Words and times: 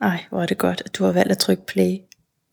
Ej, 0.00 0.24
hvor 0.30 0.42
er 0.42 0.46
det 0.46 0.58
godt, 0.58 0.82
at 0.84 0.94
du 0.94 1.04
har 1.04 1.12
valgt 1.12 1.30
at 1.30 1.38
trykke 1.38 1.66
play 1.66 1.96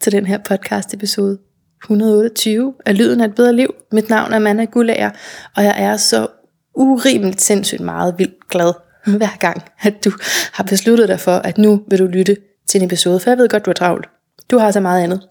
til 0.01 0.11
den 0.11 0.25
her 0.25 0.37
podcast 0.37 0.93
episode 0.93 1.37
128 1.83 2.73
af 2.85 2.97
Lyden 2.97 3.21
af 3.21 3.25
et 3.25 3.35
bedre 3.35 3.53
liv. 3.53 3.75
Mit 3.91 4.09
navn 4.09 4.33
er 4.33 4.39
Manna 4.39 4.65
Gullager, 4.65 5.11
og 5.55 5.63
jeg 5.63 5.83
er 5.83 5.97
så 5.97 6.27
urimeligt 6.75 7.41
sindssygt 7.41 7.81
meget 7.81 8.15
vildt 8.17 8.49
glad 8.49 8.73
hver 9.17 9.37
gang, 9.39 9.63
at 9.81 10.05
du 10.05 10.11
har 10.53 10.63
besluttet 10.63 11.07
dig 11.07 11.19
for, 11.19 11.31
at 11.31 11.57
nu 11.57 11.83
vil 11.87 11.99
du 11.99 12.05
lytte 12.05 12.37
til 12.67 12.81
en 12.81 12.85
episode, 12.85 13.19
for 13.19 13.29
jeg 13.29 13.37
ved 13.37 13.49
godt, 13.49 13.65
du 13.65 13.69
er 13.69 13.75
travlt. 13.75 14.09
Du 14.51 14.57
har 14.57 14.71
så 14.71 14.79
meget 14.79 15.03
andet. 15.03 15.27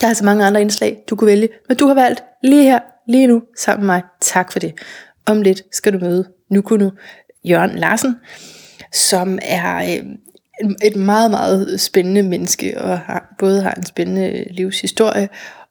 Der 0.00 0.06
er 0.08 0.14
så 0.14 0.24
mange 0.24 0.44
andre 0.44 0.60
indslag, 0.60 1.04
du 1.10 1.16
kunne 1.16 1.26
vælge, 1.26 1.48
men 1.68 1.76
du 1.76 1.86
har 1.86 1.94
valgt 1.94 2.22
lige 2.42 2.62
her, 2.62 2.80
lige 3.08 3.26
nu, 3.26 3.42
sammen 3.58 3.86
med 3.86 3.94
mig. 3.94 4.02
Tak 4.20 4.52
for 4.52 4.58
det. 4.58 4.74
Om 5.26 5.42
lidt 5.42 5.62
skal 5.72 5.92
du 5.92 5.98
møde 5.98 6.28
nu 6.50 6.62
kunne 6.62 6.92
Jørgen 7.44 7.78
Larsen, 7.78 8.16
som 8.92 9.38
er 9.42 9.76
øh, 9.76 10.04
et 10.84 10.96
meget, 10.96 11.30
meget 11.30 11.80
spændende 11.80 12.22
menneske, 12.22 12.80
og 12.80 12.98
har, 12.98 13.34
både 13.38 13.62
har 13.62 13.74
en 13.74 13.86
spændende 13.86 14.28
øh, 14.28 14.46
livshistorie, 14.50 15.28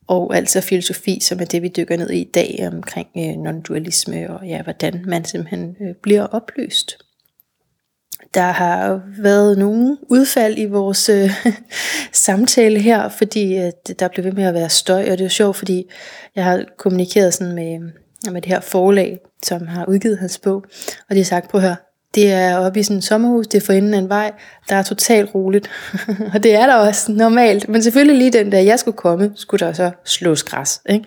og 0.07 0.35
altså 0.35 0.61
filosofi, 0.61 1.19
som 1.19 1.39
er 1.39 1.45
det, 1.45 1.61
vi 1.61 1.67
dykker 1.77 1.97
ned 1.97 2.09
i 2.09 2.21
i 2.21 2.31
dag, 2.33 2.69
omkring 2.73 3.07
øh, 3.17 3.33
non-dualisme, 3.33 4.29
og 4.29 4.47
ja, 4.47 4.61
hvordan 4.63 5.03
man 5.07 5.25
simpelthen 5.25 5.75
øh, 5.81 5.95
bliver 6.03 6.23
opløst. 6.23 6.97
Der 8.33 8.51
har 8.51 9.01
været 9.19 9.57
nogle 9.57 9.97
udfald 10.09 10.57
i 10.57 10.65
vores 10.65 11.09
øh, 11.09 11.29
samtale 12.27 12.79
her, 12.79 13.09
fordi 13.09 13.57
øh, 13.57 13.63
at 13.63 13.99
der 13.99 14.07
blev 14.07 14.25
ved 14.25 14.31
med 14.31 14.43
at 14.43 14.53
være 14.53 14.69
støj, 14.69 15.11
og 15.11 15.17
det 15.17 15.25
er 15.25 15.29
sjovt, 15.29 15.55
fordi 15.55 15.83
jeg 16.35 16.43
har 16.43 16.65
kommunikeret 16.77 17.33
sådan 17.33 17.55
med, 17.55 17.79
med 18.31 18.41
det 18.41 18.51
her 18.51 18.59
forlag, 18.59 19.19
som 19.43 19.67
har 19.67 19.85
udgivet 19.85 20.17
hans 20.17 20.39
bog, 20.39 20.63
og 21.09 21.15
de 21.15 21.17
har 21.17 21.25
sagt, 21.25 21.51
på 21.51 21.59
her, 21.59 21.75
det 22.15 22.31
er 22.31 22.57
oppe 22.57 22.79
i 22.79 22.83
sådan 22.83 22.97
et 22.97 23.03
sommerhus, 23.03 23.47
det 23.47 23.61
er 23.61 23.65
for 23.65 23.73
enden 23.73 23.93
af 23.93 23.97
en 23.97 24.09
vej, 24.09 24.31
der 24.69 24.75
er 24.75 24.83
totalt 24.83 25.35
roligt. 25.35 25.69
og 26.33 26.43
det 26.43 26.55
er 26.55 26.65
der 26.65 26.75
også 26.75 27.11
normalt. 27.11 27.69
Men 27.69 27.83
selvfølgelig 27.83 28.17
lige 28.17 28.31
den 28.31 28.51
der, 28.51 28.59
jeg 28.59 28.79
skulle 28.79 28.97
komme, 28.97 29.31
skulle 29.35 29.65
der 29.65 29.73
så 29.73 29.91
slås 30.05 30.43
græs. 30.43 30.81
Ikke? 30.89 31.05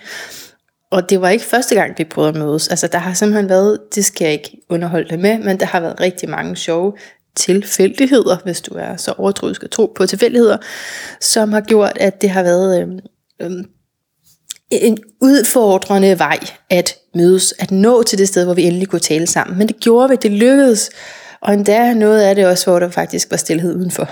Og 0.91 1.11
det 1.11 1.21
var 1.21 1.29
ikke 1.29 1.45
første 1.45 1.75
gang, 1.75 1.99
vi 1.99 2.05
prøvede 2.05 2.29
at 2.29 2.37
mødes. 2.37 2.69
Altså 2.69 2.87
der 2.87 2.99
har 2.99 3.15
simpelthen 3.15 3.49
været, 3.49 3.79
det 3.95 4.05
skal 4.05 4.25
jeg 4.25 4.33
ikke 4.33 4.61
underholde 4.69 5.09
dig 5.09 5.19
med, 5.21 5.39
men 5.39 5.61
der 5.61 5.67
har 5.67 5.81
været 5.81 6.01
rigtig 6.01 6.29
mange 6.29 6.57
sjove 6.57 6.93
tilfældigheder, 7.37 8.37
hvis 8.45 8.61
du 8.61 8.75
er 8.75 8.97
så 8.97 9.15
overtroisk 9.19 9.63
at 9.63 9.71
tro 9.71 9.93
på 9.97 10.07
tilfældigheder, 10.07 10.57
som 11.21 11.53
har 11.53 11.61
gjort, 11.61 11.93
at 11.97 12.23
det 12.23 12.31
har 12.31 12.43
været 12.43 12.83
øh, 12.83 12.89
øh, 13.41 13.65
en 14.71 14.99
udfordrende 15.21 16.19
vej 16.19 16.39
at 16.71 16.97
mødes, 17.15 17.55
at 17.59 17.71
nå 17.71 18.03
til 18.03 18.19
det 18.19 18.29
sted, 18.29 18.45
hvor 18.45 18.55
vi 18.55 18.63
endelig 18.63 18.89
kunne 18.89 19.01
tale 19.01 19.27
sammen. 19.27 19.59
Men 19.59 19.69
det 19.69 19.81
gjorde 19.81 20.09
vi, 20.09 20.17
det 20.23 20.31
lykkedes. 20.31 20.91
Og 21.41 21.55
endda 21.55 21.95
noget 21.95 22.21
af 22.21 22.35
det 22.35 22.47
også, 22.47 22.71
hvor 22.71 22.79
der 22.79 22.91
faktisk 22.91 23.31
var 23.31 23.37
stillhed 23.37 23.75
udenfor. 23.75 24.11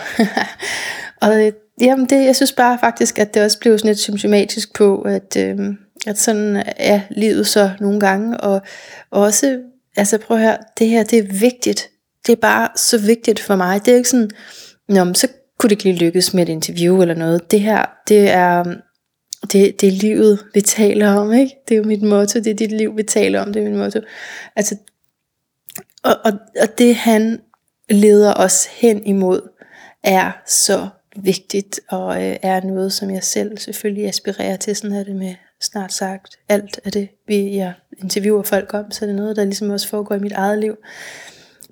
og 1.26 1.46
øh, 1.46 1.52
jamen 1.80 2.06
det, 2.06 2.24
jeg 2.24 2.36
synes 2.36 2.52
bare 2.52 2.78
faktisk, 2.80 3.18
at 3.18 3.34
det 3.34 3.44
også 3.44 3.58
blev 3.58 3.78
sådan 3.78 3.88
lidt 3.88 3.98
symptomatisk 3.98 4.74
på, 4.74 5.02
at, 5.02 5.36
øh, 5.38 5.58
at 6.06 6.18
sådan 6.18 6.62
er 6.76 7.00
livet 7.10 7.46
så 7.46 7.70
nogle 7.80 8.00
gange. 8.00 8.36
Og, 8.40 8.62
og 9.10 9.22
også, 9.22 9.58
altså 9.96 10.18
prøv 10.18 10.36
at 10.36 10.42
høre, 10.42 10.56
det 10.78 10.88
her, 10.88 11.02
det 11.02 11.18
er 11.18 11.38
vigtigt. 11.40 11.88
Det 12.26 12.32
er 12.32 12.36
bare 12.36 12.68
så 12.76 12.98
vigtigt 12.98 13.40
for 13.40 13.56
mig. 13.56 13.84
Det 13.84 13.92
er 13.92 13.96
ikke 13.96 14.08
sådan, 14.08 14.30
Nå, 14.88 15.14
så 15.14 15.28
kunne 15.58 15.68
det 15.68 15.72
ikke 15.72 15.84
lige 15.84 16.04
lykkes 16.04 16.34
med 16.34 16.42
et 16.42 16.48
interview 16.48 17.02
eller 17.02 17.14
noget. 17.14 17.50
Det 17.50 17.60
her, 17.60 17.84
det 18.08 18.30
er, 18.30 18.64
det, 19.42 19.80
det 19.80 19.86
er 19.86 19.92
livet, 19.92 20.44
vi 20.54 20.60
taler 20.60 21.08
om, 21.08 21.32
ikke? 21.32 21.56
Det 21.68 21.74
er 21.74 21.78
jo 21.78 21.84
mit 21.84 22.02
motto, 22.02 22.38
det 22.38 22.46
er 22.46 22.54
dit 22.54 22.72
liv, 22.72 22.96
vi 22.96 23.02
taler 23.02 23.40
om, 23.40 23.52
det 23.52 23.62
er 23.62 23.70
mit 23.70 23.78
motto. 23.78 24.00
Altså, 24.56 24.76
og, 26.02 26.16
og, 26.24 26.32
og 26.60 26.78
det 26.78 26.94
han 26.94 27.40
leder 27.90 28.34
os 28.34 28.66
hen 28.66 29.06
imod, 29.06 29.48
er 30.02 30.32
så 30.46 30.88
vigtigt, 31.16 31.80
og 31.88 32.24
øh, 32.24 32.36
er 32.42 32.60
noget, 32.60 32.92
som 32.92 33.10
jeg 33.10 33.24
selv 33.24 33.58
selvfølgelig 33.58 34.08
aspirerer 34.08 34.56
til. 34.56 34.76
Sådan 34.76 34.96
er 34.96 35.04
det 35.04 35.16
med 35.16 35.34
snart 35.60 35.92
sagt 35.92 36.38
alt 36.48 36.80
af 36.84 36.92
det, 36.92 37.08
vi, 37.26 37.56
jeg 37.56 37.72
interviewer 37.98 38.42
folk 38.42 38.74
om, 38.74 38.90
så 38.90 39.04
er 39.04 39.06
det 39.06 39.16
noget, 39.16 39.36
der 39.36 39.44
ligesom 39.44 39.70
også 39.70 39.88
foregår 39.88 40.14
i 40.14 40.18
mit 40.18 40.32
eget 40.32 40.58
liv. 40.58 40.76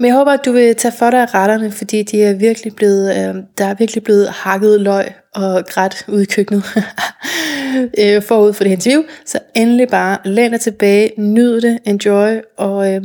Men 0.01 0.07
jeg 0.07 0.15
håber, 0.15 0.33
at 0.33 0.45
du 0.45 0.53
vil 0.53 0.77
tage 0.77 0.95
for 0.99 1.11
dig 1.11 1.21
af 1.21 1.35
retterne, 1.35 1.71
fordi 1.71 2.03
de 2.03 2.23
er 2.23 2.35
virkelig 2.35 2.75
blevet, 2.77 3.11
øh, 3.11 3.35
der 3.59 3.65
er 3.65 3.75
virkelig 3.75 4.05
blevet 4.05 4.29
hakket 4.29 4.81
løg 4.81 5.13
og 5.35 5.65
grædt 5.67 6.05
ud 6.09 6.21
i 6.21 6.25
køkkenet 6.25 6.65
øh, 8.03 8.23
forud 8.23 8.53
for 8.53 8.65
det 8.65 8.71
interview. 8.71 9.03
Så 9.27 9.39
endelig 9.55 9.89
bare 9.89 10.19
læn 10.25 10.51
dig 10.51 10.61
tilbage, 10.61 11.13
nyd 11.19 11.61
det, 11.61 11.79
enjoy, 11.87 12.41
og 12.59 12.93
øh, 12.93 13.03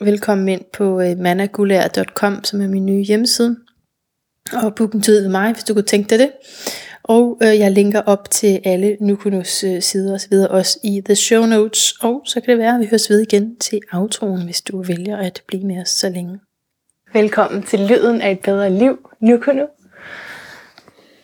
velkommen 0.00 0.48
ind 0.48 0.62
på 0.72 1.00
øh, 1.00 1.18
managulær.com, 1.18 2.44
som 2.44 2.60
er 2.60 2.68
min 2.68 2.86
nye 2.86 3.02
hjemmeside. 3.02 3.56
Og 4.52 4.74
book 4.74 4.92
en 4.92 5.02
tid 5.02 5.22
med 5.22 5.30
mig, 5.30 5.52
hvis 5.52 5.64
du 5.64 5.74
kunne 5.74 5.82
tænke 5.82 6.10
dig 6.10 6.18
det. 6.18 6.30
Og 7.04 7.38
øh, 7.42 7.58
jeg 7.58 7.70
linker 7.70 8.00
op 8.00 8.30
til 8.30 8.60
alle 8.64 8.96
Nukunos 9.00 9.64
øh, 9.64 9.82
sider 9.82 10.14
osv. 10.14 10.32
også 10.50 10.78
i 10.84 11.02
the 11.04 11.14
show 11.14 11.46
notes. 11.46 11.92
Og 12.00 12.22
så 12.26 12.40
kan 12.40 12.50
det 12.50 12.58
være, 12.58 12.74
at 12.74 12.80
vi 12.80 12.86
høres 12.90 13.10
ved 13.10 13.20
igen 13.20 13.56
til 13.56 13.80
outroen, 13.92 14.44
hvis 14.44 14.60
du 14.60 14.82
vælger 14.82 15.16
at 15.16 15.42
blive 15.46 15.66
med 15.66 15.82
os 15.82 15.88
så 15.88 16.08
længe. 16.08 16.40
Velkommen 17.12 17.62
til 17.62 17.80
Lyden 17.80 18.20
af 18.20 18.30
et 18.30 18.40
bedre 18.40 18.70
liv, 18.70 19.08
Nukuno. 19.20 19.66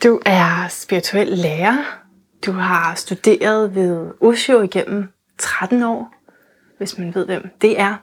Du 0.05 0.21
er 0.27 0.69
spirituel 0.69 1.28
lærer. 1.28 2.05
Du 2.47 2.53
har 2.53 2.95
studeret 2.95 3.75
ved 3.75 4.06
Osho 4.21 4.62
igennem 4.62 5.09
13 5.39 5.83
år, 5.83 6.15
hvis 6.78 6.99
man 6.99 7.15
ved, 7.15 7.27
hvem 7.27 7.50
det 7.62 7.81
er. 7.81 7.95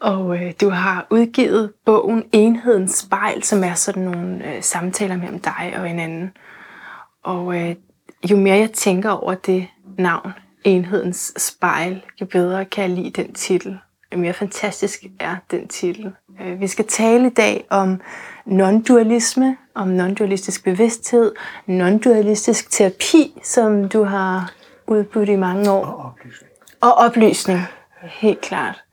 Og 0.00 0.36
øh, 0.36 0.52
du 0.60 0.68
har 0.70 1.06
udgivet 1.10 1.72
bogen 1.84 2.24
Enhedens 2.32 2.92
spejl, 2.92 3.42
som 3.42 3.64
er 3.64 3.74
sådan 3.74 4.02
nogle 4.02 4.54
øh, 4.54 4.62
samtaler 4.62 5.16
mellem 5.16 5.40
dig 5.40 5.74
og 5.76 5.90
en 5.90 5.98
anden. 5.98 6.30
Og 7.22 7.56
øh, 7.56 7.74
jo 8.30 8.36
mere 8.36 8.58
jeg 8.58 8.72
tænker 8.72 9.10
over 9.10 9.34
det 9.34 9.66
navn, 9.98 10.32
Enhedens 10.64 11.32
spejl, 11.36 12.02
jo 12.20 12.26
bedre 12.26 12.64
kan 12.64 12.82
jeg 12.82 12.90
lide 12.90 13.22
den 13.22 13.32
titel. 13.32 13.78
Jo 14.12 14.18
mere 14.18 14.32
fantastisk 14.32 15.04
er 15.20 15.36
den 15.50 15.68
titel. 15.68 16.12
Øh, 16.40 16.60
vi 16.60 16.66
skal 16.66 16.86
tale 16.86 17.26
i 17.26 17.30
dag 17.30 17.64
om 17.70 18.00
non-dualisme, 18.46 19.56
om 19.74 19.88
non-dualistisk 19.88 20.64
bevidsthed, 20.64 21.32
non-dualistisk 21.66 22.70
terapi, 22.70 23.40
som 23.44 23.88
du 23.88 24.04
har 24.04 24.52
udbudt 24.86 25.28
i 25.28 25.36
mange 25.36 25.70
år. 25.70 25.84
Og 25.84 26.04
oplysning. 26.04 26.50
Og 26.80 26.94
oplysning, 26.94 27.60
helt 28.02 28.40
klart. 28.40 28.84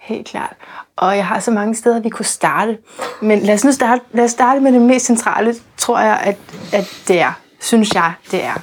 Helt 0.00 0.26
klart. 0.26 0.56
Og 0.96 1.16
jeg 1.16 1.26
har 1.26 1.40
så 1.40 1.50
mange 1.50 1.74
steder, 1.74 2.00
vi 2.00 2.08
kunne 2.08 2.24
starte. 2.24 2.78
Men 3.22 3.38
lad 3.38 3.54
os 3.54 3.64
nu 3.64 3.72
starte, 3.72 4.02
lad 4.12 4.24
os 4.24 4.30
starte 4.30 4.60
med 4.60 4.72
det 4.72 4.82
mest 4.82 5.06
centrale, 5.06 5.54
tror 5.76 6.00
jeg, 6.00 6.20
at, 6.24 6.38
at 6.72 7.04
det 7.08 7.20
er 7.20 7.40
synes 7.60 7.94
jeg, 7.94 8.14
det 8.30 8.44
er. 8.44 8.62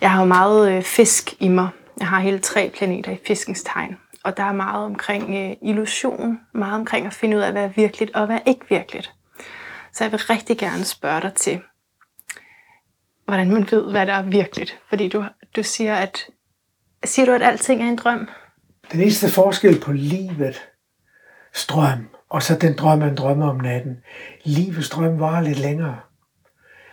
Jeg 0.00 0.10
har 0.10 0.20
jo 0.20 0.26
meget 0.26 0.72
øh, 0.72 0.82
fisk 0.82 1.34
i 1.40 1.48
mig. 1.48 1.68
Jeg 1.98 2.06
har 2.08 2.20
hele 2.20 2.38
tre 2.38 2.72
planeter 2.76 3.12
i 3.12 3.18
fiskens 3.26 3.62
tegn. 3.62 3.96
Og 4.24 4.36
der 4.36 4.42
er 4.42 4.52
meget 4.52 4.84
omkring 4.84 5.36
øh, 5.36 5.56
illusion, 5.62 6.40
meget 6.54 6.74
omkring 6.74 7.06
at 7.06 7.14
finde 7.14 7.36
ud 7.36 7.42
af, 7.42 7.52
hvad 7.52 7.64
er 7.64 7.68
virkeligt 7.68 8.14
og 8.14 8.26
hvad 8.26 8.36
er 8.36 8.50
ikke 8.50 8.66
virkeligt. 8.68 9.12
Så 9.92 10.04
jeg 10.04 10.12
vil 10.12 10.20
rigtig 10.20 10.58
gerne 10.58 10.84
spørge 10.84 11.20
dig 11.20 11.34
til, 11.34 11.60
hvordan 13.24 13.52
man 13.52 13.68
ved, 13.70 13.90
hvad 13.90 14.06
der 14.06 14.12
er 14.12 14.22
virkeligt. 14.22 14.80
Fordi 14.88 15.08
du, 15.08 15.24
du 15.56 15.62
siger, 15.62 15.94
at 15.94 16.26
siger 17.04 17.26
du, 17.26 17.32
at 17.32 17.42
alting 17.42 17.82
er 17.82 17.88
en 17.88 17.96
drøm? 17.96 18.28
Den 18.92 19.00
eneste 19.00 19.30
forskel 19.30 19.80
på 19.80 19.92
livet, 19.92 20.68
strøm, 21.52 22.08
og 22.30 22.42
så 22.42 22.54
den 22.54 22.76
drøm, 22.76 22.98
man 22.98 23.14
drømmer 23.14 23.48
om 23.48 23.56
natten. 23.56 23.96
Livets 24.44 24.90
drøm 24.90 25.20
var 25.20 25.40
lidt 25.40 25.58
længere 25.58 26.00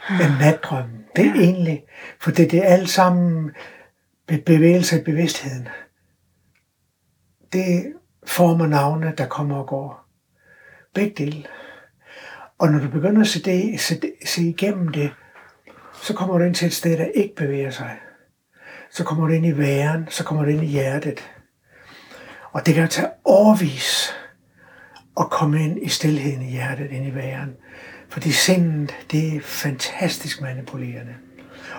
end 0.10 0.38
natdrømmen. 0.40 1.06
Det 1.16 1.26
er 1.26 1.36
ja. 1.36 1.42
egentlig, 1.42 1.84
for 2.20 2.32
det, 2.32 2.52
det 2.52 2.60
er 2.60 2.74
alt 2.74 2.90
sammen 2.90 3.52
bevægelse 4.40 5.00
i 5.00 5.04
bevidstheden. 5.04 5.68
Det 7.54 7.94
former 8.28 8.68
navne, 8.68 9.14
der 9.18 9.28
kommer 9.28 9.58
og 9.58 9.68
går. 9.68 10.06
Begge 10.94 11.26
dele. 11.26 11.46
Og 12.60 12.72
når 12.72 12.80
du 12.80 12.90
begynder 12.90 13.22
at 13.22 13.28
se, 13.28 13.44
det, 13.44 13.80
se, 13.80 14.02
se 14.26 14.42
igennem 14.42 14.88
det, 14.88 15.12
så 15.94 16.14
kommer 16.14 16.38
du 16.38 16.44
ind 16.44 16.56
til 16.56 16.66
et 16.66 16.74
sted, 16.74 16.98
der 16.98 17.06
ikke 17.06 17.36
bevæger 17.36 17.70
sig. 17.70 17.98
Så 18.92 19.04
kommer 19.04 19.28
du 19.28 19.34
ind 19.34 19.46
i 19.46 19.58
væren, 19.58 20.08
så 20.10 20.24
kommer 20.24 20.44
du 20.44 20.50
ind 20.50 20.64
i 20.64 20.68
hjertet. 20.68 21.32
Og 22.52 22.66
det 22.66 22.76
kan 22.76 22.88
tage 22.88 23.08
overvis 23.24 24.14
at 25.20 25.30
komme 25.30 25.64
ind 25.64 25.84
i 25.84 25.90
stillheden 25.90 26.42
i 26.42 26.52
hjertet, 26.52 26.92
ind 26.92 27.08
i 27.08 27.16
væren. 27.16 27.56
Fordi 28.12 28.32
sindet, 28.32 28.96
det 29.12 29.36
er 29.36 29.42
fantastisk 29.42 30.42
manipulerende. 30.42 31.16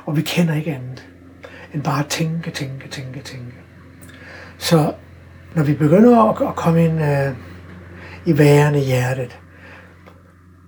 Og 0.05 0.17
vi 0.17 0.23
kender 0.23 0.55
ikke 0.55 0.75
andet 0.75 1.09
end 1.75 1.83
bare 1.83 2.05
at 2.05 2.11
tænke, 2.11 2.51
tænke, 2.51 2.89
tænke, 2.89 3.21
tænke. 3.21 3.55
Så 4.59 4.95
når 5.55 5.63
vi 5.63 5.75
begynder 5.75 6.45
at, 6.49 6.57
komme 6.57 6.85
ind 6.85 7.03
øh, 7.03 7.37
i 8.27 8.39
værende 8.39 8.81
hjertet, 8.81 9.41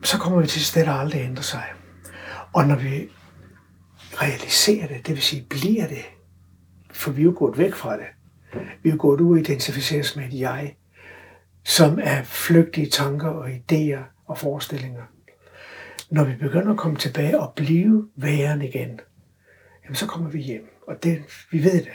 så 0.03 0.19
kommer 0.19 0.41
vi 0.41 0.47
til 0.47 0.61
et 0.61 0.67
sted, 0.67 0.85
der 0.85 0.93
aldrig 0.93 1.21
ændrer 1.21 1.43
sig. 1.43 1.65
Og 2.53 2.67
når 2.67 2.77
vi 2.77 3.09
realiserer 4.23 4.87
det, 4.87 5.07
det 5.07 5.15
vil 5.15 5.23
sige 5.23 5.47
bliver 5.51 5.87
det, 5.87 6.05
for 6.91 7.11
vi 7.11 7.21
er 7.21 7.25
jo 7.25 7.35
gået 7.37 7.59
væk 7.59 7.75
fra 7.75 7.97
det. 7.97 8.07
Vi 8.83 8.89
er 8.89 8.95
jo 8.95 9.01
gået 9.01 9.21
ud 9.21 9.33
og 9.33 9.39
identificeres 9.39 10.17
med 10.17 10.25
et 10.25 10.41
jeg, 10.41 10.77
som 11.65 11.99
er 12.03 12.23
flygtige 12.23 12.91
tanker 12.91 13.29
og 13.29 13.49
idéer 13.49 14.25
og 14.27 14.39
forestillinger 14.39 15.03
når 16.15 16.25
vi 16.25 16.35
begynder 16.35 16.71
at 16.71 16.79
komme 16.79 16.97
tilbage 16.97 17.41
og 17.41 17.53
blive 17.57 18.09
væren 18.17 18.63
igen, 18.63 19.01
jamen 19.85 19.95
så 19.95 20.07
kommer 20.07 20.31
vi 20.31 20.39
hjem. 20.39 20.69
Og 20.87 21.03
det, 21.03 21.23
vi 21.51 21.65
ved 21.65 21.73
det. 21.73 21.93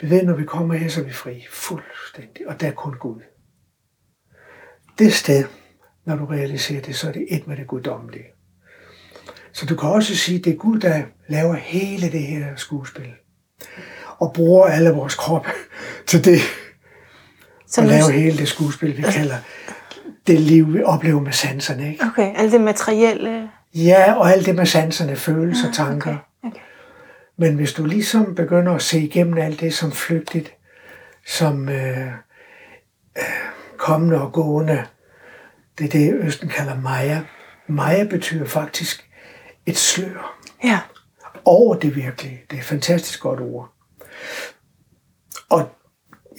Vi 0.00 0.10
ved, 0.10 0.22
når 0.22 0.34
vi 0.34 0.44
kommer 0.44 0.74
her, 0.74 0.88
så 0.88 1.00
er 1.00 1.04
vi 1.04 1.12
fri. 1.12 1.46
Fuldstændig. 1.50 2.48
Og 2.48 2.60
der 2.60 2.66
er 2.66 2.72
kun 2.72 2.94
Gud. 2.94 3.20
Det 4.98 5.12
sted, 5.12 5.44
når 6.04 6.16
du 6.16 6.24
realiserer 6.24 6.80
det, 6.82 6.96
så 6.96 7.08
er 7.08 7.12
det 7.12 7.26
et 7.30 7.46
med 7.46 7.56
det 7.56 7.66
guddommelige. 7.66 8.24
Så 9.52 9.66
du 9.66 9.76
kan 9.76 9.88
også 9.88 10.16
sige, 10.16 10.38
at 10.38 10.44
det 10.44 10.52
er 10.52 10.56
Gud, 10.56 10.78
der 10.78 11.02
laver 11.28 11.54
hele 11.54 12.12
det 12.12 12.22
her 12.22 12.56
skuespil. 12.56 13.12
Og 14.18 14.32
bruger 14.34 14.66
alle 14.66 14.90
vores 14.90 15.14
kroppe 15.14 15.48
til 16.08 16.24
det. 16.24 16.40
Så 17.66 17.80
og 17.80 17.86
laver 17.86 18.10
hele 18.10 18.38
det 18.38 18.48
skuespil, 18.48 18.96
vi 18.96 19.02
kalder 19.02 19.38
det 20.26 20.40
liv, 20.40 20.74
vi 20.74 20.82
oplever 20.82 21.20
med 21.20 21.32
sanserne. 21.32 21.88
Ikke? 21.92 22.04
Okay, 22.04 22.32
alt 22.36 22.52
det 22.52 22.60
materielle. 22.60 23.50
Ja, 23.74 24.12
og 24.12 24.32
alt 24.32 24.46
det 24.46 24.54
med 24.54 24.66
sanserne, 24.66 25.16
følelser, 25.16 25.68
ah, 25.68 25.74
tanker. 25.74 26.10
Okay. 26.10 26.48
Okay. 26.50 26.60
Men 27.36 27.54
hvis 27.54 27.72
du 27.72 27.84
ligesom 27.84 28.34
begynder 28.34 28.72
at 28.74 28.82
se 28.82 29.00
igennem 29.00 29.38
alt 29.38 29.60
det 29.60 29.74
som 29.74 29.92
flygtigt, 29.92 30.54
som 31.26 31.68
øh, 31.68 32.06
øh, 33.18 33.24
kommende 33.76 34.22
og 34.22 34.32
gående, 34.32 34.84
det 35.78 35.84
er 35.84 35.88
det, 35.88 36.14
Østen 36.14 36.48
kalder 36.48 36.80
Maja. 36.80 37.20
Maja 37.66 38.04
betyder 38.04 38.44
faktisk 38.44 39.10
et 39.66 39.78
slør. 39.78 40.38
Ja. 40.64 40.78
Over 41.44 41.74
det 41.74 41.96
virkelige. 41.96 42.42
Det 42.50 42.56
er 42.56 42.60
et 42.60 42.66
fantastisk 42.66 43.20
godt 43.20 43.40
ord. 43.40 43.72
Og 45.48 45.70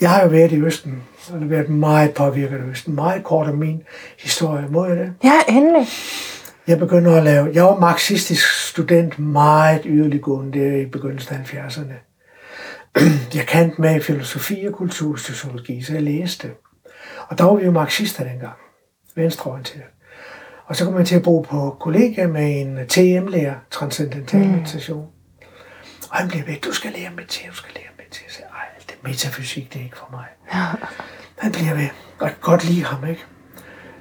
jeg 0.01 0.09
har 0.09 0.23
jo 0.23 0.29
været 0.29 0.51
i 0.51 0.61
Østen, 0.61 1.03
har 1.29 1.45
været 1.45 1.69
meget 1.69 2.13
påvirket 2.13 2.57
af 2.57 2.63
Østen. 2.63 2.95
Meget 2.95 3.23
kort 3.23 3.47
om 3.47 3.55
min 3.55 3.83
historie. 4.19 4.67
Må 4.69 4.85
jeg 4.85 4.97
det? 4.97 5.13
Ja, 5.23 5.39
endelig. 5.49 5.87
Jeg 6.67 6.79
begynder 6.79 7.17
at 7.17 7.23
lave... 7.23 7.49
Jeg 7.53 7.63
var 7.63 7.79
marxistisk 7.79 8.69
student, 8.69 9.19
meget 9.19 9.81
yderliggående 9.85 10.59
der 10.59 10.77
i 10.77 10.85
begyndelsen 10.85 11.35
af 11.35 11.53
70'erne. 11.53 11.93
Jeg 13.37 13.47
kendte 13.47 13.81
med 13.81 13.95
i 13.95 13.99
filosofi 13.99 14.65
og 14.67 14.73
kultursociologi, 14.73 15.81
så 15.81 15.93
jeg 15.93 16.03
læste. 16.03 16.51
Og 17.27 17.37
der 17.37 17.43
var 17.43 17.55
vi 17.55 17.65
jo 17.65 17.71
marxister 17.71 18.23
dengang. 18.23 18.53
Venstreorienteret. 19.15 19.83
Og 20.65 20.75
så 20.75 20.85
kom 20.85 20.97
jeg 20.97 21.07
til 21.07 21.15
at 21.15 21.23
bo 21.23 21.41
på 21.41 21.77
kollega 21.79 22.27
med 22.27 22.61
en 22.61 22.87
TM-lærer, 22.87 23.55
transcendental 23.71 24.45
mm. 24.45 24.47
meditation. 24.47 25.07
Og 26.09 26.17
han 26.17 26.27
blev 26.27 26.47
ved, 26.47 26.55
du 26.65 26.71
skal 26.71 26.91
lære 26.91 27.11
meditere, 27.15 27.49
du 27.49 27.55
skal 27.55 27.71
lære 27.75 27.83
sagde, 28.33 28.49
ej, 28.49 28.52
det 28.52 28.52
metafysik, 29.03 29.73
det 29.73 29.79
er 29.79 29.83
ikke 29.83 29.97
for 29.97 30.09
mig. 30.11 30.25
Ja. 30.53 30.65
Han 31.37 31.51
bliver 31.51 31.73
ved, 31.73 31.87
og 32.19 32.25
jeg 32.25 32.29
kan 32.29 32.41
godt 32.41 32.63
lide 32.63 32.83
ham, 32.83 33.09
ikke? 33.09 33.25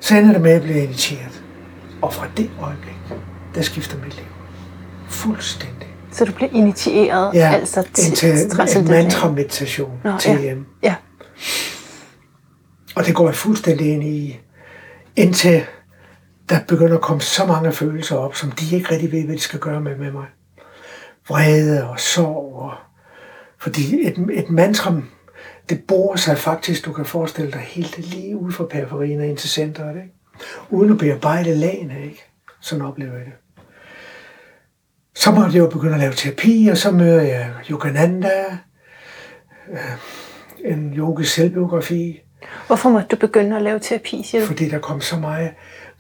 Så 0.01 0.17
ender 0.17 0.33
det 0.33 0.41
med, 0.41 0.51
at 0.51 0.55
jeg 0.55 0.63
bliver 0.63 0.83
initieret. 0.83 1.43
Og 2.03 2.15
fra 2.15 2.27
det 2.37 2.51
øjeblik, 2.61 2.95
der 3.55 3.63
skifter 3.63 3.99
mit 3.99 4.17
liv. 4.17 4.25
Fuldstændig. 5.09 5.89
Så 6.13 6.25
du 6.25 6.33
bliver 6.33 6.51
initieret 6.53 7.35
ja, 7.35 7.53
altså 7.53 7.89
til, 7.95 8.15
til 8.15 8.79
en 8.79 8.89
mantra-meditation, 8.89 10.01
Nå, 10.05 10.19
TM. 10.19 10.31
Ja. 10.31 10.55
ja. 10.83 10.95
Og 12.95 13.07
det 13.07 13.15
går 13.15 13.27
jeg 13.27 13.35
fuldstændig 13.35 13.93
ind 13.93 14.05
i, 14.05 14.41
indtil 15.17 15.65
der 16.49 16.61
begynder 16.69 16.95
at 16.95 17.03
komme 17.03 17.21
så 17.21 17.47
mange 17.47 17.73
følelser 17.73 18.17
op, 18.17 18.37
som 18.37 18.51
de 18.51 18.77
ikke 18.77 18.91
rigtig 18.91 19.13
ved, 19.13 19.25
hvad 19.25 19.35
de 19.35 19.41
skal 19.41 19.59
gøre 19.59 19.81
med, 19.81 19.97
med 19.97 20.13
mig. 20.13 20.27
Vrede 21.29 21.89
og 21.89 22.01
sorg. 22.01 22.55
Og, 22.55 22.73
fordi 23.63 24.07
et, 24.07 24.19
et 24.33 24.51
mantra, 24.51 24.95
det 25.69 25.85
bor 25.89 26.17
sig 26.17 26.39
faktisk, 26.39 26.85
du 26.85 26.93
kan 26.93 27.05
forestille 27.05 27.51
dig, 27.51 27.61
helt 27.61 27.99
lige 27.99 28.37
ude 28.37 28.53
fra 28.53 28.65
periferien 28.65 29.21
og 29.21 29.27
ind 29.27 29.37
til 29.37 29.51
centret. 29.51 29.97
Ikke? 29.97 30.15
Uden 30.71 30.93
at 30.93 30.99
bearbejde 30.99 31.55
lagene. 31.55 32.05
Ikke? 32.05 32.25
Sådan 32.61 32.85
oplever 32.85 33.13
jeg 33.13 33.25
det. 33.25 33.33
Så 35.15 35.31
måtte 35.31 35.57
jeg 35.57 35.59
jo 35.59 35.67
begynde 35.67 35.95
at 35.95 36.01
lave 36.01 36.13
terapi, 36.13 36.69
og 36.71 36.77
så 36.77 36.91
møder 36.91 37.23
jeg 37.23 37.51
Yogananda, 37.71 38.59
øh, 39.73 39.79
en 40.65 40.95
yogisk 40.97 41.35
selvbiografi. 41.35 42.21
Hvorfor 42.67 42.91
måtte 42.91 43.09
du 43.09 43.17
begynde 43.17 43.57
at 43.57 43.63
lave 43.63 43.79
terapi, 43.79 44.23
siger 44.23 44.41
du? 44.41 44.47
Fordi 44.47 44.69
der 44.69 44.79
kom 44.79 45.01
så 45.01 45.17
meget 45.17 45.51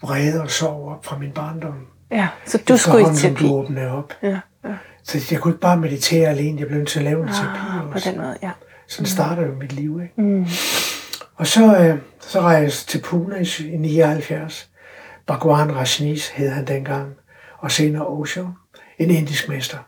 vrede 0.02 0.42
og 0.42 0.50
sorg 0.50 0.88
op 0.88 1.04
fra 1.04 1.18
min 1.18 1.32
barndom. 1.32 1.86
Ja, 2.10 2.28
så 2.46 2.62
du 2.68 2.76
skulle 2.76 3.12
i 3.12 3.16
terapi. 3.16 3.46
du 3.46 3.54
åbnede 3.54 3.90
op. 3.90 4.12
Ja, 4.22 4.40
ja. 4.64 4.74
Så 5.04 5.18
jeg 5.30 5.40
kunne 5.40 5.52
ikke 5.52 5.60
bare 5.60 5.76
meditere 5.76 6.28
alene, 6.28 6.60
jeg 6.60 6.66
blev 6.66 6.78
nødt 6.78 6.88
til 6.88 6.98
at 6.98 7.04
lave 7.04 7.22
en 7.22 7.28
ah, 7.28 7.34
terapi 7.34 7.92
også. 7.92 8.04
på 8.04 8.10
den 8.10 8.20
måde, 8.20 8.36
ja. 8.42 8.50
Sådan 8.86 9.06
starter 9.06 9.46
jo 9.46 9.54
mit 9.54 9.72
liv, 9.72 10.00
ikke? 10.02 10.14
Mm. 10.22 10.46
Og 11.34 11.46
så, 11.46 11.78
øh, 11.78 11.98
så 12.20 12.40
rejste 12.40 12.90
til 12.90 13.00
Pune 13.00 13.46
i 13.60 13.76
79. 13.76 14.70
Bhagwan 15.26 15.76
Rajneesh 15.76 16.34
hed 16.34 16.50
han 16.50 16.66
dengang, 16.66 17.14
og 17.58 17.70
senere 17.70 18.06
Osho, 18.06 18.46
en 18.98 19.10
indisk 19.10 19.48
mester. 19.48 19.78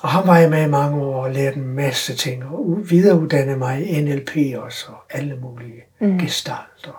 Og 0.00 0.08
han 0.08 0.26
var 0.26 0.38
jeg 0.38 0.50
med 0.50 0.62
i 0.66 0.68
mange 0.68 1.02
år 1.02 1.24
og 1.24 1.30
lærte 1.30 1.56
en 1.56 1.66
masse 1.66 2.16
ting, 2.16 2.44
og 2.44 2.78
videreuddannede 2.90 3.56
mig 3.56 3.86
i 3.86 4.00
NLP 4.00 4.36
også, 4.56 4.86
og 4.88 5.04
alle 5.10 5.36
mulige 5.36 5.82
mm. 6.00 6.18
gestalt. 6.18 6.90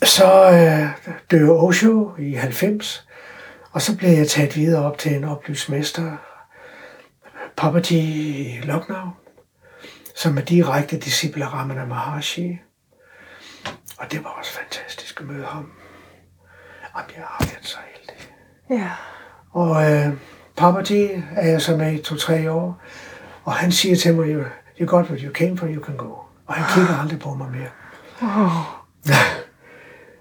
Og 0.00 0.08
så 0.08 0.50
øh, 0.50 1.10
dør 1.30 1.50
Osho 1.50 2.10
i 2.18 2.32
90, 2.32 3.03
og 3.74 3.82
så 3.82 3.96
blev 3.96 4.10
jeg 4.10 4.28
taget 4.28 4.56
videre 4.56 4.84
op 4.84 4.98
til 4.98 5.14
en 5.14 5.24
oplyst 5.24 5.68
mester, 5.68 6.16
Papaji 7.56 7.98
i 7.98 8.60
Lucknow, 8.60 9.10
som 10.16 10.38
er 10.38 10.42
direkte 10.42 10.98
disciple 10.98 11.44
af 11.44 11.52
Ramana 11.52 11.84
Maharshi. 11.84 12.60
Og 13.98 14.12
det 14.12 14.24
var 14.24 14.30
også 14.30 14.52
fantastisk 14.52 15.20
at 15.20 15.26
møde 15.26 15.44
ham. 15.44 15.72
Jamen, 16.96 17.10
jeg 17.16 17.24
har 17.26 17.46
været 17.46 17.66
så 17.66 17.76
heldig. 17.94 18.28
Ja. 18.70 18.90
Og 19.50 19.92
øh, 19.92 20.12
Papaji 20.56 21.22
er 21.36 21.48
jeg 21.48 21.62
så 21.62 21.76
med 21.76 21.92
i 21.92 22.02
to-tre 22.02 22.50
år, 22.50 22.82
og 23.44 23.52
han 23.52 23.72
siger 23.72 23.96
til 23.96 24.14
mig, 24.14 24.44
you 24.80 24.86
got 24.86 25.10
what 25.10 25.20
you 25.20 25.32
came 25.32 25.58
for, 25.58 25.66
you 25.66 25.84
can 25.84 25.96
go. 25.96 26.10
Og 26.46 26.54
han 26.54 26.74
kigger 26.74 27.00
aldrig 27.02 27.18
på 27.18 27.34
mig 27.34 27.50
mere. 27.50 27.70
Oh. 28.22 28.50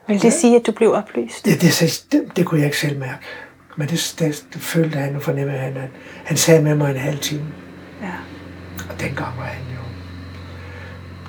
Vil 0.08 0.22
det 0.22 0.34
sige, 0.34 0.56
at 0.56 0.66
du 0.66 0.72
blev 0.72 0.94
oplyst? 0.94 1.46
Det, 1.46 1.62
det, 1.62 2.06
det, 2.12 2.32
det 2.36 2.46
kunne 2.46 2.60
jeg 2.60 2.68
ikke 2.68 2.78
selv 2.78 3.00
mærke. 3.00 3.26
Men 3.78 3.88
det, 3.88 4.16
det, 4.20 4.46
det 4.54 4.62
følte 4.62 4.98
han 4.98 5.16
og 5.16 5.22
fornemmede 5.22 5.58
han, 5.58 5.78
at 5.78 5.90
han 6.26 6.38
sagde 6.38 6.64
med 6.64 6.76
mig 6.76 6.92
en 6.92 6.98
halv 6.98 7.20
time. 7.20 7.46
Ja. 8.02 8.14
Og 8.90 9.00
dengang 9.00 9.38
var 9.38 9.44
han 9.44 9.66
jo 9.76 9.84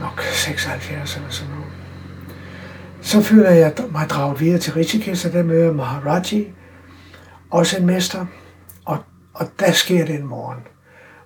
nok 0.00 0.22
76 0.22 1.16
eller 1.16 1.30
sådan 1.30 1.54
noget. 1.54 1.72
Så 3.02 3.22
føler 3.22 3.50
jeg 3.50 3.74
mig 3.90 4.08
draget 4.08 4.40
videre 4.40 4.58
til 4.58 4.72
Rishikesh, 4.72 5.26
og 5.26 5.32
der 5.32 5.42
møder 5.42 5.72
Maharaji, 5.72 6.52
også 7.50 7.78
en 7.78 7.86
mester. 7.86 8.26
Og, 8.84 8.98
og 9.34 9.50
der 9.58 9.72
sker 9.72 10.04
det 10.04 10.14
en 10.14 10.26
morgen, 10.26 10.60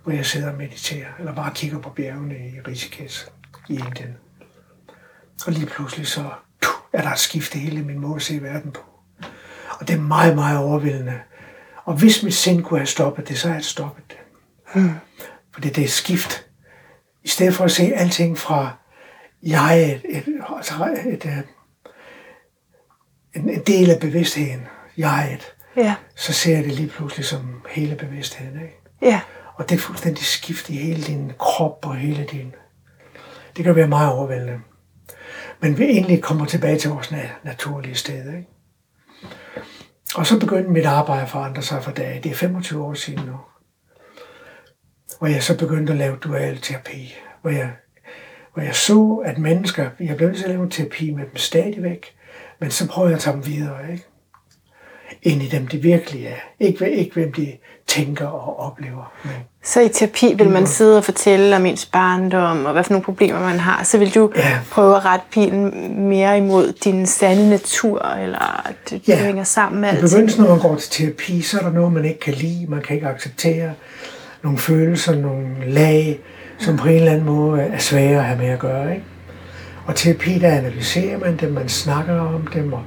hvor 0.05 0.13
jeg 0.13 0.27
sidder 0.27 0.51
og 0.51 0.59
mediterer, 0.59 1.09
eller 1.19 1.35
bare 1.35 1.53
kigger 1.55 1.79
på 1.79 1.91
bjergene 1.91 2.35
i 2.35 2.61
Rishikesh 2.69 3.27
i 3.69 3.73
Indien. 3.73 4.17
Og 5.47 5.53
lige 5.53 5.67
pludselig 5.67 6.07
så 6.07 6.25
er 6.93 7.03
der 7.03 7.11
et 7.11 7.19
skifte 7.19 7.59
hele 7.59 7.83
min 7.83 7.99
måde 7.99 8.17
at 8.17 8.23
se 8.23 8.43
verden 8.43 8.73
på. 8.73 8.81
Og 9.81 9.89
det 9.89 9.95
er 9.97 10.01
meget, 10.01 10.35
meget 10.35 10.59
overvældende. 10.59 11.21
Og 11.85 11.95
hvis 11.95 12.23
mit 12.23 12.35
sind 12.35 12.63
kunne 12.63 12.79
have 12.79 12.87
stoppet 12.87 13.29
det, 13.29 13.39
så 13.39 13.49
havde 13.49 13.59
det 13.59 13.67
stoppet 13.67 14.05
det. 14.09 14.17
Hmm. 14.75 14.95
Fordi 15.53 15.69
det 15.69 15.79
er 15.79 15.85
et 15.85 15.91
skift. 15.91 16.47
I 17.25 17.29
stedet 17.29 17.55
for 17.55 17.65
at 17.65 17.71
se 17.71 17.93
alting 17.95 18.39
fra 18.39 18.77
jeg, 19.43 20.01
et, 20.05 20.17
et, 20.17 20.35
altså 20.57 20.75
et, 20.85 21.13
et, 21.13 21.25
et, 21.25 21.45
en, 23.35 23.49
en 23.49 23.63
del 23.67 23.91
af 23.91 24.01
bevidstheden, 24.01 24.67
jeget, 24.99 25.55
ja. 25.77 25.95
så 26.17 26.33
ser 26.33 26.57
jeg 26.57 26.65
det 26.65 26.73
lige 26.73 26.89
pludselig 26.89 27.25
som 27.25 27.63
hele 27.69 27.97
bevidstheden. 27.97 28.61
Ikke? 28.63 28.81
Ja. 29.03 29.21
Og 29.55 29.69
det 29.69 29.75
er 29.75 29.79
fuldstændig 29.79 30.25
skift 30.25 30.71
i 30.71 30.77
hele 30.77 31.03
din 31.03 31.33
krop 31.39 31.87
og 31.87 31.97
hele 31.97 32.25
din... 32.25 32.55
Det 33.57 33.65
kan 33.65 33.77
være 33.77 33.89
meget 33.89 34.13
overvældende. 34.13 34.61
Men 35.61 35.79
vi 35.79 35.85
egentlig 35.85 36.23
kommer 36.23 36.47
tilbage 36.47 36.79
til 36.79 36.91
vores 36.91 37.15
naturlige 37.45 37.95
sted. 37.95 38.35
Ikke? 38.37 38.49
Og 40.15 40.27
så 40.27 40.41
begyndte 40.41 40.71
mit 40.71 40.85
arbejde 40.85 41.23
at 41.23 41.29
forandre 41.29 41.63
sig 41.63 41.83
for 41.83 41.91
dage. 41.91 42.21
Det 42.23 42.31
er 42.31 42.35
25 42.35 42.85
år 42.85 42.95
siden 42.95 43.27
nu. 43.27 43.37
Hvor 45.19 45.27
jeg 45.27 45.43
så 45.43 45.59
begyndte 45.59 45.93
at 45.93 45.99
lave 45.99 46.17
dual 46.17 46.59
terapi. 46.59 47.15
Hvor 47.43 47.51
jeg, 47.51 47.73
hvor 48.55 48.63
jeg 48.63 48.75
så, 48.75 49.23
at 49.25 49.39
mennesker, 49.39 49.91
jeg 50.01 50.17
blev 50.17 50.29
nødt 50.29 50.39
til 50.39 50.45
at 50.45 50.51
lave 50.51 50.71
terapi 50.71 51.11
med 51.11 51.25
dem 51.25 51.37
stadigvæk, 51.37 52.07
men 52.61 52.71
så 52.71 52.89
prøvede 52.89 53.11
jeg 53.11 53.17
at 53.17 53.23
tage 53.23 53.35
dem 53.35 53.47
videre. 53.47 53.93
Ikke? 53.93 54.07
Ind 55.23 55.43
i 55.43 55.47
dem, 55.49 55.67
de 55.67 55.77
virkelig 55.77 56.27
er. 56.27 56.65
Ikke, 56.67 56.91
ikke 56.91 57.15
hvem 57.15 57.33
de 57.33 57.53
tænker 57.87 58.27
og 58.27 58.61
oplever. 58.61 59.13
Men 59.25 59.35
så 59.63 59.81
i 59.81 59.89
terapi 59.89 60.35
vil 60.35 60.51
man 60.51 60.67
sidde 60.67 60.99
og 60.99 61.05
fortælle 61.05 61.57
om 61.57 61.67
ens 61.67 61.87
barndom, 61.87 62.65
og 62.65 62.73
hvad 62.73 62.85
for 62.85 62.93
nogle 62.93 63.05
problemer 63.05 63.41
man 63.41 63.61
har. 63.61 63.85
Så 63.85 63.99
vil 63.99 64.15
du 64.15 64.33
ja. 64.37 64.59
prøve 64.71 64.97
at 64.97 65.05
rette 65.05 65.27
pilen 65.33 66.01
mere 66.09 66.39
imod 66.39 66.73
din 66.85 67.07
sande 67.07 67.51
natur, 67.51 68.03
eller 68.03 68.67
at 68.69 68.75
det 68.91 69.09
ja. 69.09 69.17
hænger 69.17 69.45
sammen 69.45 69.81
med 69.81 69.89
alt. 69.89 69.99
I 69.99 70.03
begyndelsen, 70.03 70.43
når 70.43 70.51
man 70.51 70.61
går 70.61 70.77
til 70.77 70.91
terapi, 70.91 71.43
så 71.43 71.59
er 71.59 71.63
der 71.63 71.73
noget, 71.73 71.93
man 71.93 72.05
ikke 72.05 72.21
kan 72.21 72.35
lide, 72.35 72.67
man 72.69 72.83
kan 72.83 72.97
ikke 72.97 73.09
acceptere. 73.09 73.73
Nogle 74.43 74.59
følelser, 74.59 75.15
nogle 75.15 75.47
lag, 75.67 76.19
som 76.59 76.77
på 76.77 76.89
en 76.89 76.95
eller 76.95 77.13
anden 77.13 77.27
måde 77.27 77.63
er 77.63 77.79
svære 77.79 78.19
at 78.19 78.25
have 78.25 78.39
med 78.39 78.49
at 78.49 78.59
gøre. 78.59 78.95
Ikke? 78.95 79.05
Og 79.87 79.95
terapi, 79.95 80.39
der 80.39 80.49
analyserer 80.49 81.19
man 81.19 81.37
dem, 81.37 81.53
man 81.53 81.69
snakker 81.69 82.21
om 82.21 82.47
dem, 82.55 82.73
og, 82.73 82.83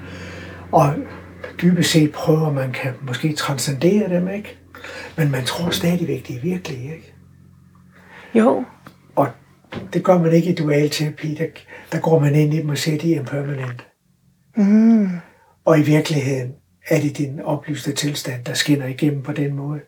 og 0.71 0.93
dybest 1.61 1.91
set 1.91 2.11
prøver, 2.11 2.51
man 2.51 2.71
kan 2.71 2.93
måske 3.01 3.33
transcendere 3.33 4.09
dem, 4.09 4.27
ikke? 4.29 4.57
Men 5.17 5.31
man 5.31 5.45
tror 5.45 5.69
stadigvæk, 5.69 6.27
de 6.27 6.35
er 6.35 6.41
virkelige, 6.41 6.95
ikke? 6.95 7.13
Jo. 8.35 8.65
Og 9.15 9.27
det 9.93 10.03
gør 10.03 10.17
man 10.17 10.33
ikke 10.33 10.51
i 10.51 10.55
dualterapi. 10.55 11.35
Der, 11.35 11.45
der 11.91 11.99
går 11.99 12.19
man 12.19 12.35
ind 12.35 12.53
i 12.53 12.57
dem 12.57 12.69
og 12.69 12.77
at 12.87 13.01
de 13.01 13.15
er 13.15 13.19
impermanent. 13.19 13.87
Mm. 14.55 15.09
Og 15.65 15.79
i 15.79 15.81
virkeligheden 15.81 16.53
er 16.87 17.01
det 17.01 17.17
din 17.17 17.39
oplyste 17.39 17.93
tilstand, 17.93 18.43
der 18.45 18.53
skinner 18.53 18.85
igennem 18.85 19.23
på 19.23 19.31
den 19.31 19.55
måde. 19.55 19.79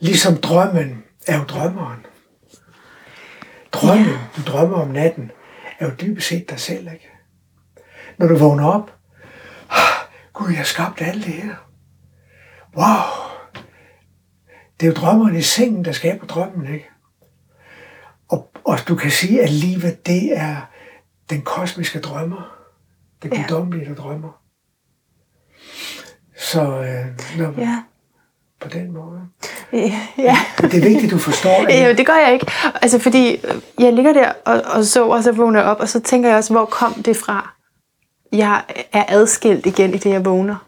Ligesom 0.00 0.36
drømmen 0.36 1.02
er 1.26 1.38
jo 1.38 1.44
drømmeren. 1.44 2.06
Drømmen, 3.72 4.16
du 4.36 4.42
drømmer 4.46 4.76
om 4.76 4.88
natten, 4.88 5.30
er 5.78 5.86
jo 5.86 5.92
dybest 6.00 6.28
set 6.28 6.50
dig 6.50 6.60
selv, 6.60 6.92
ikke? 6.92 7.08
Når 8.18 8.26
du 8.26 8.36
vågner 8.36 8.66
op, 8.66 8.90
Gud, 10.32 10.48
jeg 10.48 10.56
har 10.56 10.64
skabt 10.64 11.00
alt 11.02 11.24
det 11.24 11.32
her. 11.34 11.54
Wow! 12.76 13.36
Det 14.80 14.86
er 14.86 14.90
jo 14.90 14.94
drømmeren 14.96 15.36
i 15.36 15.42
sengen, 15.42 15.84
der 15.84 15.92
skaber 15.92 16.26
drømmen, 16.26 16.74
ikke? 16.74 16.88
Og, 18.28 18.50
og 18.64 18.78
du 18.88 18.94
kan 18.96 19.10
sige, 19.10 19.42
at 19.42 19.50
livet, 19.50 20.06
det 20.06 20.38
er 20.38 20.56
den 21.30 21.42
kosmiske 21.42 22.00
drømmer. 22.00 22.56
Den 23.22 23.32
Ja. 23.32 23.40
guddommelige, 23.42 23.84
der 23.88 23.94
drømmer. 23.94 24.38
Så 26.38 26.60
øh, 26.62 27.38
når, 27.38 27.54
Ja. 27.60 27.82
på 28.60 28.68
den 28.68 28.92
måde. 28.92 29.20
Ja. 30.18 30.36
Det 30.60 30.74
er 30.74 30.88
vigtigt, 30.88 31.12
du 31.12 31.18
forstår, 31.18 31.66
at 31.66 31.74
Ja, 31.74 31.92
det 31.92 32.06
gør 32.06 32.16
jeg 32.26 32.32
ikke. 32.32 32.46
Altså, 32.82 32.98
fordi 32.98 33.34
øh, 33.34 33.54
jeg 33.78 33.92
ligger 33.92 34.12
der 34.12 34.32
og, 34.46 34.62
og 34.74 34.84
sover, 34.84 35.16
og 35.16 35.22
så 35.22 35.32
vågner 35.32 35.60
jeg 35.60 35.68
op, 35.68 35.80
og 35.80 35.88
så 35.88 36.00
tænker 36.00 36.28
jeg 36.28 36.38
også, 36.38 36.52
hvor 36.52 36.64
kom 36.64 36.92
det 37.02 37.16
fra? 37.16 37.54
Jeg 38.32 38.62
er 38.92 39.04
adskilt 39.08 39.66
igen 39.66 39.94
i 39.94 39.98
det, 39.98 40.10
jeg 40.10 40.24
vågner. 40.24 40.66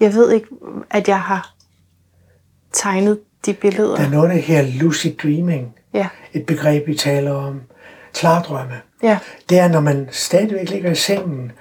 Jeg 0.00 0.14
ved 0.14 0.30
ikke, 0.32 0.46
at 0.90 1.08
jeg 1.08 1.20
har 1.20 1.54
tegnet 2.72 3.18
de 3.46 3.52
billeder. 3.54 3.96
der 3.96 4.04
er 4.04 4.08
noget 4.10 4.30
af 4.30 4.38
her 4.38 4.62
lucid 4.80 5.12
dreaming, 5.22 5.74
Ja, 5.94 6.08
et 6.32 6.46
begreb, 6.46 6.86
vi 6.86 6.94
taler 6.94 7.32
om, 7.34 7.60
klardrømme. 8.14 8.74
ja, 9.02 9.18
Det 9.48 9.58
er, 9.58 9.68
når 9.68 9.80
man 9.80 10.08
stadigvæk 10.10 10.70
ligger 10.70 10.90
i 10.90 10.94
sengen, 10.94 11.52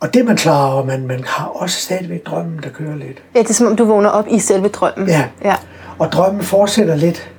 og 0.00 0.14
det 0.14 0.24
man 0.24 0.36
klarer 0.36 0.72
over, 0.72 0.84
man, 0.84 1.06
man 1.06 1.24
har 1.26 1.46
også 1.46 1.80
stadigvæk 1.80 2.26
drømmen, 2.26 2.62
der 2.62 2.68
kører 2.70 2.96
lidt. 2.96 3.22
ja. 3.34 3.38
det 3.42 3.50
er 3.50 3.54
som 3.54 3.66
om, 3.66 3.76
du 3.76 3.84
vågner 3.84 4.10
op 4.10 4.26
i 4.30 4.38
selve 4.38 4.68
drømmen. 4.68 5.08
Ja. 5.08 5.28
Ja, 5.44 5.54
Og 5.98 6.12
drømmen 6.12 6.42
fortsætter 6.42 6.94
lidt, 6.96 7.30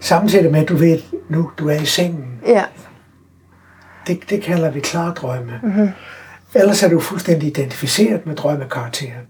samtidig 0.00 0.52
med, 0.52 0.60
at 0.60 0.68
du 0.68 0.76
ved, 0.76 0.98
nu 1.28 1.50
du 1.58 1.68
er 1.68 1.80
i 1.80 1.84
sengen. 1.86 2.40
ja. 2.46 2.64
Det, 4.06 4.30
det 4.30 4.42
kalder 4.42 4.70
vi 4.70 4.80
klardrømme. 4.80 5.60
Mm-hmm. 5.62 5.88
Ellers 6.54 6.82
er 6.82 6.88
du 6.88 7.00
fuldstændig 7.00 7.48
identificeret 7.48 8.26
med 8.26 8.36
drømmekarakteren. 8.36 9.26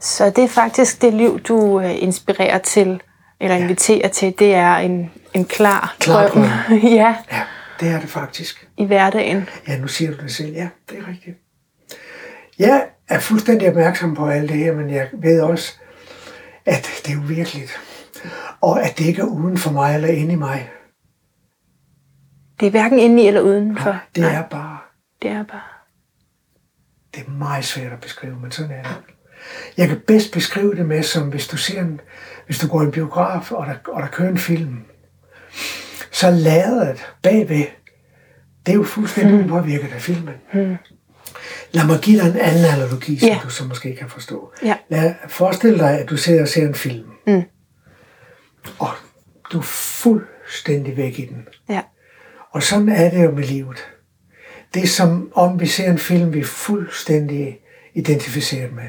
Så 0.00 0.30
det 0.30 0.44
er 0.44 0.48
faktisk 0.48 1.02
det 1.02 1.14
liv, 1.14 1.40
du 1.40 1.80
øh, 1.80 2.02
inspirerer 2.02 2.58
til, 2.58 3.00
eller 3.40 3.56
inviterer 3.56 4.08
til, 4.08 4.34
det 4.38 4.54
er 4.54 4.76
en, 4.76 5.10
en 5.34 5.44
klar, 5.44 5.96
Klar 6.00 6.28
drøm. 6.28 6.42
ja, 6.82 7.16
Ja, 7.32 7.42
det 7.80 7.88
er 7.88 8.00
det 8.00 8.08
faktisk. 8.08 8.68
i 8.76 8.84
hverdagen. 8.84 9.48
Ja, 9.68 9.78
nu 9.78 9.88
siger 9.88 10.10
du 10.10 10.16
det 10.22 10.32
selv. 10.32 10.52
Ja, 10.54 10.68
det 10.90 10.98
er 10.98 11.08
rigtigt. 11.08 11.36
Jeg 12.58 12.84
er 13.08 13.18
fuldstændig 13.20 13.68
opmærksom 13.68 14.14
på 14.14 14.26
alt 14.26 14.48
det 14.48 14.56
her, 14.58 14.74
men 14.74 14.90
jeg 14.90 15.08
ved 15.12 15.40
også, 15.40 15.72
at 16.66 16.88
det 17.06 17.10
er 17.12 17.14
jo 17.16 17.22
virkeligt. 17.26 17.80
Og 18.60 18.82
at 18.84 18.98
det 18.98 19.04
ikke 19.04 19.20
er 19.22 19.26
uden 19.26 19.58
for 19.58 19.70
mig 19.70 19.94
eller 19.94 20.08
inde 20.08 20.32
i 20.32 20.36
mig. 20.36 20.70
Det 22.60 22.66
er 22.66 22.70
hverken 22.70 22.98
inde 22.98 23.22
i 23.22 23.26
eller 23.26 23.40
udenfor. 23.40 23.96
Det 24.14 24.22
Nej, 24.22 24.34
er 24.34 24.42
bare, 24.42 24.78
det 25.22 25.30
er 25.30 25.42
bare. 25.44 25.60
Det 27.16 27.24
er 27.26 27.30
meget 27.30 27.64
svært 27.64 27.92
at 27.92 28.00
beskrive, 28.00 28.36
men 28.42 28.50
sådan 28.50 28.70
er 28.70 28.82
det. 28.82 28.96
Jeg 29.76 29.88
kan 29.88 30.00
bedst 30.06 30.32
beskrive 30.32 30.74
det 30.74 30.86
med, 30.86 31.02
som 31.02 31.28
hvis 31.28 31.48
du 31.48 31.56
ser 31.56 31.80
en, 31.80 32.00
hvis 32.46 32.58
du 32.58 32.68
går 32.68 32.82
i 32.82 32.84
en 32.84 32.90
biograf, 32.92 33.52
og 33.52 33.66
der, 33.66 33.74
og 33.92 34.02
der 34.02 34.08
kører 34.08 34.28
en 34.28 34.38
film, 34.38 34.76
så 36.10 36.30
lagret 36.30 37.06
bagved, 37.22 37.64
det 38.66 38.72
er 38.72 38.76
jo 38.76 38.84
fuldstændig 38.84 39.36
Hmm. 39.36 39.44
upåvirket 39.52 39.92
af 39.92 40.00
filmen. 40.02 40.34
Lad 41.72 41.86
mig 41.86 41.98
give 42.02 42.20
dig 42.20 42.26
en 42.30 42.36
anden 42.36 42.64
analogi, 42.64 43.18
som 43.18 43.28
Ja. 43.28 43.40
du 43.42 43.50
så 43.50 43.64
måske 43.64 43.96
kan 43.96 44.08
forstå. 44.10 44.52
Ja. 44.62 44.76
Lad, 44.88 45.14
forestil 45.28 45.78
dig, 45.78 45.98
at 46.00 46.10
du 46.10 46.16
sidder 46.16 46.42
og 46.42 46.48
ser 46.48 46.66
en 46.68 46.74
film, 46.74 47.08
Mm. 47.26 47.42
og 48.78 48.90
du 49.52 49.58
er 49.58 49.62
fuldstændig 49.62 50.96
væk 50.96 51.18
i 51.18 51.24
den. 51.26 51.46
Ja. 51.68 51.82
Og 52.52 52.62
sådan 52.62 52.88
er 52.88 53.10
det 53.10 53.24
jo 53.24 53.30
med 53.30 53.44
livet. 53.44 53.86
Det 54.74 54.82
er 54.82 54.86
som 54.86 55.32
om 55.34 55.60
vi 55.60 55.66
ser 55.66 55.90
en 55.90 55.98
film, 55.98 56.32
vi 56.32 56.40
er 56.40 56.44
fuldstændig 56.44 57.58
identificeret 57.94 58.72
med. 58.72 58.84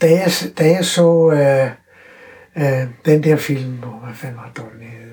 Da 0.00 0.10
jeg, 0.10 0.32
da 0.58 0.64
jeg 0.70 0.84
så 0.84 1.30
øh, 1.30 1.70
øh, 2.56 2.88
den 3.04 3.24
der 3.24 3.36
film, 3.36 3.82
oh, 3.82 4.04
hvad 4.04 4.14
fanden 4.14 4.36
var 4.36 4.50
det, 4.56 4.64
hed? 4.80 5.10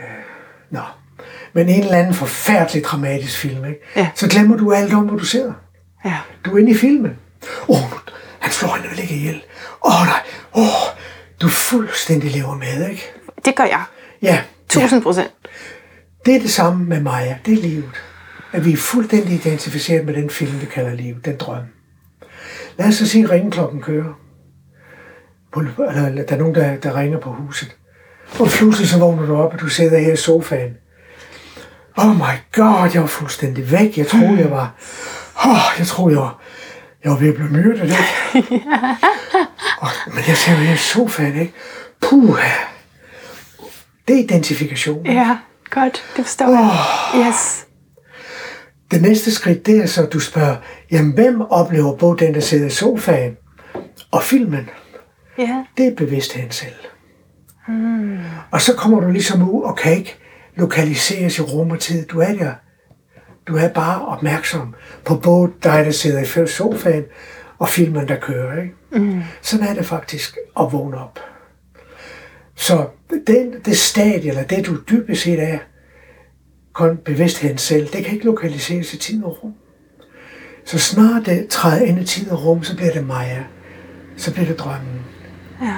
Øh, 0.00 0.24
nå, 0.70 0.80
men 1.52 1.68
en 1.68 1.80
eller 1.80 1.98
anden 1.98 2.14
forfærdelig 2.14 2.84
dramatisk 2.84 3.38
film, 3.38 3.64
ikke? 3.64 3.80
Ja. 3.96 4.10
så 4.14 4.28
glemmer 4.28 4.56
du 4.56 4.72
alt 4.72 4.94
om, 4.94 5.06
hvor 5.08 5.18
du 5.18 5.24
sidder. 5.24 5.52
Ja. 6.04 6.18
Du 6.44 6.54
er 6.54 6.58
inde 6.58 6.70
i 6.70 6.74
filmen. 6.74 7.18
Åh, 7.68 7.84
oh, 7.84 7.90
han 8.38 8.52
slår 8.52 8.74
hende 8.74 8.90
vel 8.90 8.98
ikke 8.98 9.14
ihjel. 9.14 9.42
Åh 9.84 10.00
oh, 10.00 10.06
nej, 10.06 10.20
åh, 10.54 10.62
oh, 10.62 10.98
du 11.42 11.48
fuldstændig 11.48 12.30
lever 12.30 12.54
med, 12.54 12.90
ikke? 12.90 13.02
Det 13.44 13.56
gør 13.56 13.64
jeg. 13.64 13.82
Ja, 14.22 14.42
Tusind 14.68 15.02
procent. 15.02 15.30
Det 16.26 16.36
er 16.36 16.40
det 16.40 16.50
samme 16.50 16.84
med 16.84 17.00
Maja. 17.00 17.38
Det 17.46 17.54
er 17.54 17.62
livet. 17.62 17.90
At 18.52 18.64
vi 18.64 18.72
er 18.72 18.76
fuldstændig 18.76 19.32
identificeret 19.32 20.06
med 20.06 20.14
den 20.14 20.30
film, 20.30 20.60
vi 20.60 20.66
kalder 20.66 20.94
liv, 20.94 21.14
den 21.24 21.36
drøm. 21.36 21.62
Lad 22.78 22.88
os 22.88 22.94
så 22.94 23.08
sige, 23.08 23.24
at 23.24 23.30
ringklokken 23.30 23.82
kører. 23.82 24.20
Eller, 25.56 26.24
der 26.28 26.34
er 26.34 26.38
nogen, 26.38 26.54
der, 26.54 26.76
der 26.76 26.96
ringer 26.96 27.18
på 27.18 27.30
huset. 27.30 27.76
Og 28.40 28.48
pludselig 28.48 28.88
så 28.88 28.98
vågner 28.98 29.26
du 29.26 29.36
op, 29.36 29.52
og 29.52 29.60
du 29.60 29.68
sidder 29.68 29.98
her 29.98 30.12
i 30.12 30.16
sofaen. 30.16 30.76
Oh 31.96 32.16
my 32.16 32.36
god, 32.52 32.90
jeg 32.94 33.00
var 33.00 33.06
fuldstændig 33.06 33.72
væk. 33.72 33.98
Jeg 33.98 34.06
troede, 34.06 34.38
jeg 34.38 34.50
var... 34.50 34.74
Oh, 35.44 35.78
jeg 35.78 35.86
troede, 35.86 36.14
jeg 36.14 36.22
var, 36.22 36.40
jeg 37.04 37.12
var 37.12 37.18
ved 37.18 37.28
at 37.28 37.34
blive 37.34 37.48
myrdet, 37.48 37.82
ikke? 37.82 37.96
og, 39.82 39.88
men 40.06 40.24
jeg 40.28 40.36
sidder 40.36 40.58
her 40.58 40.74
i 40.74 40.76
sofaen, 40.76 41.40
ikke? 41.40 41.52
Puh. 42.00 42.38
Det 44.08 44.16
er 44.16 44.24
identifikation. 44.24 45.06
Ja, 45.06 45.38
godt. 45.70 46.04
Det 46.16 46.24
forstår 46.24 46.48
jeg. 46.48 47.26
Yes. 47.28 47.66
Det 48.90 49.02
næste 49.02 49.30
skridt, 49.30 49.66
det 49.66 49.78
er 49.78 49.86
så, 49.86 50.06
at 50.06 50.12
du 50.12 50.20
spørger, 50.20 50.56
jamen 50.90 51.12
hvem 51.12 51.40
oplever 51.40 51.96
både 51.96 52.24
den, 52.26 52.34
der 52.34 52.40
sidder 52.40 52.66
i 52.66 52.70
sofaen 52.70 53.36
og 54.10 54.22
filmen? 54.22 54.70
Ja. 55.38 55.64
Det 55.76 55.86
er 55.86 55.96
bevidstheden 55.96 56.50
selv. 56.50 56.74
Mm. 57.68 58.18
Og 58.50 58.60
så 58.60 58.74
kommer 58.76 59.00
du 59.00 59.10
ligesom 59.10 59.50
ud 59.50 59.62
og 59.62 59.76
kan 59.76 59.92
ikke 59.92 60.18
lokaliseres 60.54 61.38
i 61.38 61.42
rum 61.42 61.70
og 61.70 61.80
tid. 61.80 62.06
Du 62.06 62.20
er 62.20 62.32
der. 62.32 62.52
Du 63.48 63.56
er 63.56 63.68
bare 63.68 64.06
opmærksom 64.06 64.74
på 65.04 65.16
både 65.16 65.52
dig, 65.62 65.84
der 65.84 65.90
sidder 65.90 66.42
i 66.42 66.46
sofaen, 66.46 67.04
og 67.58 67.68
filmen, 67.68 68.08
der 68.08 68.16
kører. 68.16 68.62
Ikke? 68.62 68.74
Mm. 68.92 69.22
Sådan 69.42 69.66
er 69.66 69.74
det 69.74 69.86
faktisk 69.86 70.36
at 70.60 70.72
vågne 70.72 70.98
op. 70.98 71.18
Så 72.54 72.88
det, 73.10 73.52
det 73.64 73.76
stadie, 73.76 74.28
eller 74.28 74.42
det 74.42 74.66
du 74.66 74.76
dybest 74.90 75.22
set 75.22 75.42
er, 75.42 75.58
kun 76.72 76.96
bevidstheden 76.96 77.58
selv, 77.58 77.86
det 77.86 78.04
kan 78.04 78.14
ikke 78.14 78.24
lokaliseres 78.24 78.94
i 78.94 78.98
tid 78.98 79.24
og 79.24 79.44
rum. 79.44 79.54
Så 80.64 80.78
snart 80.78 81.26
det 81.26 81.48
træder 81.48 81.84
ind 81.84 82.00
i 82.00 82.04
tid 82.04 82.30
og 82.30 82.44
rum, 82.44 82.62
så 82.62 82.76
bliver 82.76 82.92
det 82.92 83.06
Maja. 83.06 83.44
Så 84.16 84.32
bliver 84.32 84.46
det 84.46 84.58
drømmen. 84.58 85.00
Ja. 85.62 85.76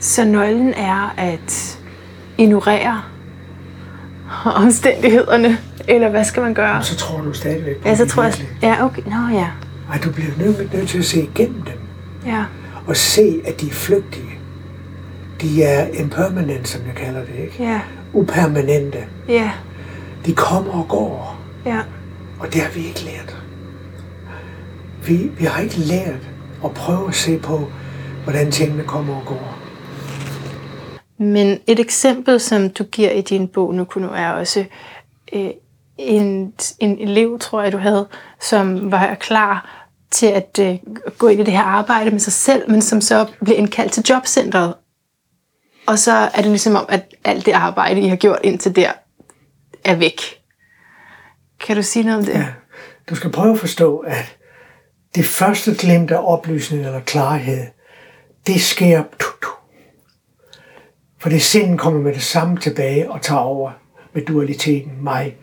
Så 0.00 0.24
nøglen 0.24 0.74
er 0.74 1.14
at 1.16 1.78
ignorere 2.38 3.02
omstændighederne, 4.44 5.58
eller 5.88 6.08
hvad 6.08 6.24
skal 6.24 6.42
man 6.42 6.54
gøre? 6.54 6.76
Og 6.76 6.84
så 6.84 6.96
tror 6.96 7.20
du 7.20 7.32
stadigvæk 7.32 7.76
på 7.76 7.88
Ja, 7.88 7.96
så 7.96 8.06
tror 8.06 8.22
jeg... 8.22 8.34
Ja, 8.62 8.84
okay. 8.84 9.02
Nå 9.02 9.38
ja. 9.38 9.50
Ej, 9.90 9.98
du 10.04 10.12
bliver 10.12 10.30
nødt, 10.38 10.74
nødt 10.74 10.88
til 10.88 10.98
at 10.98 11.04
se 11.04 11.22
igennem 11.22 11.62
dem. 11.62 11.78
Ja. 12.26 12.44
Og 12.86 12.96
se, 12.96 13.40
at 13.46 13.60
de 13.60 13.66
er 13.66 13.72
flygtige. 13.72 14.35
De 15.40 15.62
er 15.62 15.86
impermanent, 16.00 16.68
som 16.68 16.86
jeg 16.86 16.94
kalder 16.94 17.20
det, 17.20 17.34
ikke? 17.38 17.62
Ja. 17.62 17.80
Upermanente. 18.12 19.04
Ja. 19.28 19.50
De 20.26 20.34
kommer 20.34 20.72
og 20.72 20.88
går. 20.88 21.40
Ja. 21.66 21.80
Og 22.40 22.52
det 22.52 22.60
har 22.60 22.70
vi 22.70 22.86
ikke 22.86 23.04
lært. 23.04 23.36
Vi, 25.06 25.16
vi 25.38 25.44
har 25.44 25.62
ikke 25.62 25.78
lært 25.78 26.28
at 26.64 26.70
prøve 26.74 27.08
at 27.08 27.14
se 27.14 27.38
på, 27.38 27.68
hvordan 28.24 28.50
tingene 28.50 28.84
kommer 28.84 29.16
og 29.16 29.22
går. 29.26 29.58
Men 31.18 31.58
et 31.66 31.80
eksempel, 31.80 32.40
som 32.40 32.70
du 32.70 32.84
giver 32.84 33.10
i 33.10 33.20
din 33.20 33.48
bog 33.48 33.74
nu, 33.74 33.84
kunne 33.84 34.06
nu 34.06 34.12
er 34.12 34.30
også 34.30 34.64
øh, 35.32 35.50
en, 35.98 36.52
en 36.78 36.98
elev, 36.98 37.38
tror 37.38 37.62
jeg, 37.62 37.72
du 37.72 37.78
havde, 37.78 38.06
som 38.40 38.92
var 38.92 39.14
klar 39.14 39.86
til 40.10 40.26
at 40.26 40.58
øh, 40.60 40.76
gå 41.18 41.28
ind 41.28 41.40
i 41.40 41.44
det 41.44 41.52
her 41.52 41.62
arbejde 41.62 42.10
med 42.10 42.20
sig 42.20 42.32
selv, 42.32 42.70
men 42.70 42.82
som 42.82 43.00
så 43.00 43.26
blev 43.44 43.58
indkaldt 43.58 43.92
til 43.92 44.04
jobcentret. 44.10 44.74
Og 45.86 45.98
så 45.98 46.12
er 46.12 46.42
det 46.42 46.46
ligesom 46.46 46.76
om, 46.76 46.86
at 46.88 47.14
alt 47.24 47.46
det 47.46 47.52
arbejde, 47.52 48.00
I 48.00 48.08
har 48.08 48.16
gjort 48.16 48.38
indtil 48.44 48.76
der, 48.76 48.92
er 49.84 49.94
væk. 49.94 50.20
Kan 51.60 51.76
du 51.76 51.82
sige 51.82 52.02
noget 52.02 52.18
om 52.18 52.24
det? 52.24 52.34
Ja. 52.34 52.46
Du 53.10 53.14
skal 53.14 53.32
prøve 53.32 53.52
at 53.52 53.58
forstå, 53.58 53.98
at 53.98 54.36
det 55.14 55.24
første 55.24 55.74
glimt 55.74 56.10
af 56.10 56.18
oplysning 56.24 56.86
eller 56.86 57.00
klarhed, 57.00 57.66
det 58.46 58.60
sker, 58.60 59.02
for 61.18 61.28
det 61.28 61.42
sind 61.42 61.78
kommer 61.78 62.00
med 62.00 62.14
det 62.14 62.22
samme 62.22 62.56
tilbage 62.56 63.10
og 63.10 63.22
tager 63.22 63.40
over 63.40 63.70
med 64.14 64.22
dualiteten, 64.22 64.92
mig. 65.04 65.36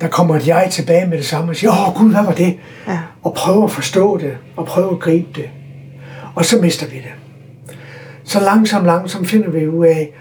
Der 0.00 0.08
kommer 0.08 0.36
et 0.36 0.46
jeg 0.46 0.68
tilbage 0.72 1.06
med 1.06 1.18
det 1.18 1.26
samme 1.26 1.52
og 1.52 1.56
siger, 1.56 1.70
åh 1.70 1.94
Gud, 1.94 2.10
hvad 2.10 2.24
var 2.24 2.34
det? 2.34 2.60
Ja. 2.86 3.00
Og 3.22 3.34
prøver 3.34 3.64
at 3.64 3.70
forstå 3.70 4.18
det, 4.18 4.38
og 4.56 4.66
prøver 4.66 4.90
at 4.90 5.00
gribe 5.00 5.28
det. 5.34 5.50
Og 6.34 6.44
så 6.44 6.60
mister 6.60 6.86
vi 6.86 6.96
det. 6.96 7.12
Så 8.28 8.40
langsomt, 8.40 8.86
langsomt 8.86 9.28
finder 9.28 9.50
vi 9.50 9.68
ud 9.68 9.86
af, 9.86 10.12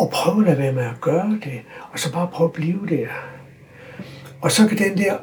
at 0.00 0.10
prøve 0.10 0.40
at 0.40 0.46
lade 0.46 0.58
være 0.58 0.72
med 0.72 0.82
at 0.82 1.00
gøre 1.00 1.38
det, 1.44 1.60
og 1.92 1.98
så 1.98 2.12
bare 2.12 2.28
prøve 2.32 2.48
at 2.48 2.52
blive 2.52 2.86
der. 2.88 3.06
Og 4.40 4.52
så 4.52 4.68
kan 4.68 4.78
den 4.78 4.98
der 4.98 5.16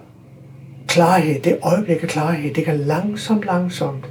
klarhed, 0.88 1.42
det 1.42 1.58
øjeblik 1.64 2.04
af 2.04 2.10
klarhed, 2.10 2.54
det 2.54 2.66
kan 2.66 2.78
langsomt, 2.78 3.46
langsomt 3.46 4.06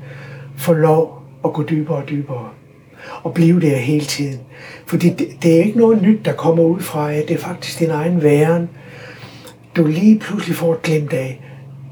få 0.56 0.72
lov 0.72 1.22
at 1.44 1.52
gå 1.52 1.64
dybere 1.70 1.96
og 1.96 2.08
dybere. 2.08 2.48
Og 3.22 3.34
blive 3.34 3.60
der 3.60 3.76
hele 3.76 4.04
tiden. 4.04 4.40
Fordi 4.86 5.08
det, 5.08 5.28
det 5.42 5.56
er 5.56 5.64
ikke 5.64 5.78
noget 5.78 6.02
nyt, 6.02 6.24
der 6.24 6.32
kommer 6.32 6.62
ud 6.62 6.80
fra, 6.80 7.12
at 7.12 7.28
det 7.28 7.34
er 7.34 7.40
faktisk 7.40 7.78
din 7.78 7.90
egen 7.90 8.22
væren, 8.22 8.68
du 9.76 9.86
lige 9.86 10.18
pludselig 10.18 10.56
får 10.56 10.72
et 10.72 10.82
glimt 10.82 11.12
af, 11.12 11.40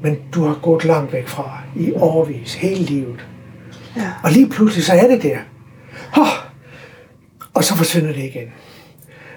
men 0.01 0.17
du 0.33 0.43
har 0.43 0.59
gået 0.61 0.85
langt 0.85 1.13
væk 1.13 1.27
fra 1.27 1.61
i 1.75 1.93
årvis, 1.93 2.53
hele 2.53 2.83
livet. 2.83 3.27
Ja. 3.95 4.11
Og 4.23 4.31
lige 4.31 4.49
pludselig 4.49 4.85
så 4.85 4.93
er 4.93 5.07
det 5.07 5.23
der. 5.23 5.37
Oh, 6.17 6.27
og 7.53 7.63
så 7.63 7.75
forsvinder 7.75 8.13
det 8.13 8.23
igen. 8.23 8.47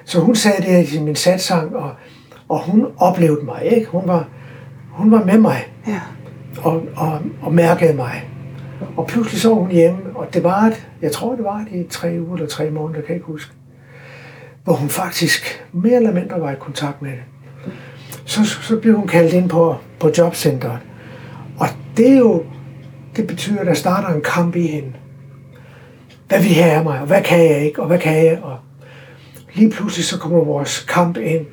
Så 0.04 0.21
hun 0.21 0.35
sagde 0.35 0.62
det 0.62 0.92
i 0.92 1.00
min 1.00 1.16
satsang, 1.16 1.76
og, 1.76 1.90
og 2.49 2.59
hun 2.59 2.87
oplevede 2.99 3.45
mig, 3.45 3.64
ikke? 3.64 3.87
Hun 3.87 4.02
var, 4.06 4.28
hun 4.90 5.11
var 5.11 5.25
med 5.25 5.38
mig, 5.38 5.68
ja. 5.87 6.00
og, 6.62 6.83
og, 6.97 7.21
og 7.42 7.54
mærkede 7.54 7.95
mig. 7.95 8.30
Og 8.97 9.06
pludselig 9.06 9.40
så 9.40 9.54
hun 9.54 9.71
hjemme, 9.71 10.00
og 10.14 10.35
det 10.35 10.45
var 10.45 10.62
et, 10.62 10.88
jeg 11.02 11.12
tror 11.12 11.35
det 11.35 11.45
var 11.45 11.64
det 11.73 11.87
i 11.87 11.88
tre 11.90 12.16
uger 12.21 12.35
eller 12.35 12.49
tre 12.49 12.71
måneder, 12.71 13.00
kan 13.00 13.09
jeg 13.09 13.16
ikke 13.16 13.26
huske, 13.26 13.52
hvor 14.64 14.75
hun 14.75 14.88
faktisk 14.88 15.66
mere 15.73 15.97
eller 15.97 16.12
mindre 16.12 16.40
var 16.40 16.52
i 16.52 16.56
kontakt 16.61 17.02
med 17.02 17.11
det. 17.11 17.23
Så, 18.25 18.45
så 18.45 18.76
blev 18.76 18.97
hun 18.97 19.06
kaldt 19.06 19.33
ind 19.33 19.49
på, 19.49 19.76
på 20.00 20.11
jobcentret. 20.18 20.78
Og 21.59 21.66
det 21.97 22.12
er 22.12 22.18
jo, 22.18 22.45
det 23.16 23.26
betyder, 23.26 23.61
at 23.61 23.66
der 23.66 23.75
starter 23.75 24.09
en 24.09 24.23
kamp 24.23 24.56
i 24.56 24.66
hende. 24.66 24.92
Hvad 26.28 26.42
vil 26.42 26.54
have 26.54 26.71
af 26.71 26.85
mig, 26.85 27.00
og 27.00 27.06
hvad 27.06 27.23
kan 27.23 27.38
jeg 27.38 27.64
ikke, 27.64 27.83
og 27.83 27.87
hvad 27.87 27.99
kan 27.99 28.25
jeg, 28.25 28.38
og 28.42 28.59
lige 29.54 29.71
pludselig 29.71 30.04
så 30.04 30.18
kommer 30.18 30.45
vores 30.45 30.85
kamp 30.88 31.16
ind, 31.16 31.47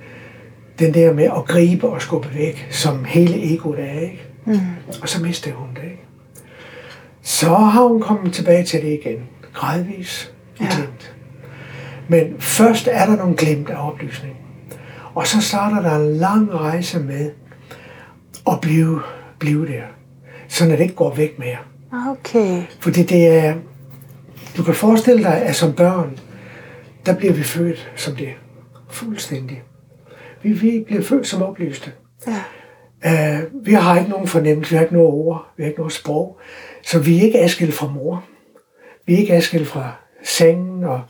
den 0.79 0.93
der 0.93 1.13
med 1.13 1.23
at 1.23 1.45
gribe 1.47 1.89
og 1.89 2.01
skubbe 2.01 2.29
væk, 2.33 2.67
som 2.71 3.05
hele 3.05 3.53
egoet 3.53 3.79
er, 3.79 3.99
ikke? 3.99 4.23
Mm. 4.45 4.59
Og 5.01 5.09
så 5.09 5.21
mister 5.21 5.51
hun 5.51 5.69
det, 5.75 5.83
ikke? 5.83 6.03
Så 7.21 7.49
har 7.49 7.83
hun 7.83 8.01
kommet 8.01 8.33
tilbage 8.33 8.63
til 8.63 8.81
det 8.81 8.99
igen, 9.03 9.19
gradvis 9.53 10.33
i 10.59 10.63
ja. 10.63 10.69
glimt. 10.75 11.15
Men 12.07 12.35
først 12.39 12.89
er 12.91 13.05
der 13.05 13.15
nogle 13.15 13.35
glimt 13.35 13.69
af 13.69 13.87
oplysning. 13.87 14.35
Og 15.13 15.27
så 15.27 15.41
starter 15.41 15.81
der 15.81 15.95
en 15.95 16.15
lang 16.15 16.53
rejse 16.53 16.99
med 16.99 17.31
at 18.51 18.61
blive, 18.61 19.01
blive 19.39 19.67
der. 19.67 19.83
Så 20.47 20.65
det 20.65 20.79
ikke 20.79 20.95
går 20.95 21.15
væk 21.15 21.39
mere. 21.39 21.57
Okay. 22.11 22.63
Fordi 22.79 23.03
det 23.03 23.27
er, 23.27 23.55
du 24.57 24.63
kan 24.63 24.73
forestille 24.73 25.23
dig, 25.23 25.41
at 25.41 25.55
som 25.55 25.73
børn, 25.73 26.19
der 27.05 27.15
bliver 27.15 27.33
vi 27.33 27.43
født 27.43 27.91
som 27.95 28.15
det. 28.15 28.33
Fuldstændig. 28.89 29.63
Vi, 30.41 30.53
vi 30.53 30.83
bliver 30.85 31.01
født 31.01 31.27
som 31.27 31.41
oplyste. 31.41 31.91
Ja. 32.27 32.43
Uh, 33.05 33.65
vi 33.65 33.73
har 33.73 33.99
ikke 33.99 34.11
nogen 34.11 34.27
fornemmelse, 34.27 34.71
vi 34.71 34.75
har 34.75 34.83
ikke 34.83 34.93
noget 34.93 35.09
ord, 35.09 35.53
vi 35.57 35.63
har 35.63 35.67
ikke 35.67 35.79
noget 35.79 35.93
sprog. 35.93 36.39
Så 36.83 36.99
vi 36.99 37.17
er 37.17 37.21
ikke 37.21 37.39
adskilt 37.39 37.73
fra 37.73 37.87
mor. 37.87 38.23
Vi 39.05 39.13
er 39.13 39.17
ikke 39.17 39.33
adskilt 39.33 39.67
fra 39.67 39.91
sengen. 40.23 40.83
Og 40.83 41.01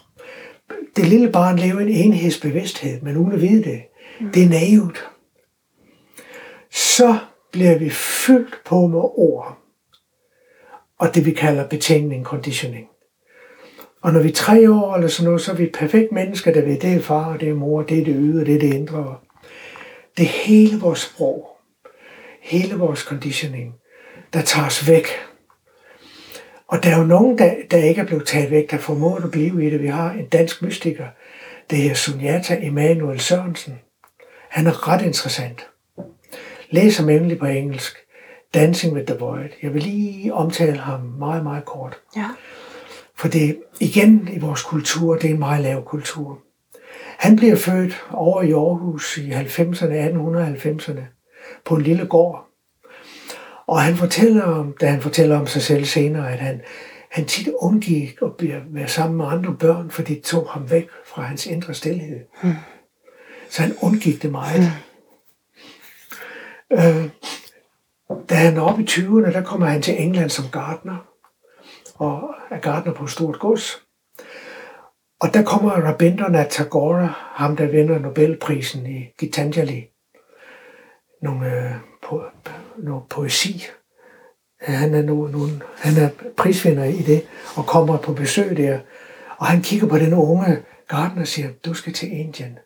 det 0.96 1.08
lille 1.08 1.32
barn 1.32 1.60
lever 1.60 1.80
en 1.80 1.88
enhedsbevidsthed, 1.88 3.02
men 3.02 3.18
uden 3.18 3.32
at 3.32 3.42
vide 3.42 3.64
det. 3.64 3.82
Mm. 4.20 4.32
Det 4.32 4.44
er 4.44 4.50
naivt. 4.50 5.10
Så 6.72 7.18
bliver 7.52 7.78
vi 7.78 7.90
fyldt 7.90 8.62
på 8.66 8.88
med 8.88 9.00
ord. 9.00 9.58
Og 11.00 11.16
det 11.16 11.26
vi 11.26 11.32
kalder 11.32 11.68
betænkning, 11.68 12.26
conditioning. 12.26 12.88
Og 14.04 14.14
når 14.14 14.20
vi 14.20 14.30
er 14.30 14.34
tre 14.34 14.72
år 14.72 14.96
eller 14.96 15.08
sådan 15.08 15.26
noget, 15.26 15.42
så 15.42 15.52
er 15.52 15.56
vi 15.56 15.64
et 15.64 15.72
perfekt 15.72 16.12
menneske, 16.12 16.54
der 16.54 16.62
ved, 16.62 16.80
det 16.80 16.94
er 16.94 17.02
far, 17.02 17.34
og 17.34 17.40
det 17.40 17.50
er 17.50 17.54
mor, 17.54 17.82
det 17.82 18.00
er 18.00 18.06
det 18.06 18.16
ydre, 18.18 18.46
det 18.46 18.56
er 18.56 18.60
det 18.60 18.74
indre. 18.74 19.18
Det 20.18 20.24
er 20.24 20.30
hele 20.46 20.80
vores 20.80 21.00
sprog, 21.00 21.48
hele 22.42 22.76
vores 22.76 23.00
conditioning, 23.00 23.74
der 24.34 24.42
tager 24.42 24.68
os 24.68 24.88
væk. 24.88 25.08
Og 26.68 26.84
der 26.84 26.90
er 26.90 26.98
jo 26.98 27.04
nogen, 27.04 27.38
der, 27.38 27.56
der 27.72 27.78
ikke 27.78 28.02
er 28.02 28.06
blevet 28.06 28.28
taget 28.28 28.52
væk, 28.52 28.72
der 28.72 28.78
formår 28.78 29.16
at 29.16 29.32
blive 29.32 29.68
i 29.68 29.70
det. 29.70 29.82
Vi 29.82 29.88
har 29.88 30.12
en 30.12 30.26
dansk 30.26 30.62
mystiker, 30.62 31.08
det 31.70 31.92
er 31.92 31.94
Sunyata 31.94 32.58
Emanuel 32.62 33.20
Sørensen. 33.20 33.80
Han 34.50 34.68
er 34.68 34.88
ret 34.88 35.02
interessant. 35.06 35.68
Læs 36.70 36.98
ham 36.98 37.10
endelig 37.10 37.40
på 37.40 37.46
engelsk. 37.46 37.98
Dancing 38.54 38.94
with 38.94 39.06
the 39.06 39.20
Void. 39.20 39.50
Jeg 39.62 39.74
vil 39.74 39.84
lige 39.84 40.34
omtale 40.34 40.78
ham 40.78 41.00
meget, 41.00 41.44
meget 41.44 41.66
kort. 41.66 41.98
Ja. 42.16 42.30
For 43.24 43.30
det 43.30 43.58
igen 43.80 44.30
i 44.34 44.40
vores 44.40 44.64
kultur, 44.64 45.16
det 45.16 45.30
er 45.30 45.34
en 45.34 45.40
meget 45.40 45.64
lav 45.64 45.86
kultur. 45.86 46.40
Han 47.18 47.36
bliver 47.36 47.56
født 47.56 48.06
over 48.12 48.42
i 48.42 48.52
Aarhus 48.52 49.18
i 49.18 49.32
90'erne, 49.32 49.94
1890'erne, 49.94 51.02
på 51.66 51.76
en 51.76 51.82
lille 51.82 52.06
gård. 52.06 52.48
Og 53.68 53.82
han 53.82 53.96
fortæller 53.96 54.44
om, 54.44 54.76
da 54.82 54.88
han 54.88 55.02
fortæller 55.02 55.40
om 55.40 55.48
sig 55.48 55.62
selv 55.62 55.86
senere, 55.86 56.34
at 56.34 56.40
han, 56.40 56.62
han 57.12 57.26
tit 57.26 57.50
undgik 57.60 58.18
at 58.22 58.64
være 58.74 58.88
sammen 58.88 59.18
med 59.18 59.26
andre 59.26 59.56
børn, 59.60 59.92
fordi 59.92 60.16
det 60.16 60.24
tog 60.24 60.50
ham 60.50 60.72
væk 60.72 60.88
fra 61.06 61.22
hans 61.22 61.46
indre 61.46 61.74
stillhed. 61.74 62.20
Hmm. 62.42 62.54
Så 63.50 63.62
han 63.62 63.76
undgik 63.82 64.22
det 64.22 64.32
meget. 64.32 64.72
Hmm. 66.70 66.80
Øh, 66.80 67.10
da 68.30 68.36
han 68.36 68.58
er 68.58 68.62
oppe 68.62 68.84
i 68.84 68.86
20'erne, 68.86 69.34
der 69.34 69.44
kommer 69.44 69.68
han 69.68 69.82
til 69.82 70.02
England 70.02 70.30
som 70.30 70.46
gartner 70.52 70.98
og 71.96 72.33
er 72.54 72.60
gartner 72.60 72.94
på 72.94 73.08
stort 73.08 73.40
gods. 73.40 73.84
Og 75.22 75.34
der 75.34 75.44
kommer 75.44 75.72
Rabindranath 75.72 76.50
Tagore, 76.50 77.08
ham 77.08 77.56
der 77.56 77.66
vinder 77.66 78.00
Nobelprisen 78.00 78.86
i 78.86 79.06
Gitanjali, 79.20 79.90
nogle, 81.22 81.46
øh, 81.46 81.72
po, 82.08 82.22
noget 82.78 83.04
poesi. 83.10 83.64
Han 84.62 84.94
er, 84.94 85.02
no, 85.02 85.28
nogle, 85.28 85.62
han 85.78 86.04
er 86.04 86.10
prisvinder 86.38 86.84
i 86.84 87.02
det, 87.02 87.28
og 87.58 87.66
kommer 87.66 87.98
på 87.98 88.14
besøg 88.14 88.58
der. 88.58 88.80
Og 89.38 89.46
han 89.46 89.62
kigger 89.62 89.88
på 89.88 89.98
den 89.98 90.14
unge 90.14 90.64
gartner 90.88 91.22
og 91.22 91.28
siger, 91.28 91.50
du 91.66 91.74
skal 91.74 91.94
til 91.94 92.12
Indien. 92.12 92.58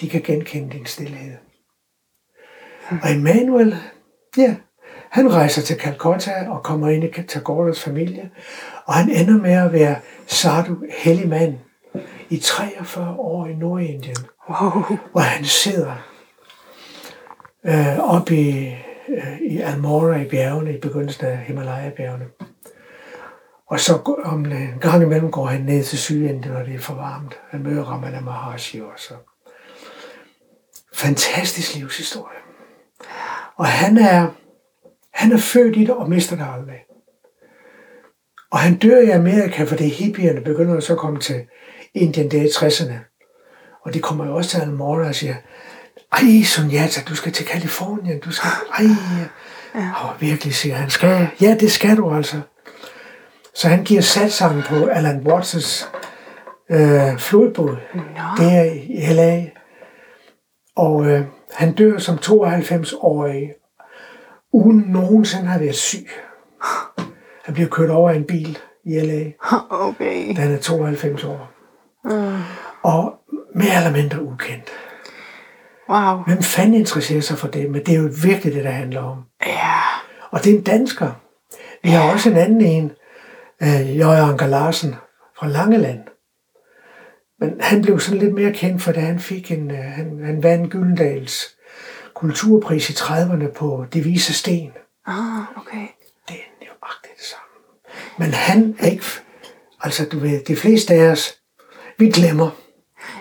De 0.00 0.08
kan 0.08 0.22
genkende 0.22 0.72
din 0.72 0.86
stillhed. 0.86 1.36
Og 2.90 3.12
Emmanuel, 3.12 3.76
ja, 4.36 4.56
han 5.12 5.34
rejser 5.34 5.62
til 5.62 5.80
Calcutta 5.80 6.46
og 6.48 6.62
kommer 6.62 6.88
ind 6.88 7.04
i 7.04 7.22
Tagoras 7.28 7.80
familie, 7.80 8.30
og 8.84 8.94
han 8.94 9.10
ender 9.10 9.38
med 9.38 9.52
at 9.52 9.72
være 9.72 9.96
sadhu, 10.26 10.76
hellig 10.98 11.28
mand, 11.28 11.54
i 12.30 12.38
43 12.38 13.16
år 13.18 13.46
i 13.46 13.54
Nordindien, 13.54 14.16
wow. 14.50 14.98
hvor 15.12 15.20
han 15.20 15.44
sidder 15.44 15.92
øh, 17.64 17.98
oppe 17.98 18.36
i, 18.36 18.74
øh, 19.08 19.40
i 19.40 19.60
Almora 19.60 20.16
i 20.16 20.28
bjergene, 20.28 20.74
i 20.74 20.80
begyndelsen 20.80 21.26
af 21.26 21.38
Himalaya-bjergene. 21.38 22.24
Og 23.66 23.80
så 23.80 24.18
om 24.24 24.44
en 24.44 24.78
gang 24.80 25.02
imellem 25.02 25.30
går 25.30 25.46
han 25.46 25.60
ned 25.60 25.84
til 25.84 25.98
Sydindien, 25.98 26.52
når 26.52 26.62
det 26.62 26.74
er 26.74 26.78
for 26.78 26.94
varmt. 26.94 27.40
Han 27.50 27.62
møder 27.62 27.84
Ramana 27.84 28.20
Maharshi 28.20 28.80
også. 28.94 29.14
Fantastisk 30.94 31.74
livshistorie. 31.74 32.38
Og 33.56 33.66
han 33.66 33.98
er 33.98 34.28
han 35.22 35.32
er 35.32 35.38
født 35.38 35.76
i 35.76 35.80
det 35.80 35.90
og 35.90 36.10
mister 36.10 36.36
det 36.36 36.46
aldrig. 36.54 36.78
Og 38.50 38.58
han 38.58 38.74
dør 38.74 38.98
i 39.00 39.10
Amerika, 39.10 39.64
fordi 39.64 39.88
hippierne 39.88 40.40
begynder 40.40 40.80
så 40.80 40.92
at 40.92 40.98
komme 40.98 41.20
til 41.20 41.40
Indien 41.94 42.30
der 42.30 42.42
i 42.42 42.46
60'erne. 42.46 43.12
Og 43.84 43.94
de 43.94 44.00
kommer 44.00 44.26
jo 44.26 44.36
også 44.36 44.50
til 44.50 44.60
Almora 44.60 45.08
og 45.08 45.14
siger, 45.14 45.34
ej 46.12 46.42
Sonjata, 46.44 47.00
du 47.08 47.14
skal 47.14 47.32
til 47.32 47.46
Kalifornien, 47.46 48.20
du 48.20 48.32
skal, 48.32 48.50
ej. 48.78 48.84
Ja. 49.74 49.90
Og 50.04 50.14
virkelig 50.20 50.54
siger 50.54 50.74
han, 50.74 50.90
skal 50.90 51.28
Ja, 51.40 51.56
det 51.60 51.72
skal 51.72 51.96
du 51.96 52.14
altså. 52.14 52.40
Så 53.54 53.68
han 53.68 53.84
giver 53.84 54.00
satsang 54.00 54.62
på 54.64 54.86
Alan 54.86 55.26
Watts' 55.26 55.86
øh, 56.70 57.18
flodbåd. 57.18 57.76
No. 57.94 58.02
Det 58.36 58.52
er 58.52 58.72
i 58.72 59.14
LA. 59.14 59.46
Og 60.76 61.06
øh, 61.06 61.24
han 61.52 61.74
dør 61.74 61.98
som 61.98 62.14
92-årig 62.14 63.50
uden 64.52 64.84
nogensinde 64.88 65.46
har 65.46 65.58
været 65.58 65.74
syg. 65.74 66.08
Han 67.44 67.54
bliver 67.54 67.68
kørt 67.68 67.90
over 67.90 68.10
af 68.10 68.14
en 68.14 68.24
bil 68.24 68.58
i 68.84 69.00
LA. 69.00 69.30
Okay. 69.70 70.36
Da 70.36 70.40
han 70.40 70.52
er 70.52 70.58
92 70.58 71.24
år. 71.24 71.50
Mm. 72.04 72.42
Og 72.82 73.14
mere 73.54 73.76
eller 73.76 73.92
mindre 73.92 74.22
ukendt. 74.22 74.70
Wow. 75.88 76.24
Hvem 76.26 76.42
fanden 76.42 76.74
interesserer 76.74 77.20
sig 77.20 77.38
for 77.38 77.48
det? 77.48 77.70
Men 77.70 77.80
det 77.86 77.94
er 77.94 77.98
jo 77.98 78.10
virkelig 78.22 78.54
det, 78.54 78.64
der 78.64 78.70
handler 78.70 79.02
om. 79.02 79.18
Ja. 79.46 79.78
Og 80.30 80.44
det 80.44 80.52
er 80.52 80.58
en 80.58 80.64
dansker. 80.64 81.10
Vi 81.82 81.88
har 81.90 82.12
også 82.12 82.30
en 82.30 82.36
anden 82.36 82.60
en, 82.60 82.92
øh, 83.62 83.98
Jørgen 83.98 84.30
Anker 84.30 84.46
Larsen 84.46 84.94
fra 85.38 85.48
Langeland. 85.48 86.00
Men 87.40 87.60
han 87.60 87.82
blev 87.82 88.00
sådan 88.00 88.20
lidt 88.20 88.34
mere 88.34 88.52
kendt, 88.52 88.82
for 88.82 88.92
da 88.92 89.00
han 89.00 89.20
fik 89.20 89.50
en, 89.50 89.70
øh, 89.70 89.76
han, 89.76 90.20
han 90.24 90.42
vandt 90.42 90.72
Gyldendals 90.72 91.56
kulturpris 92.22 92.90
i 92.90 92.92
30'erne 92.92 93.52
på 93.52 93.86
De 93.92 94.00
Vise 94.00 94.34
Sten. 94.34 94.72
Ah, 95.06 95.42
okay. 95.56 95.86
Det 96.28 96.36
er 96.36 96.64
nøjagtigt 96.64 97.14
det 97.18 97.24
samme. 97.24 97.48
Men 98.18 98.34
han 98.34 98.76
er 98.78 98.86
ikke, 98.86 99.04
altså 99.80 100.06
du 100.12 100.18
ved, 100.18 100.44
de 100.44 100.56
fleste 100.56 100.94
af 100.94 101.10
os, 101.10 101.34
vi 101.98 102.10
glemmer. 102.10 102.50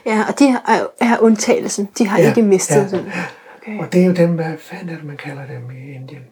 Ja, 0.06 0.24
og 0.30 0.40
de 0.40 0.46
er, 0.48 0.88
er 1.02 1.18
undtagelsen. 1.20 1.90
De 1.98 2.08
har 2.08 2.20
Ja, 2.20 2.28
ikke 2.30 2.42
mistet 2.42 2.76
ja. 2.76 2.98
den. 2.98 3.12
Okay. 3.58 3.80
Og 3.80 3.94
det 3.94 4.02
er 4.02 4.06
jo 4.06 4.14
dem, 4.14 4.36
hvad 4.36 4.58
fanden 4.58 4.90
er 4.90 4.96
det, 4.96 5.04
man 5.04 5.18
kalder 5.18 5.46
dem 5.48 5.72
i 5.72 5.92
Indien? 5.96 6.24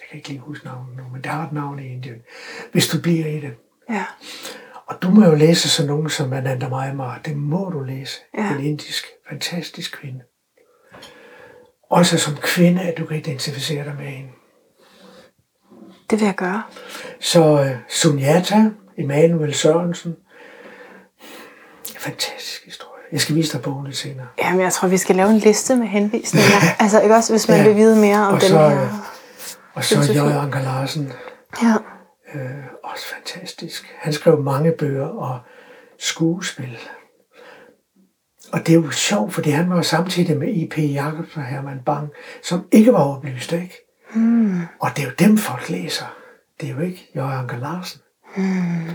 Jeg 0.00 0.06
kan 0.10 0.16
ikke 0.16 0.28
lige 0.28 0.40
huske 0.40 0.64
navnet 0.66 0.96
nu, 0.96 1.02
men 1.12 1.24
der 1.24 1.30
har 1.30 1.46
et 1.46 1.52
navn 1.52 1.78
i 1.78 1.86
Indien. 1.92 2.16
Hvis 2.72 2.88
du 2.88 3.00
bliver 3.02 3.26
i 3.26 3.40
det. 3.40 3.54
Ja. 3.90 4.04
Og 4.86 5.02
du 5.02 5.10
må 5.10 5.24
jo 5.24 5.34
læse 5.34 5.68
sådan 5.68 5.88
nogen 5.90 6.10
som 6.10 6.32
Ananda 6.32 6.68
Maimar. 6.68 7.20
Det 7.24 7.36
må 7.36 7.70
du 7.70 7.80
læse. 7.80 8.20
Ja. 8.38 8.54
En 8.54 8.64
indisk, 8.64 9.04
fantastisk 9.28 9.98
kvinde. 10.00 10.20
Også 11.92 12.18
som 12.18 12.36
kvinde, 12.42 12.82
at 12.82 12.98
du 12.98 13.06
kan 13.06 13.16
identificere 13.16 13.84
dig 13.84 13.94
med 13.98 14.06
hende. 14.06 14.28
Det 16.10 16.20
vil 16.20 16.26
jeg 16.26 16.34
gøre. 16.34 16.62
Så 17.20 17.52
uh, 17.60 17.66
Sunyata, 17.88 18.70
Emanuel 18.98 19.54
Sørensen. 19.54 20.16
Fantastisk 21.98 22.64
historie. 22.64 23.02
Jeg 23.12 23.20
skal 23.20 23.34
vise 23.34 23.52
dig 23.52 23.62
bogen 23.62 23.84
lidt 23.86 23.96
senere. 23.96 24.26
Jamen, 24.38 24.60
jeg 24.60 24.72
tror, 24.72 24.88
vi 24.88 24.96
skal 24.98 25.16
lave 25.16 25.30
en 25.30 25.38
liste 25.38 25.76
med 25.76 25.86
henvisninger. 25.86 26.50
altså, 26.78 27.00
ikke 27.00 27.14
også, 27.14 27.32
hvis 27.32 27.48
man 27.48 27.56
Ja. 27.58 27.64
vil 27.66 27.76
vide 27.76 27.96
mere 28.00 28.18
om 28.26 28.34
Og 28.34 28.40
den 28.40 28.48
så, 28.48 28.68
her. 28.68 28.82
øh, 28.82 28.88
Og 29.74 29.84
så. 29.84 30.12
Jørgen 30.14 30.32
Anker 30.32 30.62
Larsen. 30.62 31.12
Ja. 31.62 31.74
Øh, 32.34 32.50
også 32.84 33.04
fantastisk. 33.14 33.94
Han 33.98 34.12
skrev 34.12 34.42
mange 34.42 34.72
bøger 34.78 35.06
og 35.06 35.38
skuespil. 35.98 36.78
Og 38.52 38.66
det 38.66 38.68
er 38.68 38.74
jo 38.76 38.90
sjovt, 38.90 39.34
fordi 39.34 39.50
han 39.50 39.70
var 39.70 39.76
jo 39.76 39.82
samtidig 39.82 40.36
med 40.36 40.48
I.P. 40.48 40.78
Jacobsen 40.78 41.40
og 41.40 41.46
Herman 41.46 41.80
Bang, 41.86 42.08
som 42.42 42.64
ikke 42.72 42.92
var 42.92 43.16
oplyst, 43.16 43.52
ikke? 43.52 43.88
Mm. 44.14 44.60
Og 44.80 44.90
det 44.96 45.02
er 45.02 45.06
jo 45.06 45.12
dem, 45.18 45.38
folk 45.38 45.68
læser. 45.68 46.16
Det 46.60 46.68
er 46.68 46.72
jo 46.72 46.80
ikke 46.80 47.10
Jørgen 47.16 47.38
Anker 47.38 47.58
Larsen. 47.58 48.00
Mm. 48.36 48.90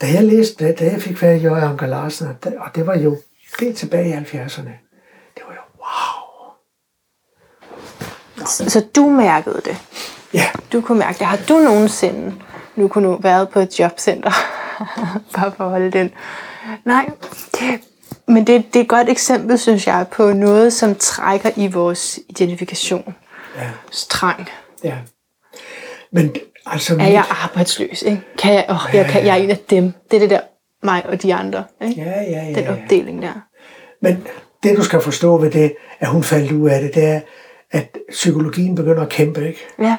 Da 0.00 0.06
jeg 0.06 0.24
læste 0.24 0.66
det, 0.66 0.78
da 0.78 0.84
jeg 0.84 1.02
fik 1.02 1.18
fat 1.18 1.40
i 1.40 1.42
Jørgen 1.42 1.64
Anker 1.64 1.86
Larsen, 1.86 2.28
og 2.58 2.74
det, 2.74 2.86
var 2.86 2.96
jo 2.96 3.16
det 3.60 3.76
tilbage 3.76 4.08
i 4.08 4.12
70'erne, 4.12 4.70
det 5.34 5.42
var 5.48 5.54
jo 5.54 5.60
wow. 5.78 6.52
Så, 8.46 8.70
så 8.70 8.86
du 8.96 9.08
mærkede 9.08 9.60
det. 9.64 9.76
Ja, 10.34 10.46
Du 10.72 10.80
kunne 10.80 10.98
mærke 10.98 11.18
det. 11.18 11.26
Har 11.26 11.38
du 11.48 11.58
nogensinde 11.58 12.34
nu 12.76 12.88
kunne 12.88 13.08
nu 13.08 13.16
været 13.16 13.48
på 13.48 13.60
et 13.60 13.80
jobcenter? 13.80 14.32
Bare 15.36 15.52
for 15.56 15.64
at 15.64 15.70
holde 15.70 15.90
den. 15.90 16.10
Nej, 16.84 17.10
det, 17.52 17.80
men 18.32 18.46
det, 18.46 18.64
det 18.74 18.80
er 18.80 18.84
et 18.84 18.88
godt 18.88 19.08
eksempel, 19.08 19.58
synes 19.58 19.86
jeg, 19.86 20.06
på 20.12 20.32
noget, 20.32 20.72
som 20.72 20.94
trækker 20.94 21.50
i 21.56 21.66
vores 21.66 22.20
identifikation. 22.28 23.14
ja, 23.56 23.70
Trang. 23.92 24.48
ja. 24.84 24.94
Men 26.12 26.34
altså, 26.66 26.96
Er 27.00 27.08
jeg 27.08 27.24
arbejdsløs? 27.30 28.02
Ikke? 28.02 28.22
Kan 28.38 28.54
jeg, 28.54 28.66
oh, 28.68 28.94
jeg, 28.94 29.06
kan, 29.06 29.26
jeg 29.26 29.38
er 29.38 29.42
en 29.42 29.50
af 29.50 29.58
dem. 29.58 29.92
Det 30.10 30.16
er 30.16 30.20
det 30.20 30.30
der 30.30 30.40
mig 30.82 31.06
og 31.06 31.22
de 31.22 31.34
andre. 31.34 31.64
Ikke? 31.82 32.00
Ja, 32.02 32.22
ja, 32.22 32.46
ja. 32.48 32.54
Den 32.54 32.68
opdeling 32.68 33.22
der. 33.22 33.32
Men 34.00 34.26
det, 34.62 34.76
du 34.76 34.84
skal 34.84 35.00
forstå 35.00 35.38
ved 35.38 35.50
det, 35.50 35.74
at 36.00 36.08
hun 36.08 36.22
faldt 36.22 36.52
ud 36.52 36.68
af 36.68 36.80
det, 36.80 36.94
det 36.94 37.04
er, 37.04 37.20
at 37.70 37.98
psykologien 38.10 38.74
begynder 38.74 39.02
at 39.02 39.08
kæmpe, 39.08 39.48
ikke? 39.48 39.60
Ja. 39.78 39.96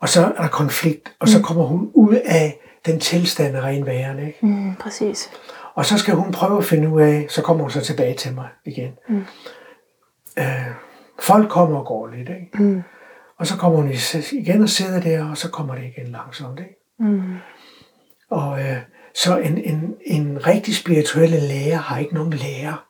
Og 0.00 0.08
så 0.08 0.32
er 0.36 0.42
der 0.42 0.48
konflikt, 0.48 1.12
og 1.20 1.28
så 1.28 1.42
kommer 1.42 1.64
hun 1.64 1.90
ud 1.94 2.14
af 2.24 2.58
den 2.86 3.00
tilstand 3.00 3.56
af 3.56 3.60
ren 3.60 3.86
væren, 3.86 4.26
ikke? 4.26 4.38
Mm, 4.42 4.74
præcis. 4.74 5.30
Og 5.76 5.84
så 5.86 5.98
skal 5.98 6.14
hun 6.14 6.32
prøve 6.32 6.58
at 6.58 6.64
finde 6.64 6.88
ud 6.88 7.00
af, 7.02 7.26
så 7.30 7.42
kommer 7.42 7.62
hun 7.62 7.70
så 7.70 7.80
tilbage 7.80 8.14
til 8.16 8.34
mig 8.34 8.48
igen. 8.64 8.92
Mm. 9.08 9.24
Øh, 10.38 10.66
folk 11.20 11.50
kommer 11.50 11.78
og 11.78 11.86
går 11.86 12.06
lidt, 12.06 12.28
ikke? 12.28 12.62
Mm. 12.62 12.82
Og 13.38 13.46
så 13.46 13.56
kommer 13.56 13.78
hun 13.78 13.90
igen 14.32 14.62
og 14.62 14.68
sidder 14.68 15.00
der, 15.00 15.30
og 15.30 15.36
så 15.36 15.50
kommer 15.50 15.74
det 15.74 15.84
igen 15.84 16.06
langsomt, 16.06 16.58
ikke? 16.60 16.76
Mm. 16.98 17.36
Og 18.30 18.60
øh, 18.60 18.76
så 19.14 19.36
en, 19.38 19.58
en, 19.58 19.96
en 20.06 20.46
rigtig 20.46 20.76
spirituelle 20.76 21.40
lærer 21.40 21.76
har 21.76 21.98
ikke 21.98 22.14
nogen 22.14 22.32
lærer. 22.32 22.86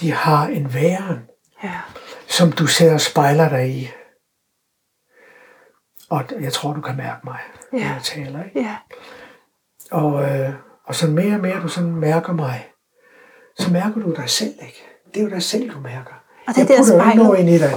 De 0.00 0.12
har 0.12 0.46
en 0.46 0.74
væren, 0.74 1.18
Ja. 1.64 1.80
som 2.28 2.52
du 2.52 2.66
sidder 2.66 2.94
og 2.94 3.00
spejler 3.00 3.48
dig 3.48 3.68
i. 3.70 3.88
Og 6.10 6.24
jeg 6.40 6.52
tror, 6.52 6.72
du 6.72 6.80
kan 6.80 6.96
mærke 6.96 7.20
mig, 7.24 7.38
når 7.72 7.78
Ja. 7.78 7.84
jeg 7.92 8.02
taler. 8.02 8.44
Ikke? 8.44 8.60
Ja. 8.60 8.76
Og, 9.90 10.22
øh, 10.22 10.52
og 10.86 10.94
så 10.94 11.06
mere 11.06 11.34
og 11.34 11.40
mere 11.40 11.62
du 11.62 11.68
sådan 11.68 11.94
mærker 11.94 12.32
mig, 12.32 12.66
så 13.58 13.72
mærker 13.72 14.00
du 14.00 14.14
dig 14.16 14.30
selv, 14.30 14.54
ikke? 14.62 14.82
Det 15.14 15.20
er 15.20 15.24
jo 15.24 15.30
dig 15.30 15.42
selv, 15.42 15.70
du 15.70 15.80
mærker. 15.80 16.24
Og 16.46 16.54
det 16.54 16.70
er 16.70 16.74
jeg 16.74 16.78
putter 16.78 17.04
jo 17.04 17.10
ikke 17.10 17.22
noget 17.22 17.38
ind 17.38 17.48
i 17.48 17.58
dig. 17.58 17.72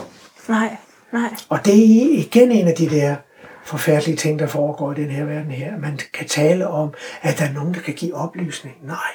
Nej, 0.47 0.77
nej. 1.13 1.29
Og 1.49 1.65
det 1.65 1.73
er 1.73 2.17
igen 2.17 2.51
en 2.51 2.67
af 2.67 2.75
de 2.75 2.89
der 2.89 3.15
forfærdelige 3.63 4.17
ting, 4.17 4.39
der 4.39 4.47
foregår 4.47 4.91
i 4.91 4.95
den 4.95 5.09
her 5.09 5.25
verden 5.25 5.51
her. 5.51 5.77
Man 5.77 5.99
kan 6.13 6.27
tale 6.27 6.67
om, 6.67 6.93
at 7.21 7.39
der 7.39 7.45
er 7.45 7.53
nogen, 7.53 7.73
der 7.73 7.79
kan 7.79 7.93
give 7.93 8.15
oplysning. 8.15 8.75
Nej. 8.83 9.13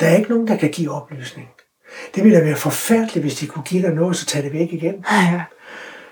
Der 0.00 0.06
er 0.06 0.16
ikke 0.16 0.30
nogen, 0.30 0.48
der 0.48 0.56
kan 0.56 0.70
give 0.70 0.90
oplysning. 0.90 1.48
Det 2.14 2.24
ville 2.24 2.38
da 2.38 2.44
være 2.44 2.56
forfærdeligt, 2.56 3.24
hvis 3.24 3.34
de 3.34 3.46
kunne 3.46 3.64
give 3.64 3.82
dig 3.82 3.94
noget, 3.94 4.16
så 4.16 4.26
tage 4.26 4.44
det 4.44 4.52
væk 4.52 4.72
igen. 4.72 5.04
Ja. 5.12 5.42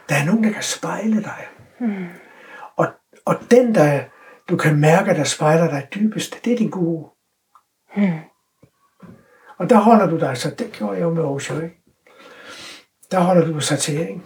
Der 0.08 0.14
er 0.14 0.24
nogen, 0.24 0.44
der 0.44 0.52
kan 0.52 0.62
spejle 0.62 1.22
dig. 1.22 1.46
Mm. 1.80 2.06
Og, 2.76 2.86
og 3.24 3.36
den, 3.50 3.74
der 3.74 4.00
du 4.48 4.56
kan 4.56 4.80
mærke, 4.80 5.14
der 5.14 5.24
spejler 5.24 5.70
dig 5.70 5.88
dybest, 5.94 6.44
det 6.44 6.52
er 6.52 6.56
din 6.56 6.70
guru. 6.70 7.06
Mm. 7.96 8.18
Og 9.58 9.70
der 9.70 9.76
holder 9.76 10.06
du 10.06 10.18
dig, 10.18 10.36
så 10.36 10.50
det 10.50 10.72
gjorde 10.72 10.96
jeg 10.96 11.02
jo 11.02 11.14
med 11.14 11.22
Osho, 11.22 11.54
ikke? 11.54 11.74
Der 13.10 13.20
holder 13.20 13.46
du 13.46 13.60
sig 13.60 13.78
til, 13.78 14.00
ikke? 14.00 14.20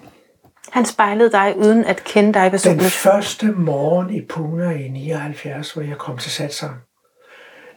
Han 0.70 0.86
spejlede 0.86 1.32
dig 1.32 1.54
uden 1.56 1.84
at 1.84 2.04
kende 2.04 2.32
dig 2.32 2.42
Den 2.42 2.50
personligt. 2.50 2.92
første 2.92 3.46
morgen 3.46 4.10
i 4.10 4.26
Pune 4.26 4.84
i 4.84 4.88
79, 4.88 5.72
hvor 5.72 5.82
jeg 5.82 5.98
kom 5.98 6.18
til 6.18 6.30
satsang, 6.30 6.76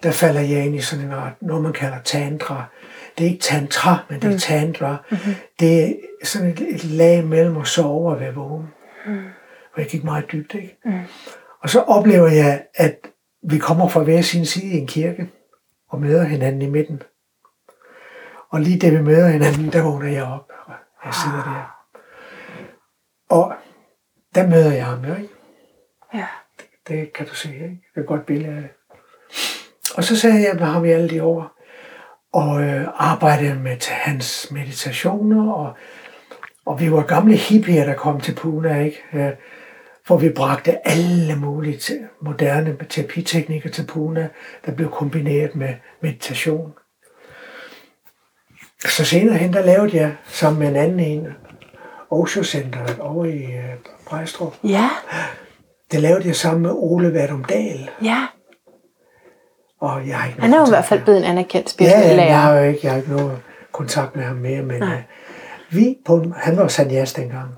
der 0.03 0.12
falder 0.12 0.41
jeg 0.41 0.65
ind 0.65 0.75
i 0.75 0.81
sådan 0.81 1.05
en 1.05 1.12
art, 1.12 1.34
noget 1.41 1.63
man 1.63 1.73
kalder 1.73 1.97
tantra. 2.03 2.63
Det 3.17 3.25
er 3.25 3.29
ikke 3.29 3.41
tantra, 3.41 3.97
men 4.10 4.21
det 4.21 4.34
er 4.34 4.39
tantra. 4.39 4.97
Mm-hmm. 5.12 5.36
Det 5.60 5.84
er 5.84 5.93
sådan 6.23 6.49
et, 6.49 6.75
et 6.75 6.84
lag 6.84 7.25
mellem 7.25 7.58
at 7.58 7.67
sove 7.67 8.12
og 8.12 8.19
være 8.19 8.34
vågen. 8.34 8.67
Mm. 9.05 9.25
Og 9.73 9.81
jeg 9.81 9.88
gik 9.88 10.03
meget 10.03 10.31
dybt, 10.31 10.53
ikke? 10.53 10.77
Mm. 10.86 10.99
Og 11.65 11.69
så 11.69 11.82
oplever 11.82 12.28
jeg, 12.28 12.65
at 12.75 13.08
vi 13.43 13.58
kommer 13.58 13.88
fra 13.88 14.04
hver 14.04 14.21
sin 14.21 14.45
side 14.45 14.67
i 14.67 14.78
en 14.78 14.88
kirke, 14.88 15.30
og 15.89 16.01
møder 16.01 16.23
hinanden 16.23 16.62
i 16.62 16.69
midten. 16.69 17.01
Og 18.49 18.62
lige 18.62 18.80
da 18.80 18.89
vi 18.89 19.01
møder 19.01 19.28
hinanden, 19.28 19.71
der 19.71 19.84
vågner 19.84 20.12
jeg 20.12 20.23
op, 20.23 20.51
og 20.65 20.73
jeg 21.06 21.13
sidder 21.13 21.43
der. 21.43 21.86
Og 23.30 23.54
der 24.36 24.47
møder 24.47 24.73
jeg 24.73 24.86
ham, 24.86 25.06
jo, 25.06 25.15
ikke? 25.15 25.30
Ja. 26.13 26.28
Det 26.88 27.13
kan 27.13 27.28
du 27.28 27.36
se, 27.36 27.54
ikke? 27.54 27.65
Det 27.65 27.95
er 27.95 28.01
et 28.01 28.08
godt 28.08 28.25
billede 28.25 28.56
af 28.56 28.62
det. 28.62 28.71
Og 29.97 30.04
så 30.04 30.19
sad 30.19 30.32
jeg 30.32 30.56
med 30.56 30.65
ham 30.65 30.86
i 30.86 30.89
alle 30.89 31.10
de 31.10 31.23
år, 31.23 31.58
og 32.34 32.63
øh, 32.63 32.88
arbejdede 32.95 33.60
med 33.60 33.78
hans 33.89 34.51
meditationer, 34.51 35.54
og, 35.54 35.73
og 36.65 36.80
vi 36.80 36.91
var 36.91 37.04
gamle 37.04 37.36
hippier, 37.36 37.86
der 37.86 37.95
kom 37.95 38.21
til 38.21 38.36
Puna, 38.36 38.80
ikke? 38.80 39.38
Øh, 40.05 40.07
hvor 40.07 40.17
vi 40.17 40.29
bragte 40.29 40.87
alle 40.87 41.35
mulige 41.35 42.07
moderne 42.21 42.77
terapiteknikker 42.89 43.69
til 43.69 43.85
Puna, 43.85 44.29
der 44.65 44.71
blev 44.71 44.91
kombineret 44.91 45.55
med 45.55 45.73
meditation. 46.01 46.73
Så 48.85 49.05
senere 49.05 49.37
hen, 49.37 49.53
der 49.53 49.65
lavede 49.65 49.97
jeg 49.97 50.15
sammen 50.25 50.59
med 50.59 50.67
en 50.67 50.75
anden 50.75 50.99
en, 50.99 51.27
Osho 52.11 52.43
Centeret 52.43 52.99
over 52.99 53.25
i 53.25 53.43
øh, 53.43 53.75
Brejstrup. 54.07 54.55
Ja. 54.63 54.89
Det 55.91 56.01
lavede 56.01 56.27
jeg 56.27 56.35
sammen 56.35 56.61
med 56.61 56.71
Ole 56.73 57.13
Vadum 57.13 57.43
Dahl. 57.43 57.89
Ja. 58.03 58.27
Og 59.81 60.07
jeg 60.07 60.17
har 60.17 60.27
ikke 60.27 60.41
Han 60.41 60.53
er 60.53 60.59
jo 60.59 60.65
i 60.65 60.69
hvert 60.69 60.85
fald 60.85 61.03
blevet 61.03 61.19
en 61.19 61.23
anerkendt 61.23 61.69
spirituel 61.69 62.15
ja, 62.15 62.25
jeg 62.25 62.41
har 62.41 62.55
jo 62.57 62.63
ikke, 62.63 62.79
jeg 62.83 62.91
har 62.91 62.97
ikke 62.97 63.11
noget 63.11 63.41
kontakt 63.71 64.15
med 64.15 64.23
ham 64.23 64.35
mere, 64.35 64.61
men 64.61 64.79
Nej. 64.79 64.95
uh, 64.95 65.75
vi 65.75 65.97
på, 66.05 66.25
han 66.35 66.57
var 66.57 66.67
sanyas 66.67 67.13
dengang, 67.13 67.49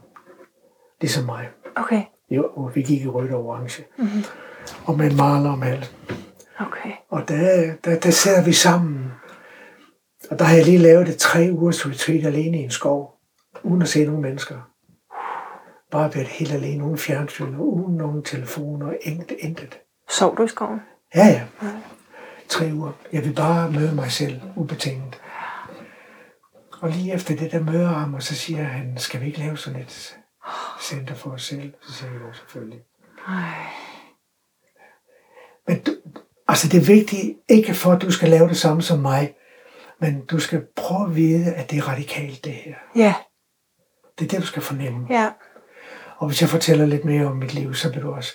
ligesom 1.02 1.26
mig. 1.26 1.50
Okay. 1.76 2.02
Jo, 2.30 2.72
vi 2.74 2.82
gik 2.82 3.02
i 3.02 3.08
rødt 3.08 3.32
og 3.32 3.46
orange. 3.46 3.84
Mm-hmm. 3.98 4.24
Og 4.86 4.98
med 4.98 5.12
en 5.12 5.18
maler 5.18 5.50
om 5.50 5.64
alt. 5.64 5.96
Okay. 6.60 6.92
Og 7.10 7.28
der, 7.28 7.74
der, 7.84 8.00
der 8.00 8.12
sidder 8.12 8.44
vi 8.44 8.54
sammen. 8.54 9.12
Og 10.32 10.40
der 10.40 10.46
har 10.46 10.56
jeg 10.56 10.66
lige 10.66 10.78
lavet 10.78 11.10
et 11.10 11.18
tre 11.18 11.50
ugers 11.52 11.88
retreat 11.88 12.26
alene 12.26 12.60
i 12.60 12.64
en 12.64 12.72
skov, 12.72 13.20
uden 13.64 13.82
at 13.82 13.88
se 13.88 14.06
nogen 14.06 14.22
mennesker. 14.22 14.72
Bare 15.92 16.16
været 16.16 16.28
helt 16.28 16.52
alene, 16.52 16.84
uden 16.84 16.98
fjernsyn, 16.98 17.56
uden 17.56 17.96
nogen 17.96 18.24
telefoner, 18.24 18.94
intet, 19.02 19.38
intet. 19.40 19.80
Sov 20.10 20.38
du 20.38 20.44
i 20.44 20.48
skoven? 20.48 20.80
Ja, 21.16 21.28
ja. 21.28 21.42
Tre 22.50 22.70
uger. 22.74 22.92
Jeg 23.14 23.26
vil 23.26 23.34
bare 23.34 23.72
møde 23.72 23.96
mig 23.96 24.12
selv, 24.12 24.42
ubetinget. 24.56 25.22
Og 26.82 26.90
lige 26.90 27.14
efter 27.14 27.36
det, 27.36 27.52
der 27.52 27.60
møder 27.60 27.88
ham, 27.88 28.14
og 28.14 28.24
så 28.24 28.36
siger 28.36 28.64
han, 28.64 28.98
skal 28.98 29.22
vi 29.22 29.26
ikke 29.26 29.40
lave 29.40 29.58
sådan 29.58 29.80
et 29.80 30.18
Center 30.82 31.16
for 31.16 31.30
os 31.30 31.44
selv. 31.46 31.74
Så 31.82 31.94
siger 31.94 32.12
jeg 32.12 32.22
jo 32.22 32.34
selvfølgelig. 32.34 32.80
Ej. 33.28 33.52
Men 35.68 35.80
du, 35.84 35.92
altså 36.48 36.68
det 36.70 36.78
er 36.82 36.86
vigtigt, 36.86 37.38
ikke 37.50 37.74
for 37.74 37.92
at 37.92 38.02
du 38.02 38.12
skal 38.12 38.30
lave 38.30 38.48
det 38.48 38.58
samme 38.58 38.82
som 38.82 39.00
mig, 39.00 39.36
men 40.00 40.26
du 40.26 40.40
skal 40.40 40.66
prøve 40.76 41.10
at 41.10 41.16
vide, 41.16 41.54
at 41.54 41.72
det 41.72 41.78
er 41.78 41.88
radikalt 41.90 42.46
det 42.46 42.54
her. 42.54 42.76
Ja, 42.96 43.14
Det 44.20 44.26
er 44.26 44.30
det, 44.30 44.42
du 44.42 44.46
skal 44.46 44.62
fornemme. 44.62 45.08
ja. 45.10 45.30
Og 46.18 46.28
hvis 46.28 46.42
jeg 46.42 46.50
fortæller 46.50 46.86
lidt 46.86 47.06
mere 47.06 47.26
om 47.26 47.36
mit 47.36 47.54
liv, 47.54 47.74
så 47.74 47.92
vil 47.94 48.02
du 48.02 48.12
også... 48.12 48.34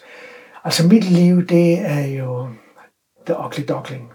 Altså 0.64 0.86
mit 0.88 1.04
liv, 1.04 1.46
det 1.46 1.78
er 1.78 2.06
jo 2.06 2.48
The 3.26 3.38
Ugly 3.38 3.64
Duckling 3.68 4.12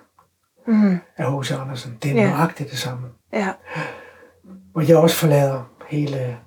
Mm. 0.68 0.98
af 1.18 1.40
H.C. 1.42 1.52
Andersen. 1.52 1.98
Det 2.04 2.12
er 2.12 2.16
Ja. 2.16 2.30
nøjagtigt 2.30 2.70
det 2.72 2.78
samme. 2.80 3.08
Ja. 3.34 3.54
Hvor 4.72 4.82
jeg 4.82 4.98
også 4.98 5.16
forlader 5.16 5.64
hele 5.88 6.38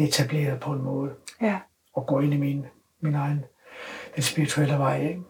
det 0.00 0.08
etablerede 0.08 0.58
på 0.60 0.72
en 0.72 0.82
måde, 0.82 1.10
Ja. 1.42 1.58
og 1.94 2.06
går 2.06 2.20
ind 2.20 2.34
i 2.34 2.36
min, 2.36 2.66
min 3.02 3.14
egen 3.14 3.44
den 4.14 4.22
spirituelle 4.22 4.74
vej. 4.78 5.00
Ikke? 5.02 5.20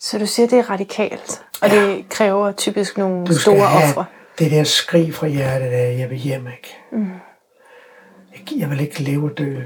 Så 0.00 0.18
du 0.18 0.26
siger, 0.26 0.48
det 0.48 0.58
er 0.58 0.70
radikalt, 0.70 1.44
og 1.62 1.68
Ja. 1.68 1.86
det 1.86 2.08
kræver 2.08 2.52
typisk 2.52 2.98
nogle 2.98 3.26
Du 3.26 3.34
store 3.38 3.66
ofre. 3.66 4.04
det 4.38 4.50
der 4.50 4.64
skrig 4.64 5.14
fra 5.14 5.26
hjertet 5.26 5.66
af, 5.66 5.98
jeg 5.98 6.10
vil 6.10 6.18
hjem, 6.18 6.46
ikke? 6.46 6.76
Mm. 6.92 7.12
Jeg, 8.32 8.58
jeg 8.58 8.70
vil 8.70 8.80
ikke 8.80 9.02
leve 9.02 9.30
og 9.30 9.38
dø. 9.38 9.62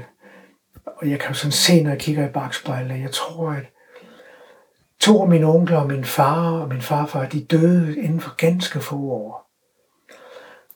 Og 0.85 1.09
jeg 1.09 1.19
kan 1.19 1.27
jo 1.29 1.33
sådan 1.33 1.51
se, 1.51 1.83
når 1.83 1.89
jeg 1.89 1.99
kigger 1.99 2.29
i 2.29 2.31
bagspejlet, 2.31 2.99
jeg 3.01 3.11
tror, 3.11 3.49
at 3.51 3.63
to 4.99 5.21
af 5.21 5.27
mine 5.27 5.45
onkler 5.47 5.77
og 5.77 5.87
min 5.87 6.03
far 6.05 6.51
og 6.51 6.67
min 6.69 6.81
farfar, 6.81 7.25
de 7.25 7.43
døde 7.45 7.97
inden 7.99 8.19
for 8.19 8.35
ganske 8.35 8.79
få 8.79 8.95
år. 8.95 9.48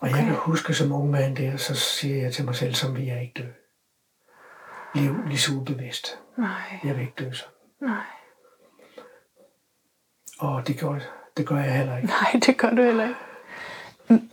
Og 0.04 0.10
jeg 0.10 0.18
kan 0.26 0.36
huske 0.36 0.74
som 0.74 0.92
ung 0.92 1.12
mand 1.12 1.36
der, 1.36 1.58
så 1.58 1.76
siger 1.76 2.22
jeg 2.24 2.34
til 2.34 2.46
mig 2.46 2.56
selv, 2.56 2.74
som 2.74 2.96
vi 2.98 3.10
er 3.10 3.20
ikke 3.20 3.34
dø. 3.38 3.48
Lev 5.00 5.16
lige 5.28 5.38
så 5.38 5.52
ubevidst. 5.54 6.20
Nej, 6.38 6.50
Jeg 6.84 6.96
vil 6.96 7.02
ikke 7.02 7.13
dø 7.20 7.32
sådan. 7.32 7.54
nej. 7.82 8.04
Og 10.39 10.68
det 10.68 10.80
gør, 10.80 10.96
det 11.38 11.48
gør 11.48 11.56
jeg 11.58 11.78
heller 11.78 11.96
ikke. 11.98 12.08
Nej, 12.08 12.39
det 12.46 12.58
gør 12.58 12.70
du 12.70 12.82
heller 12.84 13.04
ikke. 13.08 13.20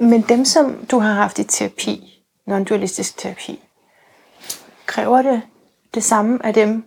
Men 0.05 0.23
dem, 0.23 0.45
som 0.45 0.87
du 0.91 0.99
har 0.99 1.13
haft 1.13 1.39
i 1.39 1.45
terapi, 1.45 2.25
non-dualistisk 2.47 3.19
terapi, 3.19 3.61
kræver 4.87 5.23
det 5.23 5.43
det 5.95 6.03
samme 6.05 6.47
af 6.47 6.55
dem, 6.55 6.85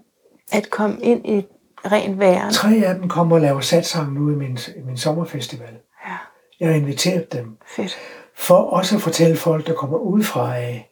at 0.52 0.70
komme 0.70 1.02
ind 1.02 1.26
i 1.26 1.38
et 1.38 1.48
rent 1.86 2.20
væren? 2.20 2.54
Tre 2.54 2.70
af 2.86 2.96
dem 2.96 3.10
kommer 3.10 3.36
og 3.36 3.42
laver 3.42 3.60
satsang 3.62 4.14
nu 4.14 4.32
i 4.32 4.36
min, 4.36 4.58
i 4.78 4.82
min 4.82 4.98
sommerfestival. 4.98 5.78
Ja, 6.08 6.18
Jeg 6.60 6.68
har 6.70 6.76
inviteret 6.76 7.34
dem. 7.34 7.58
fedt. 7.76 7.98
For 8.36 8.56
også 8.56 8.96
at 8.96 9.02
fortælle 9.02 9.38
folk, 9.38 9.68
der 9.68 9.74
kommer 9.74 9.98
udefra 9.98 10.58
af, 10.58 10.90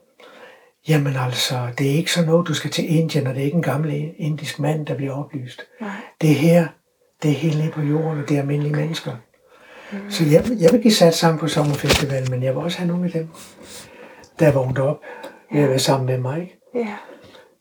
jamen 0.88 1.16
altså, 1.16 1.68
det 1.78 1.92
er 1.92 1.96
ikke 1.96 2.12
sådan 2.12 2.30
noget, 2.30 2.48
du 2.48 2.54
skal 2.54 2.72
til 2.72 2.98
Indien, 2.98 3.28
og 3.28 3.34
det 3.34 3.42
er 3.42 3.46
ikke 3.46 3.58
en 3.58 3.64
gammel 3.64 4.14
indisk 4.18 4.60
mand, 4.60 4.86
der 4.86 4.96
bliver 4.96 5.14
oplyst. 5.14 5.62
Nej. 5.82 5.90
Det 6.22 6.32
er 6.32 6.36
her, 6.36 6.68
det 7.24 7.32
er 7.32 7.36
helt 7.36 7.58
nede 7.58 7.72
på 7.72 7.82
jorden, 7.82 8.22
og 8.22 8.30
det 8.30 8.38
er 8.38 8.42
almindelige 8.42 8.76
mennesker. 8.76 9.12
Mm. 9.92 10.12
Så 10.12 10.24
jeg, 10.24 10.46
jeg 10.60 10.72
vil 10.72 10.82
give 10.82 10.94
sat 10.94 11.16
sammen 11.16 11.40
på 11.40 11.48
sommerfestivalen, 11.48 12.32
men 12.32 12.44
jeg 12.44 12.56
vil 12.56 12.64
også 12.64 12.78
have 12.78 12.88
nogle 12.88 13.06
af 13.06 13.12
dem, 13.12 13.30
der 14.40 14.48
er 14.48 14.52
vågnet 14.52 14.80
op 14.80 15.00
ved 15.54 15.62
at 15.62 15.70
være 15.70 15.80
sammen 15.80 16.06
med 16.06 16.18
mig, 16.18 16.42
ikke? 16.42 16.58
Ja, 16.76 16.96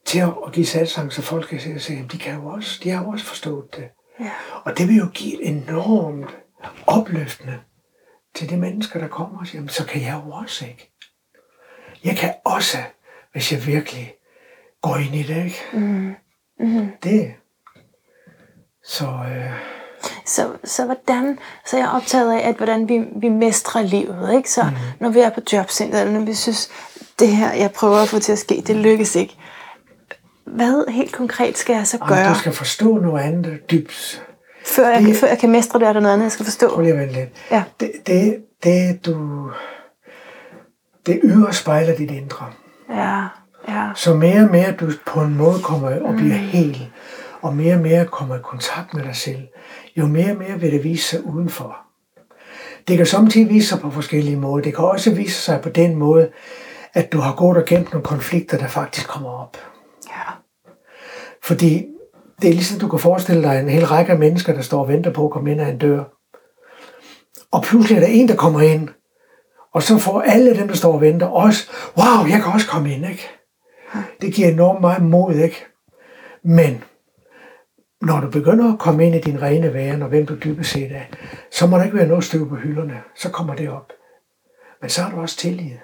til 0.04 0.18
at, 0.18 0.34
at 0.46 0.52
give 0.52 0.66
satsang, 0.66 1.12
så 1.12 1.22
folk 1.22 1.46
kan 1.48 1.60
se, 1.80 1.92
at 1.92 2.12
de 2.12 2.18
kan 2.18 2.34
jo 2.34 2.46
også, 2.46 2.80
de 2.84 2.90
har 2.90 3.04
jo 3.04 3.10
også 3.10 3.24
forstået 3.24 3.64
det. 3.76 3.88
ja, 4.20 4.30
Og 4.64 4.78
det 4.78 4.88
vil 4.88 4.96
jo 4.96 5.08
give 5.14 5.44
enormt 5.44 6.36
opløftende 6.86 7.58
til 8.34 8.50
de 8.50 8.56
mennesker, 8.56 9.00
der 9.00 9.08
kommer 9.08 9.40
og 9.40 9.46
siger, 9.46 9.58
"Jamen, 9.58 9.68
så 9.68 9.86
kan 9.86 10.02
jeg 10.02 10.20
jo 10.26 10.30
også, 10.32 10.64
ikke? 10.66 10.92
Jeg 12.04 12.16
kan 12.16 12.34
også, 12.44 12.78
hvis 13.32 13.52
jeg 13.52 13.66
virkelig 13.66 14.14
går 14.82 14.96
ind 14.96 15.14
i 15.14 15.22
det, 15.22 15.44
ikke? 15.44 15.60
mm. 15.72 16.14
Mm. 16.60 16.88
Det. 17.02 17.34
Så 18.84 19.04
øh, 19.06 19.52
Så, 20.26 20.50
så 20.64 20.84
hvordan, 20.84 21.38
så 21.66 21.76
er 21.76 21.80
jeg 21.80 21.90
optaget 21.90 22.32
af, 22.32 22.48
at 22.48 22.56
hvordan 22.56 22.88
vi, 22.88 23.04
vi 23.16 23.28
mestrer 23.28 23.82
livet, 23.82 24.34
ikke? 24.36 24.50
Så 24.50 24.62
mm. 24.62 24.76
når 25.00 25.08
vi 25.08 25.20
er 25.20 25.30
på 25.30 25.40
jobcenter, 25.52 26.00
eller 26.00 26.12
når 26.18 26.26
vi 26.26 26.34
synes, 26.34 26.70
det 27.18 27.28
her, 27.28 27.52
jeg 27.52 27.70
prøver 27.72 27.96
at 27.96 28.08
få 28.08 28.18
til 28.18 28.32
at 28.32 28.38
ske, 28.38 28.62
det 28.66 28.76
lykkes 28.76 29.16
ikke. 29.16 29.36
Hvad 30.44 30.92
helt 30.92 31.12
konkret 31.12 31.58
skal 31.58 31.76
jeg 31.76 31.86
så 31.86 31.98
ej, 32.00 32.08
gøre, 32.08 32.28
du 32.28 32.34
skal 32.38 32.52
forstå 32.52 32.98
noget 32.98 33.22
andet 33.22 33.70
dybt. 33.70 34.26
Før, 34.64 34.88
jeg, 34.88 35.02
det- 35.02 35.16
før 35.16 35.28
jeg 35.28 35.38
kan 35.38 35.50
mestre 35.50 35.78
det, 35.78 35.88
er 35.88 35.92
der 35.92 36.00
noget 36.00 36.12
andet, 36.12 36.24
jeg 36.24 36.32
skal 36.32 36.44
forstå? 36.44 36.68
Prøv 36.74 36.82
lige 36.82 36.94
at 36.94 37.12
lidt. 37.12 37.28
Ja. 37.50 37.62
Det, 37.80 37.92
det, 38.06 38.36
det 38.64 39.06
du... 39.06 39.50
Det 41.06 41.20
ydre 41.24 41.52
spejler 41.52 41.96
dit 41.96 42.10
indre. 42.10 42.46
Ja, 42.90 43.24
ja, 43.68 43.88
Så 43.94 44.14
mere 44.14 44.44
og 44.44 44.50
mere 44.50 44.72
du 44.72 44.90
på 45.06 45.20
en 45.20 45.36
måde 45.36 45.58
kommer 45.62 46.00
og 46.00 46.14
bliver 46.14 46.34
hel, 46.34 46.88
og 47.42 47.56
mere 47.56 47.74
og 47.74 47.80
mere 47.80 48.06
kommer 48.06 48.36
i 48.36 48.40
kontakt 48.42 48.94
med 48.94 49.04
dig 49.04 49.16
selv, 49.16 49.42
jo 49.96 50.06
mere 50.06 50.30
og 50.30 50.36
mere 50.38 50.60
vil 50.60 50.72
det 50.72 50.84
vise 50.84 51.04
sig 51.04 51.26
udenfor. 51.26 51.76
Det 52.88 52.96
kan 52.96 53.06
samtidig 53.06 53.48
vise 53.48 53.68
sig 53.68 53.80
på 53.80 53.90
forskellige 53.90 54.36
måder. 54.36 54.62
Det 54.62 54.74
kan 54.76 54.84
også 54.84 55.14
vise 55.14 55.34
sig 55.42 55.60
på 55.62 55.68
den 55.68 55.96
måde, 55.96 56.30
at 56.94 57.12
du 57.12 57.18
har 57.18 57.34
gået 57.34 57.56
og 57.56 57.64
gemt 57.64 57.92
nogle 57.92 58.04
konflikter, 58.04 58.58
der 58.58 58.66
faktisk 58.68 59.08
kommer 59.08 59.30
op. 59.30 59.56
ja, 60.08 60.22
Fordi 61.42 61.86
det 62.42 62.50
er 62.50 62.54
ligesom, 62.54 62.80
du 62.80 62.88
kan 62.88 62.98
forestille 62.98 63.42
dig 63.42 63.60
en 63.60 63.68
hel 63.68 63.86
række 63.86 64.12
af 64.12 64.18
mennesker, 64.18 64.52
der 64.52 64.62
står 64.62 64.80
og 64.80 64.88
venter 64.88 65.12
på 65.12 65.24
at 65.24 65.30
komme 65.30 65.52
ind 65.52 65.60
ad 65.60 65.68
en 65.68 65.78
dør. 65.78 66.04
Og 67.52 67.62
pludselig 67.62 67.96
er 67.96 68.00
der 68.00 68.12
en, 68.12 68.28
der 68.28 68.36
kommer 68.36 68.60
ind, 68.60 68.88
og 69.72 69.82
så 69.82 69.98
får 69.98 70.20
alle 70.20 70.56
dem, 70.56 70.68
der 70.68 70.74
står 70.74 70.92
og 70.92 71.00
venter, 71.00 71.26
også, 71.26 71.70
wow, 71.96 72.26
jeg 72.30 72.42
kan 72.42 72.52
også 72.52 72.68
komme 72.68 72.94
ind, 72.94 73.06
ikke? 73.06 73.28
Det 74.20 74.34
giver 74.34 74.48
enormt 74.48 74.80
meget 74.80 75.02
mod, 75.02 75.34
ikke? 75.34 75.66
Men 76.42 76.84
når 78.00 78.20
du 78.20 78.30
begynder 78.30 78.72
at 78.72 78.78
komme 78.78 79.06
ind 79.06 79.14
i 79.14 79.20
din 79.20 79.42
rene 79.42 79.74
væren, 79.74 80.02
og 80.02 80.08
hvem 80.08 80.26
du 80.26 80.34
dybest 80.44 80.70
set 80.70 80.92
er, 80.92 81.02
så 81.50 81.66
må 81.66 81.76
der 81.76 81.84
ikke 81.84 81.96
være 81.96 82.06
noget 82.06 82.24
støv 82.24 82.48
på 82.48 82.54
hylderne. 82.54 83.02
Så 83.16 83.30
kommer 83.30 83.54
det 83.54 83.70
op. 83.70 83.92
Men 84.80 84.90
så 84.90 85.02
er 85.02 85.10
du 85.10 85.20
også 85.20 85.36
tillid. 85.36 85.76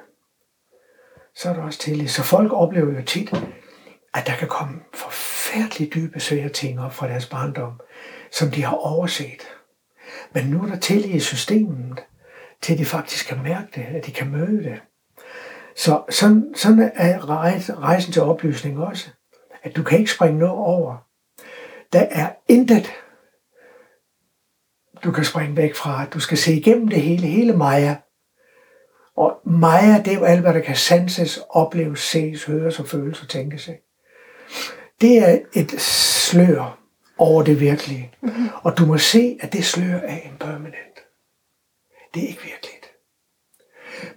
Så 1.36 1.50
er 1.50 1.54
du 1.54 1.60
også 1.60 1.78
tillid. 1.78 2.08
Så 2.08 2.22
folk 2.22 2.52
oplever 2.52 2.92
jo 2.92 3.02
tit, 3.02 3.32
at 4.16 4.26
der 4.26 4.36
kan 4.36 4.48
komme 4.48 4.80
forfærdeligt 4.94 5.94
dybe, 5.94 6.20
svære 6.20 6.48
ting 6.48 6.80
op 6.80 6.94
fra 6.94 7.08
deres 7.08 7.26
barndom, 7.26 7.80
som 8.30 8.50
de 8.50 8.62
har 8.62 8.76
overset. 8.76 9.42
Men 10.32 10.46
nu 10.46 10.62
er 10.62 10.66
der 10.66 10.78
tillid 10.78 11.14
i 11.14 11.20
systemet, 11.20 12.04
til 12.62 12.78
de 12.78 12.84
faktisk 12.84 13.26
kan 13.26 13.42
mærke 13.42 13.68
det, 13.74 13.96
at 13.96 14.06
de 14.06 14.12
kan 14.12 14.30
møde 14.30 14.64
det. 14.64 14.80
Så 15.76 16.02
sådan, 16.10 16.54
sådan 16.54 16.92
er 16.94 17.30
rejsen 17.82 18.12
til 18.12 18.22
oplysning 18.22 18.78
også. 18.78 19.10
At 19.62 19.76
du 19.76 19.82
kan 19.82 19.98
ikke 19.98 20.12
springe 20.12 20.38
noget 20.38 20.54
over. 20.54 20.96
Der 21.92 22.06
er 22.10 22.30
intet, 22.48 22.92
du 25.04 25.12
kan 25.12 25.24
springe 25.24 25.56
væk 25.56 25.74
fra. 25.74 26.04
Du 26.04 26.20
skal 26.20 26.38
se 26.38 26.52
igennem 26.52 26.88
det 26.88 27.00
hele, 27.00 27.26
hele 27.26 27.56
Maja. 27.56 27.96
Og 29.16 29.40
Maja, 29.44 30.02
det 30.04 30.12
er 30.12 30.18
jo 30.18 30.24
alt, 30.24 30.40
hvad 30.40 30.54
der 30.54 30.60
kan 30.60 30.76
sanses, 30.76 31.40
opleves, 31.48 32.00
ses, 32.00 32.44
høres 32.44 32.80
og 32.80 32.86
føles 32.86 33.22
og 33.22 33.28
tænkes. 33.28 33.68
Ikke? 33.68 33.85
Det 35.00 35.18
er 35.18 35.38
et 35.52 35.80
slør 35.80 36.78
over 37.18 37.42
det 37.42 37.60
virkelige. 37.60 38.12
Mm-hmm. 38.22 38.48
Og 38.62 38.78
du 38.78 38.86
må 38.86 38.98
se, 38.98 39.38
at 39.40 39.52
det 39.52 39.64
slør 39.64 39.98
er 39.98 40.20
impermanent. 40.30 40.98
Det 42.14 42.24
er 42.24 42.28
ikke 42.28 42.42
virkeligt. 42.42 42.86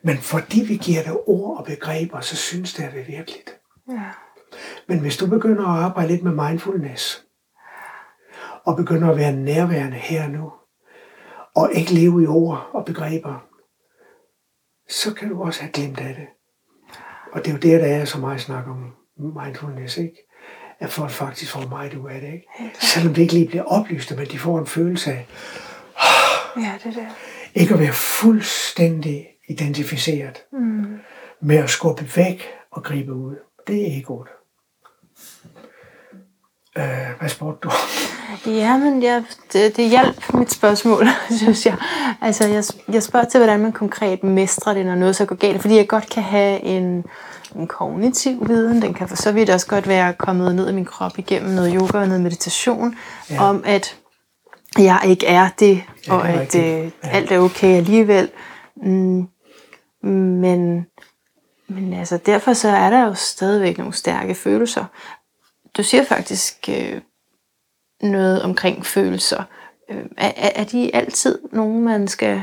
Men 0.01 0.17
fordi 0.17 0.61
vi 0.67 0.77
giver 0.77 1.03
det 1.03 1.17
ord 1.27 1.57
og 1.57 1.65
begreber, 1.65 2.19
så 2.19 2.35
synes 2.35 2.73
det, 2.73 2.83
at 2.83 2.93
det 2.93 3.01
er 3.01 3.05
virkeligt. 3.05 3.59
ja, 3.89 4.09
Men 4.87 4.99
hvis 4.99 5.17
du 5.17 5.27
begynder 5.27 5.67
at 5.67 5.83
arbejde 5.83 6.11
lidt 6.11 6.23
med 6.23 6.49
mindfulness, 6.49 7.25
og 8.65 8.75
begynder 8.75 9.09
at 9.09 9.17
være 9.17 9.31
nærværende 9.31 9.97
her 9.97 10.27
nu, 10.27 10.51
og 11.55 11.73
ikke 11.73 11.93
leve 11.93 12.23
i 12.23 12.27
ord 12.27 12.69
og 12.73 12.85
begreber, 12.85 13.45
så 14.89 15.13
kan 15.13 15.29
du 15.29 15.43
også 15.43 15.61
have 15.61 15.71
glemt 15.71 15.99
af 15.99 16.15
det. 16.15 16.27
Og 17.31 17.39
det 17.39 17.47
er 17.47 17.51
jo 17.51 17.59
det, 17.59 17.81
der 17.81 17.87
er 17.87 18.05
så 18.05 18.19
meget 18.19 18.41
snak 18.41 18.67
om 18.67 18.95
mindfulness, 19.19 19.97
ikke? 19.97 20.25
At 20.79 20.89
folk 20.89 21.11
faktisk 21.11 21.51
får 21.51 21.67
meget 21.69 21.93
ud 21.93 22.09
af 22.09 22.21
det, 22.21 22.33
ikke? 22.33 22.47
Selvom 22.79 23.13
det 23.13 23.21
ikke 23.21 23.33
lige 23.33 23.47
bliver 23.47 23.63
oplyst, 23.63 24.15
men 24.17 24.25
de 24.25 24.39
får 24.39 24.59
en 24.59 24.67
følelse 24.67 25.11
af 25.11 25.25
ja, 26.57 26.73
det 26.83 26.85
er 26.97 27.01
det. 27.01 27.07
ikke 27.55 27.73
at 27.73 27.79
være 27.79 27.93
fuldstændig 27.93 29.27
identificeret 29.47 30.43
Mm. 30.51 30.99
med 31.41 31.57
at 31.57 31.69
skubbe 31.69 32.05
væk 32.15 32.47
og 32.71 32.83
gribe 32.83 33.13
ud. 33.13 33.35
Det 33.67 33.81
er 33.81 33.97
egoet. 33.99 34.27
Øh, 36.79 36.85
hvad 37.19 37.29
spurgte 37.29 37.67
du? 37.67 37.71
Ja, 38.45 38.77
men 38.77 39.03
jeg, 39.03 39.23
det, 39.53 39.77
det 39.77 39.89
hjalp 39.89 40.33
mit 40.33 40.51
spørgsmål, 40.51 41.07
synes 41.41 41.65
jeg. 41.65 41.75
Altså, 42.21 42.47
jeg, 42.47 42.63
jeg 42.93 43.03
spørger 43.03 43.25
til, 43.25 43.37
hvordan 43.39 43.59
man 43.59 43.71
konkret 43.71 44.23
mestrer 44.23 44.73
det, 44.73 44.85
når 44.85 44.95
noget 44.95 45.15
så 45.15 45.25
går 45.25 45.35
galt. 45.35 45.61
Fordi 45.61 45.75
jeg 45.75 45.87
godt 45.87 46.09
kan 46.09 46.23
have 46.23 46.59
en, 46.63 47.05
en 47.55 47.67
kognitiv 47.67 48.47
viden. 48.49 48.81
Den 48.81 48.93
kan 48.93 49.07
for 49.07 49.15
så 49.15 49.31
vidt 49.31 49.49
også 49.49 49.67
godt 49.67 49.87
være 49.87 50.13
kommet 50.13 50.55
ned 50.55 50.69
i 50.69 50.73
min 50.73 50.85
krop 50.85 51.17
igennem 51.17 51.51
noget 51.51 51.73
yoga 51.75 51.97
og 51.99 52.07
noget 52.07 52.21
meditation. 52.21 52.95
Ja. 53.29 53.43
Om 53.43 53.63
at 53.65 53.95
jeg 54.77 55.01
ikke 55.07 55.25
er 55.27 55.49
det, 55.59 55.83
Ja, 56.07 56.13
og 56.15 56.27
det 56.27 56.35
er 56.35 56.39
at 56.39 56.55
øh, 56.55 56.91
Ja. 57.03 57.09
alt 57.09 57.31
er 57.31 57.39
okay 57.39 57.77
alligevel. 57.77 58.29
Mm, 58.83 59.27
men 60.03 60.85
Men 61.67 61.93
altså, 61.93 62.17
derfor 62.25 62.53
så 62.53 62.69
er 62.69 62.89
der 62.89 63.05
jo 63.05 63.13
stadigvæk 63.13 63.77
nogle 63.77 63.93
stærke 63.93 64.35
følelser. 64.35 64.85
Du 65.79 65.83
siger 65.83 66.03
faktisk 66.03 66.69
øh, 66.69 67.01
noget 68.01 68.41
omkring 68.41 68.85
følelser. 68.85 69.43
Øh, 69.91 70.05
er, 70.17 70.51
er 70.55 70.63
de 70.63 70.95
altid 70.95 71.39
nogen, 71.51 71.83
man 71.83 72.07
skal 72.07 72.41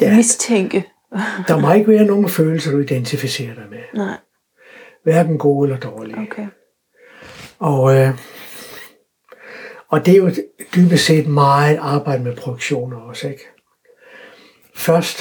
ja. 0.00 0.16
mistænke? 0.16 0.88
der 1.48 1.60
må 1.60 1.72
ikke 1.72 1.90
være 1.90 2.04
nogen 2.04 2.28
følelser, 2.28 2.72
du 2.72 2.78
identificerer 2.78 3.54
dig 3.54 3.64
med. 3.70 3.78
Nej. 3.94 4.16
Hverken 5.04 5.38
gode 5.38 5.68
eller 5.68 5.80
dårlige. 5.80 6.18
Okay. 6.18 6.46
Og, 7.58 7.96
øh, 7.96 8.18
og 9.88 10.06
det 10.06 10.14
er 10.14 10.18
jo 10.18 10.30
dybest 10.74 11.06
set 11.06 11.26
meget 11.26 11.78
arbejde 11.80 12.22
med 12.22 12.36
produktioner 12.36 12.96
også, 12.96 13.28
ikke? 13.28 13.44
Først, 14.74 15.18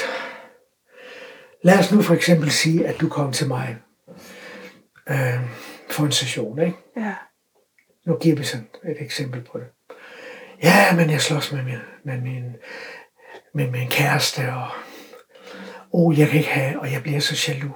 lad 1.63 1.79
os 1.79 1.91
nu 1.91 2.01
for 2.01 2.13
eksempel 2.13 2.51
sige, 2.51 2.87
at 2.87 3.01
du 3.01 3.09
kom 3.09 3.31
til 3.31 3.47
mig 3.47 3.77
øh, 5.09 5.39
for 5.91 6.05
en 6.05 6.11
session, 6.11 6.59
ikke? 6.59 6.77
Ja. 6.97 7.13
Nu 8.05 8.17
giver 8.17 8.35
vi 8.35 8.43
sådan 8.43 8.67
et 8.85 8.97
eksempel 9.01 9.41
på 9.41 9.59
det. 9.59 9.67
Ja, 10.63 10.95
men 10.95 11.09
jeg 11.09 11.21
slås 11.21 11.51
med 11.51 11.63
min, 11.63 11.77
med 12.03 12.21
min, 12.21 12.55
med 13.53 13.71
min 13.71 13.89
kæreste, 13.89 14.53
og 14.53 14.67
oh, 15.93 16.19
jeg 16.19 16.27
kan 16.27 16.37
ikke 16.39 16.49
have, 16.51 16.79
og 16.79 16.91
jeg 16.91 17.01
bliver 17.03 17.19
så 17.19 17.51
jaloux. 17.51 17.75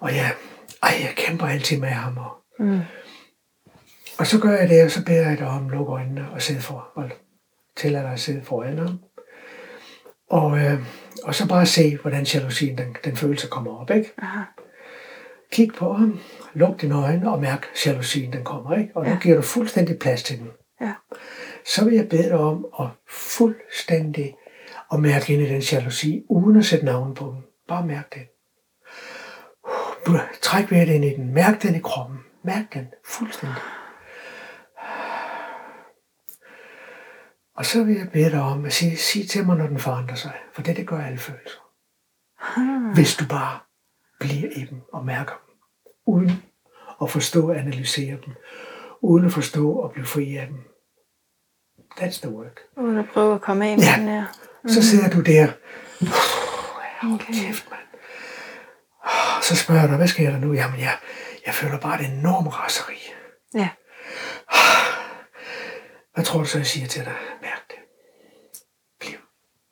Og 0.00 0.14
jeg, 0.16 0.34
ej, 0.82 0.90
jeg 1.00 1.12
kæmper 1.16 1.46
altid 1.46 1.78
med 1.80 1.88
ham. 1.88 2.16
Og, 2.18 2.38
Mm. 2.58 2.80
og 4.18 4.26
så 4.26 4.40
gør 4.40 4.56
jeg 4.58 4.68
det, 4.68 4.84
og 4.84 4.90
så 4.90 5.04
beder 5.04 5.28
jeg 5.28 5.38
dig 5.38 5.46
om 5.46 5.66
at 5.66 5.72
lukke 5.72 5.92
øjnene 5.92 6.30
og 6.30 6.42
sidde 6.42 6.60
for, 6.60 6.88
og 6.94 7.10
tillader 7.76 8.04
dig 8.04 8.12
at 8.12 8.20
sidde 8.20 8.42
foran 8.44 8.78
ham. 8.78 9.00
Og, 10.30 10.58
øh, 10.58 10.78
og 11.24 11.34
så 11.34 11.48
bare 11.48 11.66
se, 11.66 11.96
hvordan 12.02 12.24
jalousien, 12.24 12.78
den, 12.78 12.96
den 13.04 13.16
følelse 13.16 13.48
kommer 13.48 13.80
op, 13.80 13.90
ikke? 13.90 14.12
Aha. 14.18 14.40
Kig 15.52 15.70
på 15.78 15.92
ham, 15.92 16.18
luk 16.54 16.80
dine 16.80 16.94
øjne 16.94 17.32
og 17.32 17.40
mærk 17.40 17.66
jalousien, 17.86 18.32
den 18.32 18.44
kommer, 18.44 18.76
ikke? 18.76 18.96
Og 18.96 19.04
nu 19.04 19.10
Ja. 19.10 19.18
giver 19.22 19.36
du 19.36 19.42
fuldstændig 19.42 19.98
plads 19.98 20.22
til 20.22 20.38
den. 20.38 20.50
Ja. 20.80 20.94
Så 21.64 21.84
vil 21.84 21.94
jeg 21.94 22.08
bede 22.08 22.22
dig 22.28 22.38
om 22.38 22.66
at 22.80 22.86
fuldstændig 23.10 24.36
at 24.92 25.00
mærke 25.00 25.32
ind 25.32 25.42
i 25.42 25.48
den 25.48 25.60
jalousi, 25.60 26.24
uden 26.28 26.56
at 26.58 26.64
sætte 26.64 26.84
navn 26.84 27.14
på 27.14 27.24
den. 27.24 27.44
Bare 27.68 27.86
mærk 27.86 28.14
den. 28.14 28.22
Træk 30.42 30.70
vejret 30.70 30.88
ind 30.88 31.04
i 31.04 31.14
den. 31.16 31.34
Mærk 31.34 31.62
den 31.62 31.74
i 31.74 31.78
kroppen. 31.80 32.18
Mærk 32.44 32.74
den 32.74 32.86
fuldstændig. 33.06 33.56
Og 37.56 37.66
så 37.66 37.84
vil 37.84 37.96
jeg 37.96 38.08
bede 38.12 38.30
dig 38.30 38.40
om 38.42 38.64
at 38.64 38.72
sige, 38.72 38.96
sige 38.96 39.26
til 39.26 39.46
mig, 39.46 39.56
når 39.56 39.66
den 39.66 39.78
forandrer 39.78 40.14
sig. 40.16 40.32
For 40.52 40.62
det, 40.62 40.76
det 40.76 40.86
gør 40.86 40.98
alle 41.00 41.18
følelser. 41.18 41.58
Hvis 42.94 43.16
du 43.16 43.24
bare 43.28 43.58
bliver 44.20 44.50
i 44.56 44.64
dem 44.64 44.80
og 44.92 45.04
mærker. 45.04 45.41
Uden 46.06 46.42
at 47.02 47.10
forstå 47.10 47.48
og 47.50 47.56
analysere 47.58 48.18
dem. 48.26 48.34
Uden 49.00 49.26
at 49.26 49.32
forstå 49.32 49.72
og 49.72 49.92
blive 49.92 50.06
fri 50.06 50.36
af 50.36 50.46
dem. 50.46 50.56
That's 52.00 52.20
the 52.20 52.30
work. 52.30 52.60
Uden 52.76 52.98
at 52.98 53.04
prøve 53.12 53.34
at 53.34 53.40
komme 53.40 53.66
af 53.66 53.76
med 53.76 53.84
Ja. 53.84 53.94
den 54.00 54.08
her. 54.08 54.24
Så 54.66 54.82
sidder 54.82 55.10
du 55.10 55.20
der. 55.20 55.46
Okay. 57.14 57.32
Kæft, 57.34 57.70
mand. 57.70 57.80
Så 59.42 59.56
spørger 59.56 59.80
jeg 59.80 59.88
dig, 59.88 59.96
hvad 59.96 60.08
sker 60.08 60.30
der 60.30 60.38
nu? 60.38 60.52
Jamen, 60.52 60.80
jeg, 60.80 60.98
jeg 61.46 61.54
føler 61.54 61.78
bare 61.80 62.00
et 62.00 62.06
enormt 62.06 62.48
raseri. 62.60 62.98
Ja. 63.54 63.68
Hvad 66.14 66.24
tror 66.24 66.38
du 66.40 66.44
så, 66.46 66.58
jeg 66.58 66.66
siger 66.66 66.86
til 66.86 67.04
dig? 67.04 67.14
Mærk 67.42 67.68
det. 67.70 67.76
Bliv. 69.00 69.18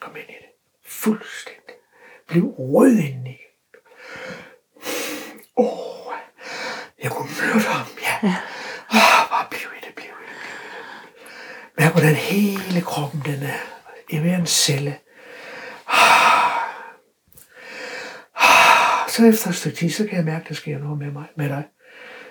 Kom 0.01 0.17
ind 0.17 0.29
i 0.29 0.33
det. 0.33 0.49
Fuldstændig. 0.87 1.75
Bliv 2.29 2.45
rød 2.59 2.99
indeni. 2.99 3.37
Åh, 5.57 5.67
oh, 5.67 6.00
jeg 7.03 7.11
kunne 7.11 7.29
myrde 7.41 7.61
ham, 7.61 7.87
ja. 8.03 8.29
Ja. 8.29 8.37
Oh, 8.91 9.31
bare 9.31 9.47
bliv 9.51 9.69
i 9.79 9.87
det, 9.87 9.95
bliv 9.95 10.07
i 10.07 10.27
det, 10.29 10.37
bliv 10.41 10.57
i 10.65 11.17
det. 11.17 11.79
Mærk, 11.79 11.93
hvordan 11.93 12.15
hele 12.15 12.81
kroppen 12.81 13.23
den 13.25 13.43
er. 13.43 13.61
I 14.09 14.19
hver 14.19 14.37
en 14.37 14.47
celle. 14.47 14.99
Så 19.09 19.27
efter 19.27 19.49
et 19.49 19.55
stykke 19.57 19.77
tid, 19.77 19.91
så 19.91 20.07
kan 20.07 20.17
jeg 20.17 20.25
mærke, 20.25 20.43
at 20.43 20.49
der 20.49 20.55
sker 20.55 20.79
noget 20.79 20.99
med, 20.99 21.11
mig, 21.11 21.27
med 21.37 21.49
dig. 21.49 21.65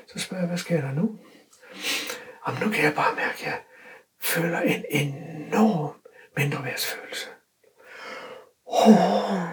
Så 0.07 0.19
spørger 0.19 0.41
jeg, 0.41 0.47
hvad 0.47 0.57
sker 0.57 0.81
der 0.81 0.91
nu? 0.91 1.19
Jamen, 2.47 2.63
nu 2.63 2.69
kan 2.69 2.83
jeg 2.83 2.95
bare 2.95 3.15
mærke, 3.15 3.33
at 3.39 3.45
jeg 3.45 3.59
føler 4.21 4.59
en 4.59 4.85
enorm 4.89 5.95
mindreværdsfølelse. 6.37 7.27
Oh, 8.65 9.49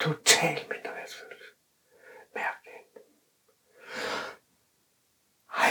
total 0.00 0.58
mindreværdsfølelse. 0.70 1.44
Mærk 2.34 2.56
det. 2.64 3.00
Ej, 5.56 5.70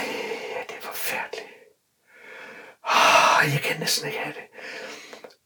det 0.69 0.77
er 0.77 0.81
forfærdeligt. 0.81 1.47
Jeg 3.53 3.61
kan 3.63 3.79
næsten 3.79 4.07
ikke 4.07 4.19
have 4.19 4.33
det. 4.33 4.43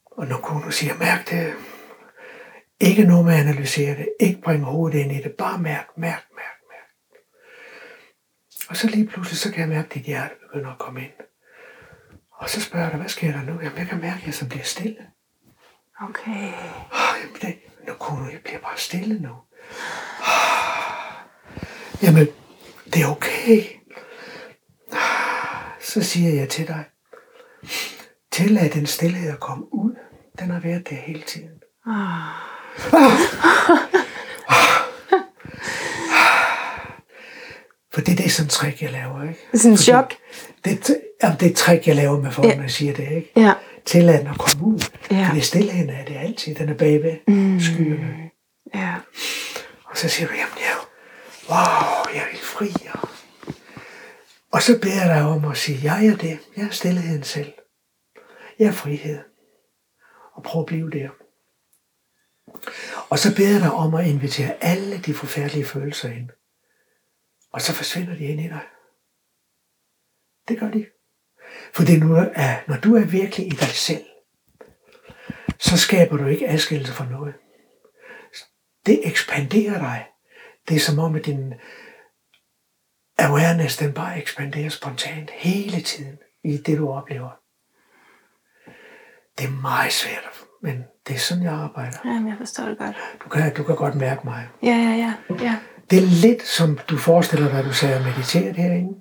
Og 0.05 0.27
når 0.27 0.37
konen 0.37 0.71
siger, 0.71 0.93
mærk 0.93 1.29
det. 1.29 1.53
Ikke 2.79 3.03
noget 3.03 3.25
med 3.25 3.33
at 3.33 3.39
analysere 3.39 3.97
det. 3.97 4.09
Ikke 4.19 4.41
bringe 4.41 4.65
hovedet 4.65 4.99
ind 4.99 5.11
i 5.11 5.21
det. 5.21 5.31
Bare 5.37 5.57
mærk, 5.57 5.87
mærk, 5.97 6.23
mærk, 6.35 6.57
mærk. 6.69 7.19
Og 8.69 8.77
så 8.77 8.87
lige 8.87 9.07
pludselig, 9.07 9.37
så 9.39 9.51
kan 9.51 9.59
jeg 9.59 9.69
mærke, 9.69 9.85
at 9.87 9.93
dit 9.93 10.03
hjerte 10.03 10.33
begynder 10.41 10.71
at 10.71 10.79
komme 10.79 11.01
ind. 11.01 11.11
Og 12.31 12.49
så 12.49 12.61
spørger 12.61 12.85
jeg 12.85 12.91
dig, 12.91 12.99
hvad 12.99 13.09
sker 13.09 13.31
der 13.31 13.41
nu? 13.41 13.59
Jamen, 13.61 13.77
jeg 13.77 13.87
kan 13.87 14.01
mærke, 14.01 14.19
at 14.19 14.25
jeg 14.25 14.33
så 14.33 14.47
bliver 14.49 14.63
stille. 14.63 15.07
Okay. 16.01 16.53
Ah, 16.91 17.15
jamen, 17.23 17.35
det, 17.41 17.59
nu 17.87 17.93
kunne 17.93 18.31
jeg 18.31 18.39
bliver 18.43 18.59
bare 18.59 18.77
stille 18.77 19.19
nu. 19.19 19.35
Ah, 20.21 21.13
jamen, 22.03 22.27
det 22.93 23.01
er 23.01 23.07
okay. 23.07 23.63
Ah, 24.91 25.71
Så 25.81 26.03
siger 26.03 26.33
jeg 26.33 26.49
til 26.49 26.67
dig, 26.67 26.83
tillad 28.31 28.69
den 28.69 28.85
stillhed 28.85 29.29
at 29.31 29.39
komme 29.39 29.73
ud. 29.73 29.91
Den 30.39 30.49
har 30.51 30.59
været 30.59 30.89
der 30.89 30.95
hele 30.95 31.21
tiden. 31.21 31.49
Ah. 31.87 32.21
For 37.93 38.01
det, 38.01 38.17
det 38.17 38.25
er 38.25 38.29
sådan 38.29 38.45
et 38.45 38.51
trick, 38.51 38.81
jeg 38.81 38.91
laver, 38.91 39.23
ikke? 39.23 39.39
Sådan 39.53 39.71
en 39.71 39.77
Fordi 39.77 39.83
chok. 39.83 40.13
Det, 40.65 40.89
er- 40.89 40.95
jamen, 41.23 41.37
det 41.39 41.45
er 41.45 41.49
et 41.49 41.55
trick, 41.57 41.87
jeg 41.87 41.95
laver 41.95 42.21
med 42.21 42.31
folk, 42.31 42.47
Ja. 42.47 42.55
når 42.55 42.63
jeg 42.63 42.71
siger 42.71 42.93
det, 42.93 43.07
ikke? 43.11 43.31
Ja. 43.35 43.53
Tillad 43.85 44.19
den 44.19 44.27
at 44.27 44.37
komme 44.37 44.65
ud. 44.65 44.79
Ja. 45.11 45.27
For 45.27 45.33
det 45.33 45.43
stillheden 45.45 45.89
er 45.89 46.05
det 46.05 46.15
altid. 46.17 46.55
Den 46.55 46.69
er 46.69 46.73
bagved 46.73 47.17
mm. 47.27 47.59
skyerne. 47.59 48.15
Ja. 48.75 48.93
Og 49.85 49.97
så 49.97 50.09
siger 50.09 50.27
du, 50.27 50.33
jamen 50.33 50.57
ja, 50.57 50.73
wow, 51.49 52.13
jeg 52.15 52.21
er 52.21 52.31
helt 52.31 52.43
fri. 52.43 52.67
Og, 52.93 53.09
og 54.51 54.61
så 54.61 54.79
beder 54.81 55.05
jeg 55.05 55.15
dig 55.15 55.25
om 55.25 55.51
at 55.51 55.57
sige, 55.57 55.79
jeg 55.83 56.07
er 56.07 56.15
det. 56.15 56.39
Jeg 56.57 56.65
er 56.65 56.69
stillheden 56.69 57.23
selv. 57.23 57.53
Jeg 58.59 58.67
er 58.67 58.71
frihed. 58.71 59.19
Og 60.33 60.43
prøv 60.43 60.61
at 60.61 60.65
blive 60.65 60.89
der. 60.89 61.09
Og 63.09 63.19
så 63.19 63.35
beder 63.35 63.51
jeg 63.51 63.61
dig 63.61 63.71
om 63.71 63.93
at 63.93 64.07
invitere 64.07 64.63
alle 64.63 64.97
de 64.97 65.13
forfærdelige 65.13 65.65
følelser 65.65 66.09
ind. 66.09 66.29
Og 67.51 67.61
så 67.61 67.73
forsvinder 67.73 68.15
de 68.15 68.25
ind 68.25 68.41
i 68.41 68.47
dig. 68.47 68.67
Det 70.47 70.59
gør 70.59 70.71
de. 70.71 70.85
For 71.73 71.83
det 71.83 71.99
nu 71.99 72.15
er, 72.15 72.69
når 72.69 72.77
du 72.77 72.95
er 72.95 73.05
virkelig 73.05 73.47
i 73.47 73.49
dig 73.49 73.67
selv, 73.67 74.05
så 75.59 75.77
skaber 75.77 76.17
du 76.17 76.25
ikke 76.25 76.49
adskillelse 76.49 76.93
fra 76.93 77.09
noget. 77.09 77.33
Det 78.85 79.07
ekspanderer 79.07 79.79
dig. 79.79 80.07
Det 80.67 80.75
er 80.75 80.79
som 80.79 80.99
om, 80.99 81.15
at 81.15 81.25
din 81.25 81.53
awareness, 83.21 83.77
den 83.77 83.93
bare 83.93 84.17
ekspanderer 84.17 84.69
spontant 84.69 85.29
hele 85.31 85.81
tiden 85.81 86.17
i 86.43 86.57
det, 86.57 86.77
du 86.77 86.91
oplever. 86.91 87.29
Det 89.37 89.45
er 89.45 89.61
meget 89.61 89.91
svært, 89.91 90.29
men 90.61 90.83
det 91.07 91.15
er 91.15 91.19
sådan, 91.19 91.43
jeg 91.43 91.53
arbejder. 91.53 91.97
Jamen, 92.05 92.27
jeg 92.27 92.37
forstår 92.37 92.65
det 92.65 92.77
godt. 92.77 92.95
Du 93.23 93.29
kan, 93.29 93.53
du 93.53 93.63
kan 93.63 93.75
godt 93.75 93.95
mærke 93.95 94.21
mig. 94.23 94.49
Ja, 94.63 94.67
ja, 94.69 95.13
ja. 95.29 95.43
ja. 95.43 95.59
Det 95.89 95.97
er 95.97 96.21
lidt 96.21 96.43
som 96.43 96.77
du 96.89 96.97
forestiller 96.97 97.49
dig, 97.49 97.59
at 97.59 97.65
du 97.65 97.73
sidder 97.73 97.97
og 97.97 98.03
mediterer 98.03 98.53
herinde. 98.53 98.97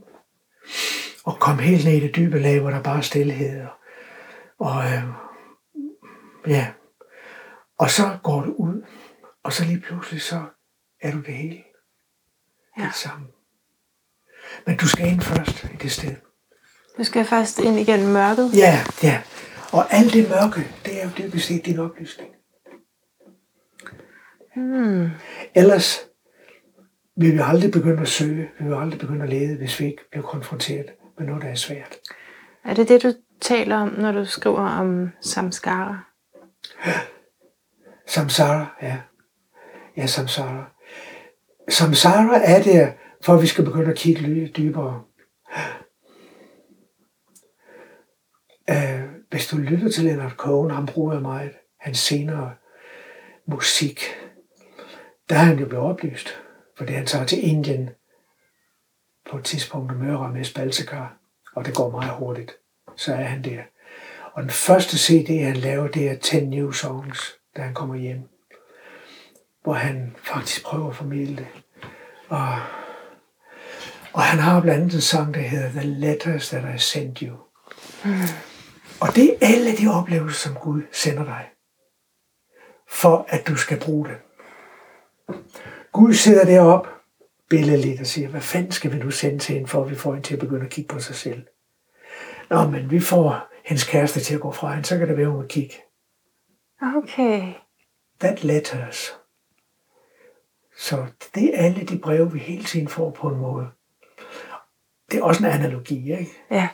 Og 1.25 1.39
kom 1.41 1.59
helt 1.59 1.85
ned 1.85 1.93
i 1.93 2.01
det 2.01 2.17
dybe 2.17 2.39
lag, 2.39 2.61
hvor 2.61 2.71
der 2.71 2.83
bare 2.83 2.97
er 2.97 3.03
stillhed. 3.03 3.61
Og, 3.61 3.73
og 4.59 4.85
øh, 4.85 5.03
ja. 6.47 6.67
Og 7.79 7.91
så 7.91 8.19
går 8.23 8.41
du 8.41 8.53
ud, 8.53 8.83
og 9.43 9.53
så 9.53 9.65
lige 9.65 9.81
pludselig 9.81 10.23
så 10.23 10.43
er 11.01 11.13
du 11.13 11.21
det 11.21 11.35
hele. 11.35 11.63
Ja. 12.79 12.83
Helt 12.83 12.95
sammen. 12.95 13.29
Men 14.67 14.77
du 14.77 14.89
skal 14.89 15.09
ind 15.09 15.21
først 15.21 15.65
i 15.65 15.77
det 15.83 15.93
sted. 15.93 16.15
Du 16.99 17.05
skal 17.05 17.25
først 17.25 17.59
ind 17.59 17.79
igennem 17.79 18.09
mørket. 18.09 18.51
Ja, 18.55 18.79
ja. 19.03 19.23
Og 19.73 19.95
alt 19.95 20.13
det 20.13 20.29
mørke, 20.29 20.69
det 20.85 21.01
er 21.01 21.05
jo 21.05 21.11
dybest 21.19 21.47
set 21.47 21.67
din 21.67 21.79
oplysning. 21.79 22.31
Hmm. 24.55 25.11
Ellers 25.55 26.01
vil 27.17 27.33
vi 27.33 27.41
aldrig 27.43 27.71
begynde 27.71 28.03
at 28.03 28.09
søge, 28.09 28.51
vi 28.59 28.65
vil 28.65 28.75
aldrig 28.75 29.01
begynde 29.01 29.23
at 29.23 29.31
lede, 29.31 29.57
hvis 29.57 29.81
vi 29.81 29.87
ikke 29.87 30.11
bliver 30.11 30.27
konfronteret 30.27 30.87
med 31.19 31.27
noget, 31.27 31.43
der 31.43 31.49
er 31.49 31.55
svært. 31.55 31.97
Er 32.65 32.75
det 32.75 32.89
det, 32.89 33.03
du 33.03 33.13
taler 33.41 33.77
om, 33.77 33.89
når 33.89 34.13
du 34.13 34.25
skriver 34.25 34.69
om 34.69 35.11
samskara? 35.21 35.99
Samsara, 38.07 38.67
ja. 38.83 38.97
Ja, 39.97 40.07
samsara. 40.07 40.65
samsara 41.69 42.41
er 42.45 42.63
der, 42.63 42.93
for 43.23 43.35
at 43.35 43.43
vi 43.43 43.47
skal 43.47 43.65
begynde 43.65 43.91
at 43.91 43.99
kigge 43.99 44.23
lidt 44.23 44.57
dybere. 44.57 45.03
Uh, 48.71 49.11
hvis 49.31 49.47
du 49.47 49.57
lytter 49.57 49.91
til 49.91 50.05
Leonard 50.05 50.31
Cohen, 50.37 50.71
han 50.71 50.87
bruger 50.87 51.21
meget 51.21 51.53
hans 51.81 51.99
senere 51.99 52.55
musik, 53.47 54.01
der 55.29 55.37
er 55.37 55.41
han 55.41 55.59
jo 55.59 55.67
blevet 55.67 55.87
oplyst, 55.87 56.29
fordi 56.77 56.93
han 56.93 57.07
tager 57.07 57.27
til 57.27 57.49
Indien 57.49 57.91
på 59.31 59.39
et 59.39 59.45
tidspunkt 59.45 59.93
og 59.93 59.99
møder 59.99 60.29
med 60.29 60.55
Balsekar, 60.55 61.17
og 61.55 61.67
det 61.67 61.75
går 61.75 61.91
meget 61.91 62.11
hurtigt. 62.11 62.57
Så 62.97 63.15
er 63.15 63.23
han 63.23 63.45
der. 63.45 63.63
Og 64.33 64.43
den 64.43 64.51
første 64.51 64.99
CD, 64.99 65.45
han 65.45 65.57
laver, 65.57 65.89
det 65.89 66.11
er 66.11 66.17
10 66.17 66.47
New 66.47 66.73
Songs, 66.73 67.39
da 67.57 67.63
han 67.63 67.75
kommer 67.75 67.95
hjem. 67.95 68.29
Hvor 69.63 69.73
han 69.73 70.17
faktisk 70.17 70.65
prøver 70.65 70.89
at 70.89 70.97
formidle 70.97 71.37
det. 71.37 71.47
Og, 72.29 72.49
og 74.13 74.23
han 74.23 74.39
har 74.39 74.61
blandt 74.61 74.81
andet 74.81 74.95
en 74.95 75.01
sang, 75.01 75.35
der 75.35 75.41
hedder 75.41 75.71
The 75.71 75.83
Letters 75.83 76.49
That 76.49 76.75
I 76.75 76.79
Sent 76.79 77.19
You. 77.19 77.37
Mm. 78.05 78.11
Og 79.01 79.09
det 79.15 79.31
er 79.31 79.37
alle 79.41 79.77
de 79.77 79.89
oplevelser, 79.89 80.49
som 80.49 80.55
Gud 80.63 80.83
sender 80.93 81.25
dig. 81.25 81.49
For 82.89 83.27
at 83.29 83.47
du 83.49 83.57
skal 83.57 83.81
bruge 83.81 84.09
det. 84.09 84.17
Gud 85.93 86.15
sidder 86.15 86.45
derop 86.45 86.89
billedligt 87.51 88.01
og 88.01 88.07
siger, 88.07 88.29
hvad 88.29 88.41
fanden 88.41 88.73
skal 88.73 88.93
vi 88.93 88.99
nu 88.99 89.11
sende 89.11 89.39
til 89.39 89.55
hende, 89.55 89.69
for 89.69 89.85
at 89.85 89.91
vi 89.91 89.95
får 89.95 90.13
hende 90.13 90.27
til 90.27 90.35
at 90.35 90.41
begynde 90.41 90.65
at 90.65 90.71
kigge 90.71 90.89
på 90.95 91.01
sig 91.01 91.15
selv. 91.15 91.47
Nå, 92.51 92.67
men 92.67 92.91
vi 92.91 93.01
får 93.01 93.49
hendes 93.65 93.85
kæreste 93.85 94.21
til 94.21 94.35
at 94.35 94.41
gå 94.41 94.53
fra 94.53 94.73
hende, 94.75 94.89
så 94.89 94.99
kan 94.99 95.09
det 95.09 95.17
være, 95.17 95.29
hun 95.29 95.41
vil 95.41 95.49
kigge. 95.49 95.75
Okay. 96.97 97.53
That 98.21 98.45
letters. 98.45 99.17
Så 100.77 101.07
det 101.35 101.55
er 101.55 101.65
alle 101.65 101.85
de 101.85 101.99
breve, 101.99 102.33
vi 102.33 102.39
hele 102.39 102.65
tiden 102.65 102.89
får 102.89 103.11
på 103.11 103.29
en 103.29 103.37
måde. 103.37 103.67
Det 105.11 105.19
er 105.19 105.23
også 105.23 105.45
en 105.45 105.51
analogi, 105.51 106.13
ikke? 106.13 106.31
Ja, 106.51 106.69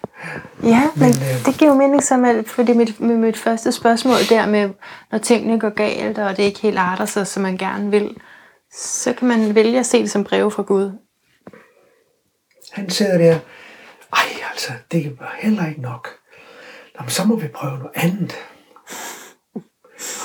ja 0.62 0.82
men, 0.96 1.00
men 1.00 1.08
øh, 1.08 1.46
det 1.46 1.58
giver 1.58 1.70
jo 1.70 1.78
mening 1.78 2.02
som, 2.02 2.24
at, 2.24 2.48
fordi 2.48 2.72
mit, 2.72 3.00
med 3.00 3.16
mit 3.16 3.36
første 3.36 3.72
spørgsmål 3.72 4.16
der 4.28 4.46
med, 4.46 4.70
når 5.12 5.18
tingene 5.18 5.60
går 5.60 5.70
galt, 5.70 6.18
og 6.18 6.36
det 6.36 6.42
ikke 6.42 6.60
helt 6.60 6.78
arter 6.78 7.04
sig, 7.04 7.26
som 7.26 7.42
man 7.42 7.56
gerne 7.56 7.90
vil, 7.90 8.16
så 8.72 9.12
kan 9.12 9.28
man 9.28 9.54
vælge 9.54 9.78
at 9.78 9.86
se 9.86 10.02
det 10.02 10.10
som 10.10 10.24
breve 10.24 10.50
fra 10.50 10.62
Gud. 10.62 10.90
Han 12.72 12.90
sidder 12.90 13.18
der, 13.18 13.38
ej 14.12 14.26
altså, 14.50 14.72
det 14.92 15.06
er 15.06 15.10
heller 15.38 15.66
ikke 15.68 15.80
nok. 15.80 16.08
Nå, 16.98 17.02
men 17.02 17.10
så 17.10 17.24
må 17.24 17.36
vi 17.36 17.48
prøve 17.48 17.78
noget 17.78 17.92
andet. 17.94 18.34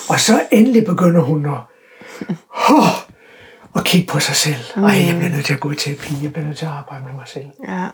Og 0.10 0.20
så 0.20 0.48
endelig 0.52 0.86
begynder 0.86 1.22
hun 1.22 1.46
at, 1.46 1.60
oh, 2.70 3.12
at 3.76 3.86
kigge 3.86 4.08
på 4.08 4.20
sig 4.20 4.36
selv. 4.36 4.64
Ej, 4.76 5.06
jeg 5.08 5.16
bliver 5.18 5.30
nødt 5.30 5.46
til 5.46 5.54
at 5.54 5.60
gå 5.60 5.72
i 5.72 5.76
terapi, 5.76 6.14
jeg 6.24 6.34
bliver 6.34 6.46
nødt 6.46 6.58
til 6.58 6.66
at 6.66 6.72
arbejde 6.72 7.06
med 7.06 7.14
mig 7.14 7.28
selv. 7.28 7.46
Ja. 7.68 7.88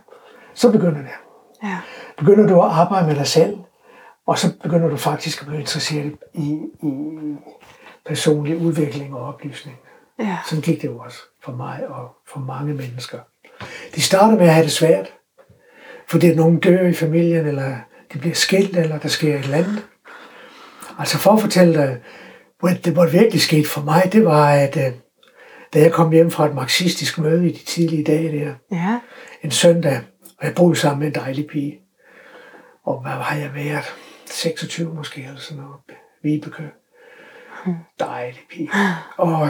Så 0.57 0.71
begynder 0.71 1.01
det. 1.01 1.15
Ja. 1.63 1.77
Begynder 2.17 2.47
du 2.47 2.61
at 2.61 2.69
arbejde 2.69 3.07
med 3.07 3.15
dig 3.15 3.27
selv, 3.27 3.57
og 4.27 4.39
så 4.39 4.53
begynder 4.63 4.89
du 4.89 4.97
faktisk 4.97 5.41
at 5.41 5.47
blive 5.47 5.59
interesseret 5.59 6.13
i, 6.33 6.59
i 6.83 6.93
personlig 8.05 8.57
udvikling 8.57 9.15
og 9.15 9.27
oplysning. 9.27 9.77
Ja. 10.19 10.37
Sådan 10.49 10.61
gik 10.61 10.81
det 10.81 10.87
jo 10.87 10.99
også 10.99 11.19
for 11.43 11.51
mig 11.51 11.87
og 11.87 12.09
for 12.27 12.39
mange 12.39 12.73
mennesker. 12.73 13.19
De 13.95 14.01
starter 14.01 14.37
med 14.37 14.45
at 14.45 14.53
have 14.53 14.63
det 14.63 14.71
svært, 14.71 15.13
fordi 16.07 16.35
nogen 16.35 16.59
dør 16.59 16.87
i 16.87 16.93
familien, 16.93 17.45
eller 17.45 17.75
de 18.13 18.19
bliver 18.19 18.35
skilt, 18.35 18.77
eller 18.77 18.99
der 18.99 19.07
sker 19.07 19.35
et 19.35 19.43
eller 19.43 19.57
andet. 19.57 19.85
Altså 20.99 21.17
for 21.17 21.31
at 21.31 21.41
fortælle 21.41 21.73
dig, 21.73 21.99
det, 22.85 22.93
hvor 22.93 23.03
det 23.03 23.13
virkelig 23.13 23.41
skete 23.41 23.69
for 23.69 23.81
mig, 23.81 24.09
det 24.11 24.25
var, 24.25 24.51
at 24.51 24.77
øh, 24.77 24.93
da 25.73 25.79
jeg 25.79 25.91
kom 25.91 26.11
hjem 26.11 26.31
fra 26.31 26.45
et 26.47 26.55
marxistisk 26.55 27.19
møde 27.19 27.49
i 27.49 27.51
de 27.51 27.65
tidlige 27.65 28.03
dage 28.03 28.39
der, 28.39 28.53
ja. 28.71 28.99
en 29.43 29.51
søndag, 29.51 30.01
og 30.39 30.45
jeg 30.45 30.55
boede 30.55 30.75
sammen 30.75 30.99
med 30.99 31.07
en 31.07 31.15
dejlig 31.15 31.47
pige, 31.47 31.79
og 32.83 33.01
hvad 33.01 33.11
har 33.11 33.35
jeg 33.35 33.53
været? 33.53 33.95
26 34.25 34.93
måske, 34.93 35.23
eller 35.23 35.39
sådan 35.39 35.63
noget. 35.63 35.79
Vibeke. 36.23 36.71
Dejlig 37.99 38.41
pige. 38.49 38.69
Og, 39.17 39.49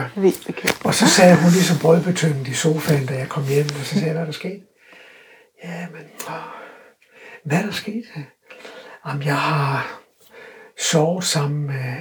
og 0.84 0.94
så 0.94 1.08
sagde 1.08 1.36
hun 1.42 1.50
ligesom 1.50 1.76
brødbetynget 1.82 2.48
i 2.48 2.54
sofaen, 2.54 3.06
da 3.06 3.14
jeg 3.14 3.28
kom 3.28 3.44
hjem, 3.48 3.64
og 3.64 3.84
så 3.84 3.94
sagde 3.94 4.06
jeg, 4.06 4.12
hvad 4.12 4.22
er 4.22 4.26
der 4.26 4.32
sket? 4.32 4.62
Ja, 5.64 5.86
men 5.92 6.02
hvad 7.44 7.58
er 7.58 7.62
der 7.62 7.72
sket? 7.72 8.04
Jamen, 9.06 9.22
jeg 9.22 9.36
har 9.36 10.00
sovet 10.78 11.24
sammen 11.24 11.66
med 11.66 11.94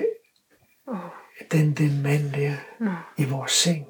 den, 1.51 1.73
den 1.73 2.03
mand 2.03 2.33
der 2.33 2.53
i 3.17 3.25
vores 3.25 3.51
seng. 3.51 3.85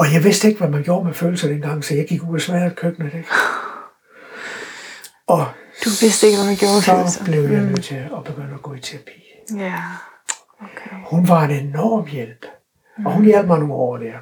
Og 0.00 0.06
jeg 0.14 0.24
vidste 0.24 0.48
ikke, 0.48 0.60
hvad 0.60 0.68
man 0.68 0.82
gjorde 0.82 1.04
med 1.04 1.14
følelser 1.14 1.48
dengang, 1.48 1.84
så 1.84 1.94
jeg 1.94 2.06
gik 2.08 2.22
ud 2.22 2.34
og 2.34 2.40
smagede 2.40 2.74
køkkenet. 2.74 3.14
Ikke? 3.14 3.28
Og 5.26 5.46
du 5.84 5.90
vidste 6.00 6.26
ikke, 6.26 6.38
hvad 6.38 6.46
man 6.46 6.56
gjorde 6.56 6.74
med 6.74 6.82
så 6.82 6.96
følelser. 6.96 7.24
blev 7.24 7.42
jeg 7.42 7.62
nødt 7.62 7.84
til 7.84 7.94
at 7.94 8.24
begynde 8.24 8.54
at 8.54 8.62
gå 8.62 8.74
i 8.74 8.80
terapi. 8.80 9.20
Ja, 9.56 9.74
okay. 10.60 10.96
Hun 11.06 11.28
var 11.28 11.44
en 11.44 11.50
enorm 11.50 12.06
hjælp. 12.06 12.46
Og 13.06 13.12
hun 13.12 13.24
hjalp 13.24 13.46
mig 13.46 13.58
nogle 13.58 13.74
år 13.74 13.96
der. 13.96 14.18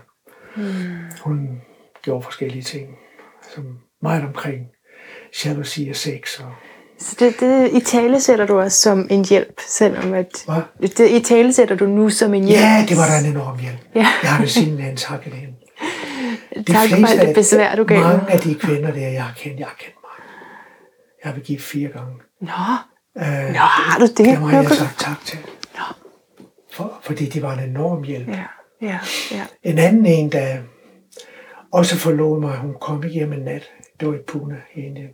Hun 1.23 1.61
gjorde 2.03 2.23
forskellige 2.23 2.63
ting, 2.63 2.89
som 3.55 3.65
meget 4.03 4.25
omkring 4.25 4.67
jalousi 5.45 5.89
og 5.89 5.97
sex. 5.97 6.41
Og 6.41 6.53
Så 6.99 7.17
det, 7.19 7.41
det 7.41 7.73
i 7.73 7.81
tale 7.81 8.21
sætter 8.21 8.47
du 8.47 8.61
også 8.61 8.81
som 8.81 9.07
en 9.11 9.25
hjælp, 9.25 9.61
selvom 9.69 10.15
at... 10.15 10.45
Hvad? 10.47 10.89
Det, 10.89 11.11
I 11.11 11.21
tale 11.21 11.53
sætter 11.53 11.77
du 11.77 11.87
nu 11.87 12.11
som 12.11 12.35
en 12.35 12.45
hjælp. 12.45 12.61
ja, 12.61 12.85
det 12.89 12.97
var 12.97 13.07
da 13.07 13.19
en 13.19 13.37
enorm 13.37 13.59
hjælp. 13.59 13.79
Ja. 13.95 14.07
Jeg 14.23 14.31
har 14.31 14.41
det 14.41 14.51
simpelthen 14.51 14.97
takket 14.97 15.33
hende. 15.33 15.55
De 16.67 16.73
Tak 16.73 16.89
for 16.89 17.07
alt 17.07 17.21
det 17.27 17.35
besvær, 17.35 17.75
du 17.75 17.85
gav 17.85 18.01
mange 18.01 18.31
af 18.33 18.39
de 18.41 18.55
kvinder 18.55 18.91
der, 18.93 19.09
jeg 19.09 19.25
har 19.25 19.35
kendt, 19.35 19.59
jeg 19.61 19.67
har 19.67 19.77
kendt 19.79 19.97
mange. 20.03 20.23
Jeg 21.25 21.33
har 21.33 21.41
gift 21.41 21.63
fire 21.65 21.89
gange. 21.89 22.15
Nå, 22.41 22.49
Øh, 23.19 23.25
Nå, 23.25 23.59
har 23.59 23.99
du 23.99 24.07
det? 24.07 24.19
Det 24.19 24.41
må 24.41 24.51
jeg 24.51 24.69
sagt 24.71 24.99
tak 24.99 25.21
til. 25.25 25.39
Nå. 25.75 25.85
For, 26.73 26.99
fordi 27.03 27.25
det 27.27 27.43
var 27.43 27.53
en 27.53 27.71
enorm 27.71 28.03
hjælp. 28.03 28.29
ja, 28.29 28.45
ja, 28.83 28.99
ja. 29.31 29.47
En 29.63 29.79
anden 29.79 30.07
en, 30.07 30.33
der 30.33 30.59
også 31.73 31.97
forlod 31.99 32.41
mig, 32.41 32.57
hun 32.57 32.75
kom 32.81 33.03
hjem 33.03 33.33
en 33.33 33.39
nat. 33.39 33.71
Det 34.01 34.09
var 34.09 34.15
i 34.15 34.19
Pune 34.27 34.61
i 34.75 34.81
Indien. 34.81 35.11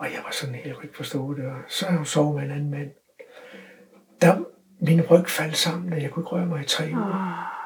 Og 0.00 0.06
jeg 0.06 0.20
var 0.24 0.30
sådan 0.32 0.54
helt, 0.54 0.66
jeg 0.66 0.74
kunne 0.74 0.84
ikke 0.84 0.96
forstå 0.96 1.34
det. 1.34 1.44
Og 1.46 1.56
så 1.68 1.86
har 1.86 1.96
hun 1.96 2.06
sovet 2.06 2.34
med 2.34 2.42
en 2.44 2.50
anden 2.50 2.70
mand. 2.70 2.88
Der, 4.22 4.36
min 4.80 5.02
ryg 5.02 5.28
faldt 5.28 5.56
sammen, 5.56 5.92
og 5.92 6.02
jeg 6.02 6.10
kunne 6.10 6.22
ikke 6.22 6.30
røre 6.30 6.46
mig 6.46 6.60
i 6.60 6.66
tre 6.66 6.84
uger. 6.92 7.57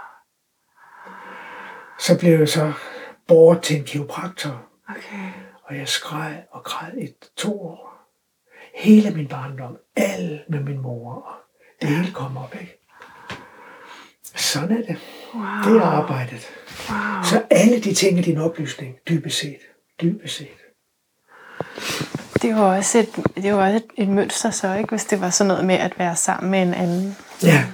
Så 2.03 2.18
blev 2.18 2.38
jeg 2.38 2.48
så 2.48 2.72
båret 3.28 3.62
til 3.62 3.76
en 3.76 3.84
kiropraktor, 3.84 4.62
Okay. 4.88 5.30
og 5.64 5.76
jeg 5.76 5.88
skreg 5.88 6.42
og 6.50 6.62
græd 6.64 6.92
i 6.98 7.09
to 7.36 7.61
år. 7.61 8.09
Hele 8.74 9.11
min 9.11 9.28
barndom, 9.28 9.76
alt 9.96 10.50
med 10.50 10.61
min 10.61 10.82
mor, 10.82 11.14
og 11.14 11.34
det 11.80 11.88
hele 11.88 12.12
kom 12.12 12.36
op, 12.36 12.55
ikke? 12.61 12.78
Sådan 14.36 14.70
er 14.70 14.86
det. 14.86 14.96
Wow. 15.34 15.42
Det 15.74 15.80
er 15.80 15.86
arbejdet. 15.86 16.50
Wow. 16.90 17.22
Så 17.24 17.42
alle 17.50 17.80
de 17.80 17.94
ting 17.94 18.18
er 18.18 18.22
din 18.22 18.38
oplysning, 18.38 18.96
dybest 19.09 19.38
set. 19.38 19.61
Dybest 20.03 20.36
set. 20.36 20.48
Det 22.42 22.55
var 22.55 22.76
også 22.76 22.98
et, 22.98 23.09
det 23.36 23.53
var 23.55 23.64
også 23.64 23.76
et, 23.76 24.03
et 24.03 24.09
mønster 24.09 24.50
så, 24.50 24.74
ikke? 24.74 24.88
Hvis 24.88 25.05
det 25.05 25.20
var 25.20 25.30
sådan 25.30 25.48
noget 25.48 25.64
med 25.64 25.74
at 25.74 25.98
være 25.98 26.16
sammen 26.16 26.50
med 26.50 26.62
en 26.62 26.74
anden. 26.74 27.16
Ja. 27.42 27.64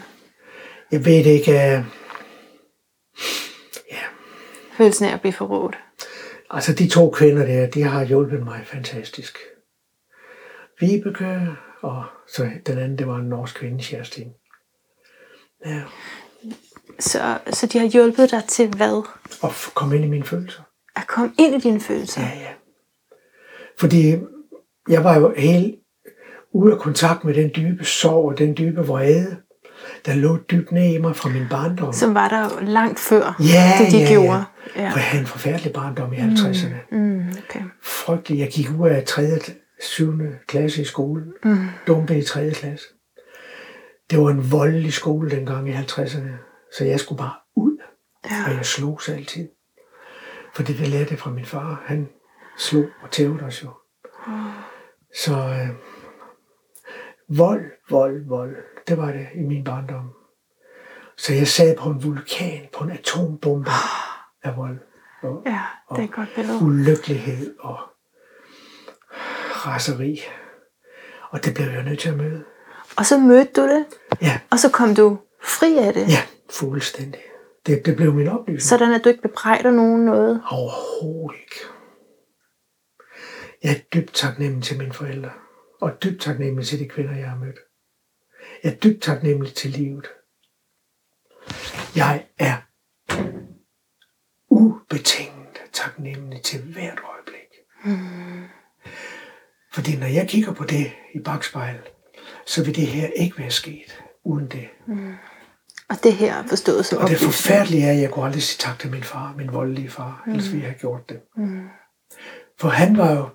Jeg 0.90 1.04
ved 1.04 1.26
ikke, 1.26 1.52
ja. 1.52 1.84
Følelsen 4.78 5.06
af 5.06 5.12
at 5.14 5.20
blive 5.20 5.32
forrådt. 5.32 5.78
Altså 6.50 6.74
de 6.74 6.88
to 6.88 7.10
kvinder 7.10 7.46
der, 7.46 7.70
de 7.70 7.82
har 7.82 8.04
hjulpet 8.04 8.44
mig 8.44 8.62
fantastisk. 8.66 9.38
Vibeke, 10.80 11.48
og 11.80 12.04
så 12.28 12.50
den 12.66 12.78
anden, 12.78 12.98
det 12.98 13.06
var 13.06 13.16
en 13.16 13.28
norsk 13.28 13.56
kvinde, 13.56 13.84
Kerstin. 13.84 14.32
Ja. 15.66 15.82
Så, 16.98 17.38
så 17.50 17.66
de 17.66 17.78
har 17.78 17.86
hjulpet 17.86 18.30
dig 18.30 18.44
til 18.44 18.68
hvad? 18.68 19.02
F- 19.30 19.74
komme 19.74 19.96
ind 19.96 20.04
i 20.04 20.08
mine 20.08 20.24
følelser. 20.24 20.62
At 20.96 21.06
komme 21.06 21.32
ind 21.38 21.54
i 21.54 21.58
dine 21.58 21.80
følelser. 21.80 22.22
Ja, 22.22 22.38
ja. 22.40 22.52
Fordi 23.78 24.16
jeg 24.88 25.04
var 25.04 25.18
jo 25.18 25.34
helt 25.36 25.74
ude 26.52 26.72
af 26.72 26.78
kontakt 26.78 27.24
med 27.24 27.34
den 27.34 27.50
dybe 27.56 27.84
sorg 27.84 28.24
og 28.24 28.38
den 28.38 28.56
dybe 28.56 28.86
vrede, 28.86 29.36
der 30.06 30.14
lå 30.14 30.36
dybt 30.36 30.72
ned 30.72 30.94
i 30.94 30.98
mig 30.98 31.16
fra 31.16 31.28
min 31.28 31.46
barndom. 31.50 31.92
Som 31.92 32.14
var 32.14 32.28
der 32.28 32.60
langt 32.60 32.98
før 32.98 33.36
Ja, 33.40 33.84
det, 33.84 33.92
de 33.92 33.98
ja, 33.98 34.08
gjorde. 34.08 34.44
Ja. 34.76 34.90
For 34.90 34.98
jeg 34.98 35.04
havde 35.04 35.20
en 35.20 35.26
forfærdelig 35.26 35.72
barndom 35.72 36.12
i 36.12 36.16
50'erne. 36.16 36.96
Mm, 36.96 37.28
okay. 37.28 37.60
Frygtelig. 37.82 38.38
Jeg 38.38 38.48
gik 38.48 38.70
ud 38.78 38.88
af 38.88 39.04
3. 39.04 39.22
7. 39.80 40.12
klasse 40.46 40.82
i 40.82 40.84
skolen. 40.84 41.32
Mm. 41.44 41.68
Dumpede 41.86 42.18
i 42.18 42.22
3. 42.22 42.50
klasse. 42.50 42.86
Det 44.10 44.18
var 44.18 44.30
en 44.30 44.52
voldelig 44.52 44.92
skole 44.92 45.30
dengang 45.30 45.68
i 45.68 45.72
50'erne. 45.72 46.30
Så 46.78 46.84
jeg 46.84 47.00
skulle 47.00 47.18
bare 47.18 47.34
ud. 47.56 47.76
Ja. 48.30 48.44
Og 48.46 48.54
jeg 48.56 48.64
slog 48.64 49.02
sig 49.02 49.16
altid. 49.16 49.48
For 50.54 50.62
det, 50.62 50.88
lærte 50.88 51.10
jeg 51.10 51.18
fra 51.18 51.30
min 51.30 51.44
far. 51.44 51.82
Han 51.86 52.08
slog 52.58 52.84
og 53.02 53.10
tævede 53.10 53.44
os 53.44 53.62
jo. 53.62 53.70
Så 55.24 55.32
øh, 55.32 55.68
vold, 57.28 57.64
vold, 57.90 58.28
vold. 58.28 58.56
Det 58.88 58.98
var 58.98 59.12
det 59.12 59.26
i 59.34 59.38
min 59.42 59.64
barndom. 59.64 60.10
Så 61.16 61.32
jeg 61.34 61.48
sad 61.48 61.76
på 61.76 61.88
en 61.90 62.04
vulkan, 62.04 62.66
på 62.72 62.84
en 62.84 62.90
atombombe 62.90 63.70
af 64.42 64.56
vold. 64.56 64.78
Og, 65.22 65.42
Ja, 65.46 65.60
det 65.90 65.98
er 65.98 66.04
et 66.04 66.12
godt 66.12 66.28
billede. 66.34 66.58
ulykkelighed 66.62 67.54
og 67.60 67.78
raseri. 69.66 70.20
Og 71.30 71.44
det 71.44 71.54
blev 71.54 71.66
jeg 71.66 71.82
nødt 71.84 71.98
til 72.00 72.08
at 72.08 72.16
møde. 72.16 72.44
Og 72.98 73.06
så 73.06 73.18
mødte 73.18 73.52
du 73.56 73.62
det, 73.68 73.86
Ja, 74.22 74.40
og 74.50 74.58
så 74.58 74.70
kom 74.70 74.94
du 74.94 75.18
fri 75.42 75.78
af 75.78 75.92
det. 75.94 76.08
ja, 76.08 76.22
fuldstændig. 76.50 77.20
Det, 77.66 77.86
det 77.86 77.96
blev 77.96 78.14
min 78.14 78.28
oplysning. 78.28 78.62
Sådan 78.62 78.92
at 78.94 79.04
du 79.04 79.08
ikke 79.08 79.22
bebrejder 79.22 79.70
nogen 79.70 80.04
noget. 80.04 80.42
Overhovedet 80.50 81.40
ikke. 81.40 81.54
Jeg 83.62 83.70
er 83.70 83.80
dybt 83.94 84.14
taknemmelig 84.14 84.64
til 84.64 84.78
mine 84.78 84.92
forældre. 84.92 85.30
Og 85.80 86.02
dybt 86.02 86.20
taknemmelig 86.22 86.66
til 86.66 86.78
de 86.78 86.88
kvinder, 86.88 87.16
jeg 87.16 87.30
har 87.30 87.36
mødt. 87.38 87.58
Jeg 88.64 88.72
er 88.72 88.76
dybt 88.76 89.02
taknemmelig 89.02 89.54
til 89.54 89.70
livet. 89.70 90.06
Jeg 91.96 92.26
er 92.38 92.56
ubetinget 94.50 95.58
taknemmelig 95.72 96.42
til 96.42 96.60
hvert 96.60 96.98
øjeblik. 97.14 97.52
Fordi 99.72 99.96
når 99.96 100.06
jeg 100.06 100.28
kigger 100.28 100.52
på 100.52 100.64
det 100.64 100.92
i 101.14 101.18
bagspejlet, 101.18 101.88
så 102.46 102.64
vil 102.64 102.76
det 102.76 102.86
her 102.86 103.06
ikke 103.06 103.38
være 103.38 103.50
sket 103.50 104.02
uden 104.24 104.46
det. 104.46 104.68
Og 105.88 105.96
det 106.02 106.12
her 106.12 106.34
er 106.34 106.46
forstået 106.46 106.86
som 106.86 106.98
Og 106.98 107.08
det 107.08 107.18
forfærdelige 107.18 107.84
er, 107.84 107.92
at 107.92 108.00
jeg 108.00 108.10
kunne 108.10 108.24
aldrig 108.24 108.42
sige 108.42 108.58
tak 108.58 108.78
til 108.78 108.90
min 108.90 109.02
far, 109.02 109.34
min 109.36 109.52
voldelige 109.52 109.90
far, 109.90 110.22
mm. 110.26 110.32
ellers 110.32 110.52
ville 110.52 110.62
jeg 110.62 110.70
have 110.70 110.78
gjort 110.78 111.08
det. 111.08 111.20
Mm. 111.36 111.68
For 112.60 112.68
han 112.68 112.98
var 112.98 113.12
jo, 113.12 113.28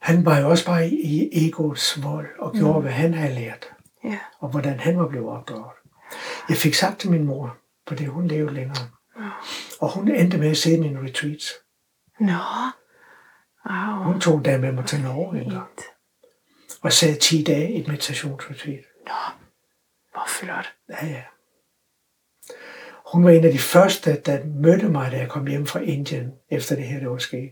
han 0.00 0.24
var 0.24 0.38
jo 0.38 0.50
også 0.50 0.66
bare 0.66 0.88
i 0.88 1.46
egoets 1.46 2.02
vold 2.02 2.26
og 2.38 2.52
gjorde, 2.54 2.78
mm. 2.78 2.82
hvad 2.82 2.92
han 2.92 3.14
havde 3.14 3.34
lært, 3.34 3.72
Ja. 4.08 4.18
og 4.38 4.48
hvordan 4.48 4.80
han 4.80 4.98
var 4.98 5.08
blevet 5.08 5.28
opdraget. 5.28 5.72
Jeg 6.48 6.56
fik 6.56 6.74
sagt 6.74 7.00
til 7.00 7.10
min 7.10 7.24
mor, 7.24 7.56
fordi 7.88 8.04
hun 8.04 8.28
levede 8.28 8.54
længere, 8.54 8.90
og 9.80 9.92
hun 9.94 10.08
endte 10.08 10.38
med 10.38 10.50
at 10.50 10.56
se 10.56 10.80
mine 10.80 11.02
retreats. 11.08 11.52
Nå. 12.20 12.32
Wow. 13.70 14.02
Hun 14.04 14.20
tog 14.20 14.44
der 14.44 14.58
med 14.58 14.72
mig 14.72 14.86
til 14.86 15.00
Norge 15.00 15.40
en 15.40 15.50
gang, 15.50 15.68
og 16.82 16.92
sad 16.92 17.16
10 17.16 17.44
dage 17.44 17.72
i 17.72 17.80
et 17.80 17.88
meditationsretreat. 17.88 18.84
Hvor 20.12 20.24
flot. 20.28 20.74
Ja, 20.88 21.06
ja. 21.06 21.22
Hun 23.12 23.24
var 23.24 23.30
en 23.30 23.44
af 23.44 23.52
de 23.52 23.58
første, 23.58 24.20
der 24.26 24.44
mødte 24.44 24.88
mig, 24.88 25.12
da 25.12 25.16
jeg 25.16 25.28
kom 25.28 25.46
hjem 25.46 25.66
fra 25.66 25.80
Indien, 25.80 26.32
efter 26.50 26.76
det 26.76 26.84
her, 26.84 27.00
der 27.00 27.08
var 27.08 27.18
sket 27.18 27.50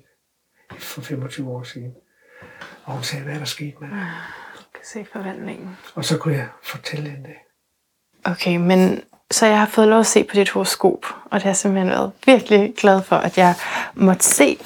for 0.79 1.01
25 1.01 1.51
år 1.51 1.63
siden. 1.63 1.95
Og 2.85 2.93
hun 2.93 3.03
sagde, 3.03 3.25
hvad 3.25 3.35
er 3.35 3.39
der 3.39 3.45
sket 3.45 3.81
med 3.81 3.89
dig? 3.89 4.07
Se 4.93 5.07
forvandlingen. 5.13 5.77
Og 5.95 6.05
så 6.05 6.19
kunne 6.19 6.35
jeg 6.35 6.49
fortælle 6.63 7.11
hende 7.11 7.25
det. 7.25 7.37
Okay, 8.25 8.57
men 8.57 9.01
så 9.31 9.47
jeg 9.47 9.59
har 9.59 9.67
fået 9.67 9.89
lov 9.89 10.01
at 10.01 10.07
se 10.07 10.25
på 10.25 10.35
dit 10.35 10.51
horoskop, 10.51 11.07
og 11.25 11.33
det 11.33 11.43
har 11.43 11.51
jeg 11.51 11.57
simpelthen 11.57 11.91
været 11.91 12.13
virkelig 12.27 12.75
glad 12.77 13.03
for, 13.03 13.17
at 13.17 13.39
jeg 13.39 13.55
måtte 13.95 14.25
se. 14.25 14.59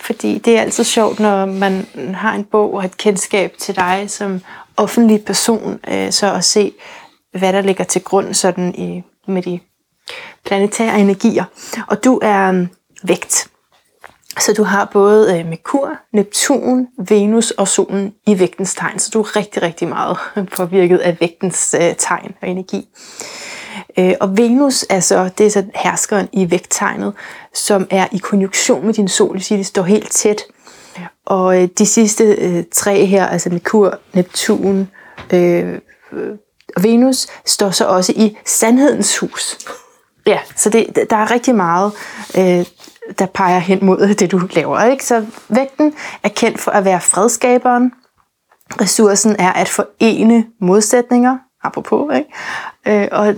Fordi 0.00 0.38
det 0.38 0.56
er 0.56 0.60
altid 0.60 0.84
sjovt, 0.84 1.20
når 1.20 1.46
man 1.46 1.86
har 2.14 2.34
en 2.34 2.44
bog 2.44 2.74
og 2.74 2.84
et 2.84 2.96
kendskab 2.96 3.54
til 3.58 3.76
dig 3.76 4.10
som 4.10 4.40
offentlig 4.76 5.24
person, 5.24 5.80
øh, 5.88 6.12
så 6.12 6.34
at 6.34 6.44
se, 6.44 6.72
hvad 7.38 7.52
der 7.52 7.60
ligger 7.60 7.84
til 7.84 8.04
grund 8.04 8.34
sådan 8.34 8.74
i, 8.74 9.02
med 9.26 9.42
de 9.42 9.60
planetære 10.44 11.00
energier. 11.00 11.44
Og 11.88 12.04
du 12.04 12.20
er 12.22 12.52
øh, 12.52 12.66
vægt. 13.02 13.48
Så 14.40 14.52
du 14.52 14.62
har 14.62 14.90
både 14.92 15.38
øh, 15.38 15.46
Merkur, 15.46 15.88
Neptun, 16.12 16.86
Venus 17.08 17.50
og 17.50 17.68
Solen 17.68 18.14
i 18.26 18.38
vægtens 18.38 18.74
tegn, 18.74 18.98
så 18.98 19.10
du 19.12 19.20
er 19.20 19.36
rigtig, 19.36 19.62
rigtig 19.62 19.88
meget 19.88 20.18
påvirket 20.56 20.98
af 20.98 21.16
vægtens 21.20 21.76
øh, 21.80 21.94
tegn 21.98 22.34
og 22.42 22.48
energi. 22.48 22.88
Øh, 23.98 24.14
og 24.20 24.38
Venus 24.38 24.86
er 24.90 25.00
så, 25.00 25.30
det 25.38 25.46
er 25.46 25.50
så 25.50 25.64
herskeren 25.74 26.28
i 26.32 26.50
vægttegnet, 26.50 27.12
som 27.54 27.86
er 27.90 28.06
i 28.12 28.18
konjunktion 28.18 28.86
med 28.86 28.94
din 28.94 29.08
sol, 29.08 29.28
det 29.28 29.34
vil 29.34 29.44
sige, 29.44 29.58
det 29.58 29.66
står 29.66 29.82
helt 29.82 30.10
tæt. 30.10 30.42
Og 31.26 31.62
øh, 31.62 31.68
de 31.78 31.86
sidste 31.86 32.24
øh, 32.24 32.64
tre 32.72 33.04
her, 33.04 33.26
altså 33.26 33.50
Merkur, 33.50 33.98
Neptun 34.12 34.88
øh, 35.32 35.78
øh, 36.12 36.30
og 36.76 36.82
Venus, 36.82 37.26
står 37.46 37.70
så 37.70 37.86
også 37.86 38.12
i 38.16 38.36
sandhedens 38.46 39.18
hus. 39.18 39.58
Ja, 40.26 40.38
så 40.56 40.70
det, 40.70 41.06
der 41.10 41.16
er 41.16 41.30
rigtig 41.30 41.54
meget, 41.54 41.92
øh, 42.38 42.66
der 43.18 43.26
peger 43.26 43.58
hen 43.58 43.84
mod 43.84 44.14
det, 44.14 44.30
du 44.30 44.40
laver. 44.52 44.84
Ikke? 44.84 45.04
Så 45.04 45.26
vægten 45.48 45.94
er 46.22 46.28
kendt 46.28 46.60
for 46.60 46.70
at 46.70 46.84
være 46.84 47.00
fredskaberen. 47.00 47.92
Ressourcen 48.80 49.36
er 49.38 49.52
at 49.52 49.68
forene 49.68 50.46
modsætninger, 50.60 51.38
apropos. 51.62 52.14
Ikke? 52.16 53.02
Øh, 53.02 53.08
og 53.12 53.34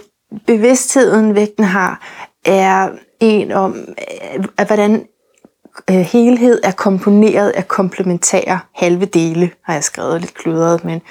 bevidstheden, 0.46 1.34
vægten 1.34 1.64
har, 1.64 2.00
er 2.44 2.88
en 3.20 3.52
om, 3.52 3.76
øh, 3.76 4.44
at 4.56 4.66
hvordan 4.66 5.06
øh, 5.90 5.96
helhed 5.96 6.60
er 6.64 6.72
komponeret 6.72 7.50
af 7.50 7.68
komplementære 7.68 8.60
halve 8.74 9.04
dele, 9.04 9.50
har 9.64 9.74
jeg 9.74 9.84
skrevet 9.84 10.20
lidt 10.20 10.34
kludret, 10.34 10.84
men 10.84 11.02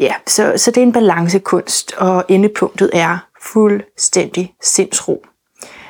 ja, 0.00 0.14
så, 0.26 0.52
så 0.56 0.70
det 0.70 0.78
er 0.78 0.86
en 0.86 0.92
balancekunst, 0.92 1.94
og 1.96 2.24
endepunktet 2.28 2.90
er 2.92 3.18
fuldstændig 3.42 4.54
sindsro. 4.62 5.24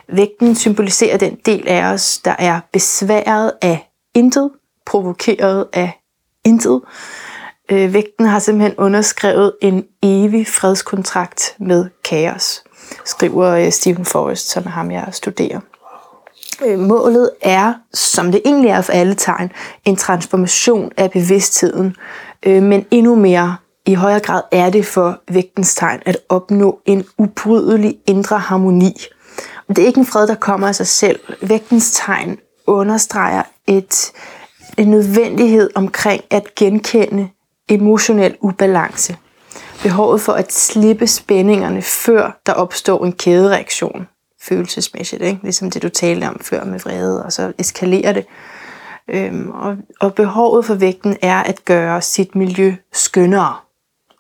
Vægten 0.09 0.55
symboliserer 0.55 1.17
den 1.17 1.39
del 1.47 1.69
af 1.69 1.85
os, 1.93 2.19
der 2.19 2.35
er 2.39 2.61
besværet 2.73 3.53
af 3.63 3.91
intet, 4.15 4.51
provokeret 4.87 5.67
af 5.73 6.01
intet. 6.45 6.81
Øh, 7.71 7.95
vægten 7.95 8.27
har 8.27 8.39
simpelthen 8.39 8.79
underskrevet 8.79 9.53
en 9.63 9.85
evig 10.03 10.47
fredskontrakt 10.47 11.57
med 11.59 11.87
kaos, 12.05 12.65
skriver 13.05 13.47
øh, 13.47 13.73
Stephen 13.73 14.05
Forrest, 14.05 14.51
som 14.51 14.63
er 14.67 14.71
ham, 14.71 14.91
jeg 14.91 15.09
studerer. 15.13 15.61
Øh, 16.65 16.79
Målet 16.79 17.31
er, 17.43 17.75
som 17.95 18.33
det 18.33 18.43
egentlig 18.45 18.71
er 18.71 18.81
for 18.81 18.93
alle 18.93 19.15
tegn, 19.15 19.53
en 19.85 19.97
transformation 19.97 20.93
af 20.97 21.11
bevidstheden, 21.11 21.97
øh, 22.47 22.63
men 22.63 22.87
endnu 22.91 23.15
mere 23.15 23.57
i 23.87 23.95
højere 23.95 24.21
grad 24.21 24.43
er 24.53 24.71
det 24.71 24.87
for 24.87 25.21
vægtens 25.29 25.75
tegn 25.75 26.01
at 26.07 26.17
opnå 26.29 26.81
en 26.87 27.05
ubrydelig 27.19 27.99
indre 28.07 28.39
harmoni. 28.39 28.97
Det 29.69 29.79
er 29.79 29.87
ikke 29.87 30.01
en 30.01 30.07
fred, 30.07 30.27
der 30.27 30.35
kommer 30.35 30.69
af 30.69 30.75
sig 30.75 30.87
selv. 30.87 31.21
Vægtens 31.43 31.93
tegn 31.93 32.39
understreger 32.67 33.43
et, 33.67 34.13
en 34.77 34.91
nødvendighed 34.91 35.71
omkring 35.75 36.23
at 36.31 36.55
genkende 36.55 37.29
emotionel 37.69 38.37
ubalance. 38.41 39.17
Behovet 39.83 40.21
for 40.21 40.33
at 40.33 40.53
slippe 40.53 41.07
spændingerne, 41.07 41.83
før 41.83 42.41
der 42.47 42.53
opstår 42.53 43.05
en 43.05 43.13
kædereaktion 43.13 44.07
følelsesmæssigt, 44.43 45.23
ikke? 45.23 45.41
ligesom 45.43 45.71
det 45.71 45.83
du 45.83 45.89
talte 45.89 46.29
om 46.29 46.39
før 46.39 46.65
med 46.65 46.81
vrede, 46.81 47.25
og 47.25 47.33
så 47.33 47.53
eskalerer 47.59 48.13
det. 48.13 48.27
Øhm, 49.09 49.51
og, 49.51 49.77
og 50.01 50.15
behovet 50.15 50.65
for 50.65 50.75
vægten 50.75 51.17
er 51.23 51.43
at 51.43 51.65
gøre 51.65 52.03
sit 52.03 52.35
miljø 52.35 52.75
skønnere, 52.93 53.57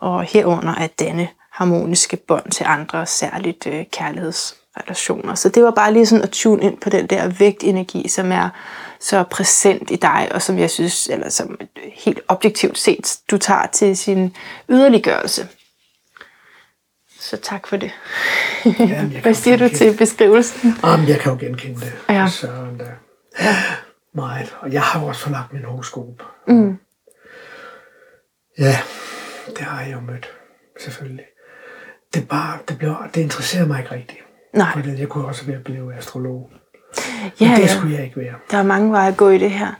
og 0.00 0.22
herunder 0.22 0.74
at 0.74 0.98
danne 0.98 1.28
harmoniske 1.52 2.16
bånd 2.16 2.50
til 2.50 2.64
andre, 2.68 3.06
særligt 3.06 3.66
øh, 3.66 3.84
kærlighedsrelationer. 4.74 5.34
Så 5.34 5.48
det 5.48 5.62
var 5.62 5.70
bare 5.70 5.92
lige 5.92 6.06
sådan 6.06 6.22
at 6.22 6.30
tune 6.30 6.62
ind 6.62 6.80
på 6.80 6.90
den 6.90 7.06
der 7.06 7.28
vægtenergi, 7.28 8.08
som 8.08 8.32
er 8.32 8.50
så 9.00 9.24
præsent 9.30 9.90
i 9.90 9.96
dig, 9.96 10.28
og 10.30 10.42
som 10.42 10.58
jeg 10.58 10.70
synes, 10.70 11.06
eller 11.06 11.28
som 11.28 11.58
helt 11.92 12.20
objektivt 12.28 12.78
set, 12.78 13.18
du 13.30 13.38
tager 13.38 13.66
til 13.66 13.96
sin 13.96 14.36
yderliggørelse. 14.68 15.48
Så 17.20 17.36
tak 17.36 17.66
for 17.66 17.76
det. 17.76 17.90
Kan 18.76 19.20
Hvad 19.22 19.34
siger 19.34 19.56
du 19.56 19.68
til 19.68 19.96
beskrivelsen? 19.96 20.74
Jamen, 20.84 21.08
jeg 21.08 21.20
kan 21.20 21.32
jo 21.32 21.38
genkende 21.38 21.80
det. 21.80 21.92
Ja. 22.08 22.28
Så, 22.28 22.46
der. 22.78 22.90
Meget. 24.14 24.56
Og 24.60 24.72
jeg 24.72 24.82
har 24.82 25.00
jo 25.00 25.06
også 25.06 25.20
forlagt 25.22 25.52
min 25.52 25.64
horoskop. 25.64 26.22
Mm. 26.48 26.78
Ja, 28.58 28.76
det 29.46 29.58
har 29.58 29.82
jeg 29.82 29.92
jo 29.92 30.00
mødt, 30.00 30.28
selvfølgelig. 30.80 31.24
Det, 32.14 32.28
bare, 32.28 32.58
det, 32.68 32.78
blev, 32.78 32.96
det 33.14 33.20
interesserer 33.20 33.66
mig 33.66 33.78
ikke 33.78 33.94
rigtigt. 33.94 34.23
Nej. 34.54 34.72
Fordi 34.72 35.00
jeg 35.00 35.08
kunne 35.08 35.26
også 35.26 35.44
være 35.46 35.58
blevet 35.64 35.94
astrolog. 35.98 36.50
Ja, 37.40 37.48
Men 37.48 37.56
det 37.56 37.62
ja. 37.62 37.66
skulle 37.66 37.94
jeg 37.94 38.04
ikke 38.04 38.16
være. 38.16 38.34
Der 38.50 38.58
er 38.58 38.62
mange 38.62 38.92
veje 38.92 39.08
at 39.10 39.16
gå 39.16 39.28
i 39.28 39.38
det 39.38 39.50
her. 39.50 39.72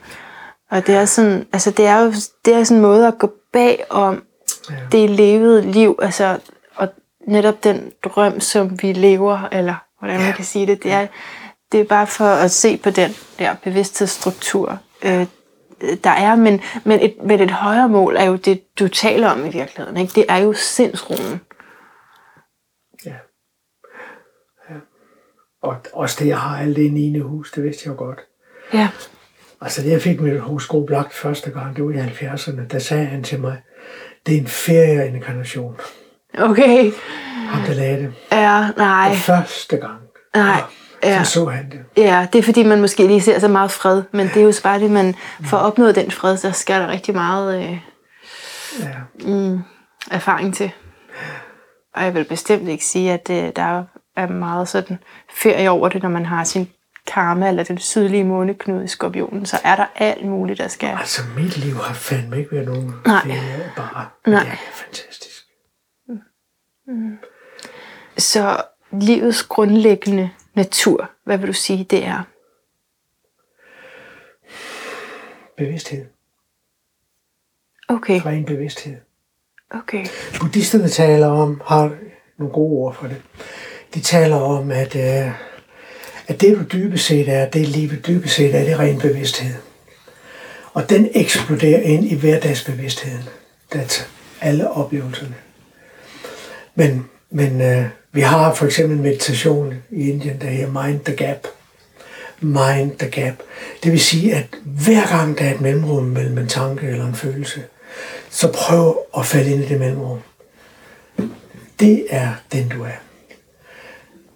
Og 0.71 0.87
det 0.87 0.95
er 0.95 1.05
sådan, 1.05 1.47
altså 1.53 1.71
det 1.71 1.87
er 1.87 2.01
jo 2.01 2.13
det 2.45 2.55
er 2.55 2.65
sådan 2.65 2.77
en 2.77 2.83
måde 2.83 3.07
at 3.09 3.19
gå 3.19 3.33
bag 3.53 3.85
om 3.91 4.23
Ja. 4.71 4.75
det 4.93 5.11
levede 5.11 5.71
liv, 5.73 5.99
altså 6.03 6.39
og 6.75 6.89
netop 7.29 7.65
den 7.65 7.93
drøm, 8.05 8.41
som 8.41 8.83
vi 8.83 8.93
lever, 8.93 9.49
eller 9.53 9.75
hvordan 9.99 10.17
man 10.19 10.27
Ja. 10.27 10.33
kan 10.37 10.45
sige 10.45 10.67
det, 10.67 10.83
det 10.83 10.93
er, 10.93 11.07
det 11.73 11.81
er 11.81 11.85
bare 11.85 12.07
for 12.07 12.25
at 12.25 12.51
se 12.51 12.77
på 12.77 12.91
den 12.91 13.11
der 13.39 13.55
bevidsthedsstruktur, 13.63 14.79
øh, 15.05 15.27
der 16.05 16.11
er, 16.11 16.35
men, 16.37 16.61
men, 16.85 17.01
et, 17.01 17.15
men 17.25 17.41
et 17.41 17.51
højere 17.51 17.89
mål 17.89 18.17
er 18.17 18.25
jo 18.25 18.37
det, 18.37 18.63
du 18.79 18.89
taler 18.89 19.31
om 19.31 19.41
i 19.47 19.49
virkeligheden. 19.51 19.97
Ikke? 19.97 20.13
Det 20.15 20.25
er 20.29 20.37
jo 20.37 20.53
sindsroen. 20.53 21.41
Ja. 23.07 23.15
ja. 24.71 24.75
Og 25.65 25.77
også 25.93 26.17
det, 26.21 26.29
jeg 26.29 26.39
har 26.39 26.59
alt 26.59 26.77
det 26.77 26.83
i 26.83 26.89
9. 26.89 27.19
hus, 27.19 27.51
det 27.53 27.65
vidste 27.65 27.83
jeg 27.87 27.93
jo 27.93 28.05
godt. 28.05 28.19
Ja. 28.73 28.89
Altså, 29.61 29.83
det 29.83 29.91
jeg 29.91 30.03
fik 30.03 30.21
mit 30.21 30.41
horoskop 30.41 30.91
lagt 30.91 31.15
første 31.15 31.51
gang, 31.51 31.77
det 31.77 31.85
var 31.85 31.91
i 31.91 31.95
70'erne, 31.97 32.67
der 32.71 32.79
sagde 32.79 33.05
han 33.07 33.23
til 33.23 33.41
mig, 33.41 33.57
det 34.27 34.35
er 34.37 34.41
en 34.41 34.47
ferieinkarnation. 34.47 35.77
Okay. 36.39 36.93
Ham, 37.49 37.63
der 37.67 37.75
lagde 37.75 37.97
det. 37.97 38.13
Ja, 38.33 38.69
nej. 38.77 39.15
Første 39.15 39.77
gang. 39.77 39.99
Nej. 40.35 40.61
Ja. 41.05 41.25
Så 41.25 41.31
så 41.31 41.45
han 41.45 41.71
det. 41.71 41.81
Ja, 41.97 42.27
det 42.33 42.39
er 42.39 42.43
fordi, 42.43 42.63
man 42.63 42.81
måske 42.81 43.07
lige 43.07 43.21
ser 43.21 43.39
så 43.39 43.49
meget 43.49 43.71
fred, 43.71 44.03
men 44.13 44.27
det 44.29 44.37
er 44.37 44.45
jo 44.45 44.53
så 44.53 44.63
bare 44.63 44.81
det, 44.81 44.91
man 44.91 45.15
får 45.45 45.57
opnået 45.57 45.95
den 45.95 46.11
fred, 46.11 46.37
så 46.37 46.51
skal 46.53 46.81
der 46.81 46.89
rigtig 46.89 47.15
meget 47.15 47.63
øh, 47.65 47.79
Ja. 48.81 49.59
erfaring 50.11 50.55
til. 50.55 50.71
Og 51.95 52.05
jeg 52.05 52.15
vil 52.15 52.25
bestemt 52.25 52.69
ikke 52.69 52.85
sige, 52.85 53.13
at 53.13 53.31
øh, 53.31 53.53
der 53.57 53.85
er 54.17 54.27
meget 54.29 54.69
sådan 54.69 54.99
ferie 55.31 55.71
over 55.71 55.89
det, 55.89 56.03
når 56.03 56.09
man 56.11 56.27
har 56.27 56.45
sin 56.45 56.71
karma 57.07 57.49
eller 57.49 57.65
den 57.65 57.79
sydlige 57.79 58.25
måneknude 58.25 58.85
i 58.85 58.89
skorpionen, 58.89 59.47
så 59.47 59.57
er 59.65 59.77
der 59.77 59.87
alt 59.97 60.27
muligt, 60.27 60.59
der 60.59 60.69
skal... 60.69 60.97
Altså, 60.99 61.23
mit 61.37 61.57
liv 61.57 61.75
har 61.75 61.95
fandme 61.95 62.39
ikke 62.39 62.53
været 62.53 62.67
nogen 62.67 62.95
Nej. 63.07 63.23
ferie, 63.23 63.73
bare. 63.77 64.07
Nej. 64.27 64.43
Det 64.43 64.53
er 64.53 64.57
fantastisk. 64.73 65.45
Så 68.19 68.63
livets 68.93 69.43
grundlæggende 69.43 70.31
natur, 70.55 71.11
hvad 71.25 71.39
vil 71.39 71.49
du 71.49 71.53
sige, 71.53 71.85
det 71.85 72.05
er? 72.07 72.23
Bevidsthed. 75.57 76.07
Okay, 77.89 78.21
Ren 78.27 78.45
bevidsthed. 78.45 78.97
okay. 79.71 80.07
Buddhisterne 80.41 80.89
taler 80.89 81.27
om, 81.27 81.63
har 81.67 81.97
nogle 82.39 82.53
gode 82.55 82.73
ord 82.73 82.95
for 82.95 83.07
det. 83.07 83.23
De 83.95 84.01
taler 84.01 84.37
om, 84.37 84.71
at, 84.71 84.97
øh, 84.97 85.31
at 86.29 86.41
det 86.41 86.57
du 86.57 86.63
dybest 86.63 87.07
set 87.07 87.29
er, 87.29 87.49
det 87.51 87.69
livet 87.69 88.07
dybest 88.07 88.35
set 88.35 88.55
er, 88.55 88.61
det 88.65 88.73
er 88.73 88.79
ren 88.79 88.99
bevidsthed. 88.99 89.55
Og 90.73 90.91
den 90.91 91.09
eksploderer 91.15 91.81
ind 91.81 92.05
i 92.05 92.15
hverdagsbevidstheden. 92.15 93.29
Det 93.73 94.09
alle 94.41 94.71
oplevelserne. 94.71 95.35
Men, 96.75 97.05
men 97.31 97.61
øh, 97.61 97.87
vi 98.13 98.21
har 98.21 98.55
for 98.55 98.67
eksempel 98.67 98.99
meditation 98.99 99.75
i 99.91 100.11
Indien, 100.11 100.41
der 100.41 100.47
hedder 100.47 100.87
Mind 100.87 101.01
the 101.01 101.17
Gap. 101.17 101.47
Mind 102.41 102.99
the 102.99 103.11
Gap. 103.11 103.35
Det 103.83 103.93
vil 103.93 104.01
sige, 104.01 104.35
at 104.35 104.47
hver 104.65 105.07
gang 105.07 105.39
der 105.39 105.45
er 105.45 105.55
et 105.55 105.61
mellemrum 105.61 106.05
mellem 106.05 106.39
en 106.39 106.49
tanke 106.49 106.87
eller 106.87 107.07
en 107.07 107.15
følelse, 107.15 107.63
så 108.31 108.53
prøv 108.53 108.99
at 109.19 109.27
falde 109.27 109.51
ind 109.51 109.65
i 109.65 109.69
det 109.69 109.81
mellemrum. 109.81 110.19
Det 111.81 112.07
er 112.11 112.33
den, 112.53 112.69
du 112.69 112.83
er. 112.83 113.04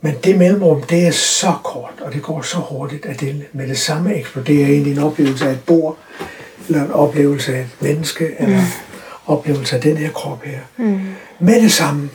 Men 0.01 0.15
det 0.25 0.39
mellemrum, 0.39 0.83
det 0.83 1.07
er 1.07 1.11
så 1.11 1.53
kort, 1.65 2.01
og 2.01 2.13
det 2.13 2.23
går 2.23 2.43
så 2.43 2.57
hurtigt, 2.57 3.07
at 3.07 3.21
det 3.21 3.47
med 3.53 3.69
det 3.69 3.79
samme 3.79 4.15
eksploderer 4.17 4.67
ind 4.69 4.87
i 4.87 4.91
en 4.91 4.99
oplevelse 4.99 5.49
af 5.49 5.53
et 5.53 5.65
bord, 5.67 5.99
eller 6.69 6.85
en 6.85 6.91
oplevelse 6.91 7.57
af 7.57 7.61
et 7.61 7.77
menneske, 7.81 8.37
eller 8.39 8.63
oplevelse 9.27 9.77
af 9.77 9.83
den 9.83 9.97
her 9.97 10.11
krop 10.11 10.43
her. 10.43 10.59
Mm. 10.77 11.01
Med 11.39 11.63
det 11.63 11.73
samme, 11.73 12.11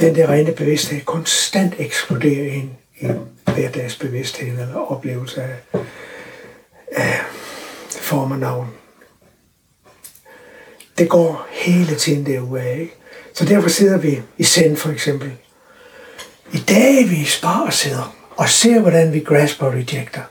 den 0.00 0.14
der 0.14 0.30
rene 0.30 0.52
bevidsthed 0.52 1.00
konstant 1.00 1.74
eksploderer 1.78 2.52
ind 2.52 2.70
i 3.00 3.06
hverdagsbevidsthed, 3.44 4.48
eller 4.48 4.74
oplevelse 4.74 5.42
af, 5.42 5.80
af 6.92 7.20
form 7.88 8.32
og 8.32 8.38
navn. 8.38 8.68
Det 10.98 11.08
går 11.08 11.46
hele 11.50 11.94
tiden 11.94 12.26
derudad, 12.26 12.74
ikke? 12.74 12.94
Så 13.34 13.44
derfor 13.44 13.68
sidder 13.68 13.98
vi 13.98 14.22
i 14.38 14.44
send 14.44 14.76
for 14.76 14.90
eksempel. 14.90 15.32
I 16.52 16.58
dag 16.58 17.10
vi 17.10 17.16
i 17.16 17.24
spar 17.24 17.60
og 17.66 17.72
sidder 17.72 18.14
og 18.36 18.48
ser, 18.48 18.80
hvordan 18.80 19.12
vi 19.12 19.20
grasper 19.20 19.66
og 19.66 19.72
rejecter. 19.72 20.22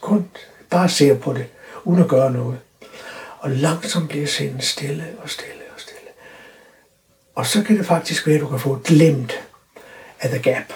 Kun 0.00 0.28
bare 0.70 0.88
ser 0.88 1.14
på 1.18 1.32
det, 1.32 1.46
uden 1.84 2.02
at 2.02 2.08
gøre 2.08 2.30
noget. 2.32 2.58
Og 3.38 3.50
langsomt 3.50 4.08
bliver 4.08 4.26
sindet 4.26 4.64
stille 4.64 5.04
og 5.22 5.30
stille 5.30 5.62
og 5.74 5.80
stille. 5.80 6.08
Og 7.34 7.46
så 7.46 7.62
kan 7.62 7.78
det 7.78 7.86
faktisk 7.86 8.26
være, 8.26 8.34
at 8.36 8.40
du 8.40 8.48
kan 8.48 8.58
få 8.60 8.74
et 8.74 8.82
glimt 8.82 9.32
af 10.20 10.28
the 10.30 10.38
gap. 10.52 10.72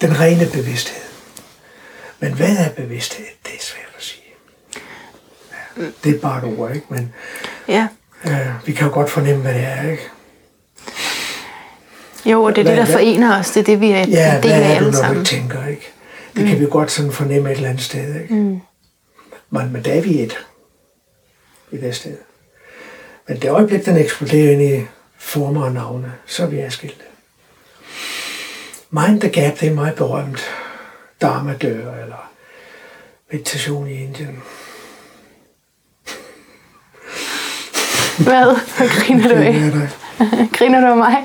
Den 0.00 0.20
rene 0.20 0.46
bevidsthed. 0.52 1.02
Men 2.20 2.32
hvad 2.32 2.56
er 2.56 2.68
bevidsthed? 2.70 3.24
Det 3.46 3.54
er 3.54 3.60
svært 3.62 3.92
at 3.96 4.02
sige. 4.02 4.22
Ja, 5.76 5.82
det 6.04 6.16
er 6.16 6.20
bare 6.20 6.38
et 6.48 6.58
ord, 6.58 6.74
ikke? 6.74 6.86
Men 6.90 7.14
Ja. 7.68 7.88
øh, 8.24 8.66
vi 8.66 8.72
kan 8.72 8.86
jo 8.88 8.92
godt 8.94 9.10
fornemme, 9.10 9.42
hvad 9.42 9.54
det 9.54 9.62
er, 9.64 9.90
ikke? 9.90 10.02
Jo, 12.26 12.42
og 12.42 12.56
det 12.56 12.60
er 12.60 12.64
det, 12.64 12.72
Hvad- 12.72 12.76
der 12.76 12.84
hvad- 12.84 12.92
forener 12.94 13.38
os. 13.38 13.50
Det 13.50 13.60
er 13.60 13.64
det, 13.64 13.80
vi 13.80 13.90
er 13.90 13.98
en 14.02 14.08
Ja, 14.08 14.40
del 14.42 14.50
hvad 14.52 14.62
af 14.62 14.76
alle 14.76 14.92
sammen. 14.96 15.16
ikke 15.20 15.28
tænker, 15.28 15.66
ikke? 15.66 15.92
Det 16.36 16.42
mm. 16.42 16.48
kan 16.48 16.60
vi 16.60 16.66
godt 16.70 16.90
sådan 16.90 17.12
fornemme 17.12 17.50
et 17.50 17.56
eller 17.56 17.68
andet 17.68 17.82
sted, 17.84 18.20
ikke? 18.22 18.34
Mm. 18.34 18.60
Men, 19.50 19.72
men 19.72 19.84
der 19.84 19.92
er 19.92 20.00
vi 20.00 20.22
et. 20.22 20.46
I 21.72 21.76
det 21.76 21.94
sted. 21.96 22.16
Men 23.28 23.40
det 23.42 23.50
øjeblik, 23.50 23.84
den 23.86 23.96
eksploderer 23.96 24.52
ind 24.52 24.62
i 24.62 24.86
former 25.18 25.64
og 25.64 25.72
navne, 25.72 26.12
så 26.26 26.42
er 26.42 26.46
vi 26.46 26.58
adskilte. 26.58 27.02
Mind 28.90 29.20
the 29.20 29.30
Gap, 29.30 29.60
det 29.60 29.68
er 29.68 29.74
meget 29.74 29.94
berømt. 29.94 30.44
Dharma 31.22 31.52
dør, 31.62 31.94
eller 32.02 32.30
meditation 33.32 33.86
i 33.88 33.92
Indien. 33.92 34.42
Hvad? 38.18 38.56
Griner 39.00 39.28
du 39.28 39.34
Det 39.34 39.42
af? 39.42 39.54
er 39.54 39.70
der. 39.70 39.88
Griner 40.58 40.80
du 40.80 40.86
af 40.86 40.96
mig? 40.96 41.16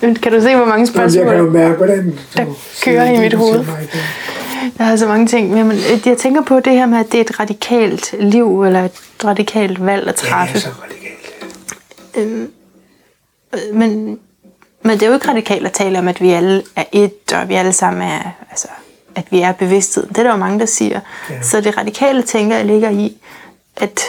Kan 0.00 0.32
du 0.32 0.40
se, 0.40 0.56
hvor 0.56 0.64
mange 0.64 0.70
Jamen, 0.72 0.78
Jeg 0.80 0.88
spørgsmål? 0.88 1.26
kan 1.26 1.36
jo 1.36 1.50
mærke, 1.50 1.74
hvordan 1.76 2.18
Der 2.36 2.44
kører 2.84 3.10
i 3.10 3.20
mit 3.20 3.34
hoved. 3.34 3.64
Der 4.78 4.84
er 4.84 4.96
så 4.96 5.06
mange 5.06 5.26
ting. 5.26 5.50
Men 5.50 5.70
øh, 5.72 6.06
jeg 6.06 6.18
tænker 6.18 6.42
på 6.42 6.60
det 6.60 6.72
her 6.72 6.86
med, 6.86 6.98
at 6.98 7.06
det 7.12 7.18
er 7.18 7.24
et 7.24 7.40
radikalt 7.40 8.14
liv, 8.20 8.62
eller 8.64 8.84
et 8.84 8.92
radikalt 9.24 9.86
valg 9.86 10.00
at 10.00 10.06
Ja, 10.06 10.10
det 10.12 10.18
træffe. 10.30 10.54
er 10.56 10.60
så 10.60 10.68
radikalt. 10.68 11.34
Men, 13.72 14.18
men 14.82 14.92
det 14.92 15.02
er 15.02 15.06
jo 15.06 15.14
ikke 15.14 15.28
radikalt 15.28 15.66
at 15.66 15.72
tale 15.72 15.98
om, 15.98 16.08
at 16.08 16.20
vi 16.20 16.30
alle 16.30 16.62
er 16.76 16.84
et, 16.92 17.32
og 17.34 17.48
vi 17.48 17.54
alle 17.54 17.72
sammen 17.72 18.02
er, 18.02 18.20
altså, 18.50 18.68
at 19.14 19.24
vi 19.30 19.40
er 19.40 19.52
bevidsthed. 19.52 20.06
Det 20.06 20.18
er 20.18 20.22
der 20.22 20.30
jo 20.30 20.36
mange, 20.36 20.58
der 20.60 20.66
siger. 20.66 21.00
Ja. 21.30 21.42
Så 21.42 21.60
det 21.60 21.78
radikale, 21.78 22.22
tænker 22.22 22.56
jeg, 22.56 22.64
ligger 22.64 22.90
i 22.90 23.16
at 23.76 24.00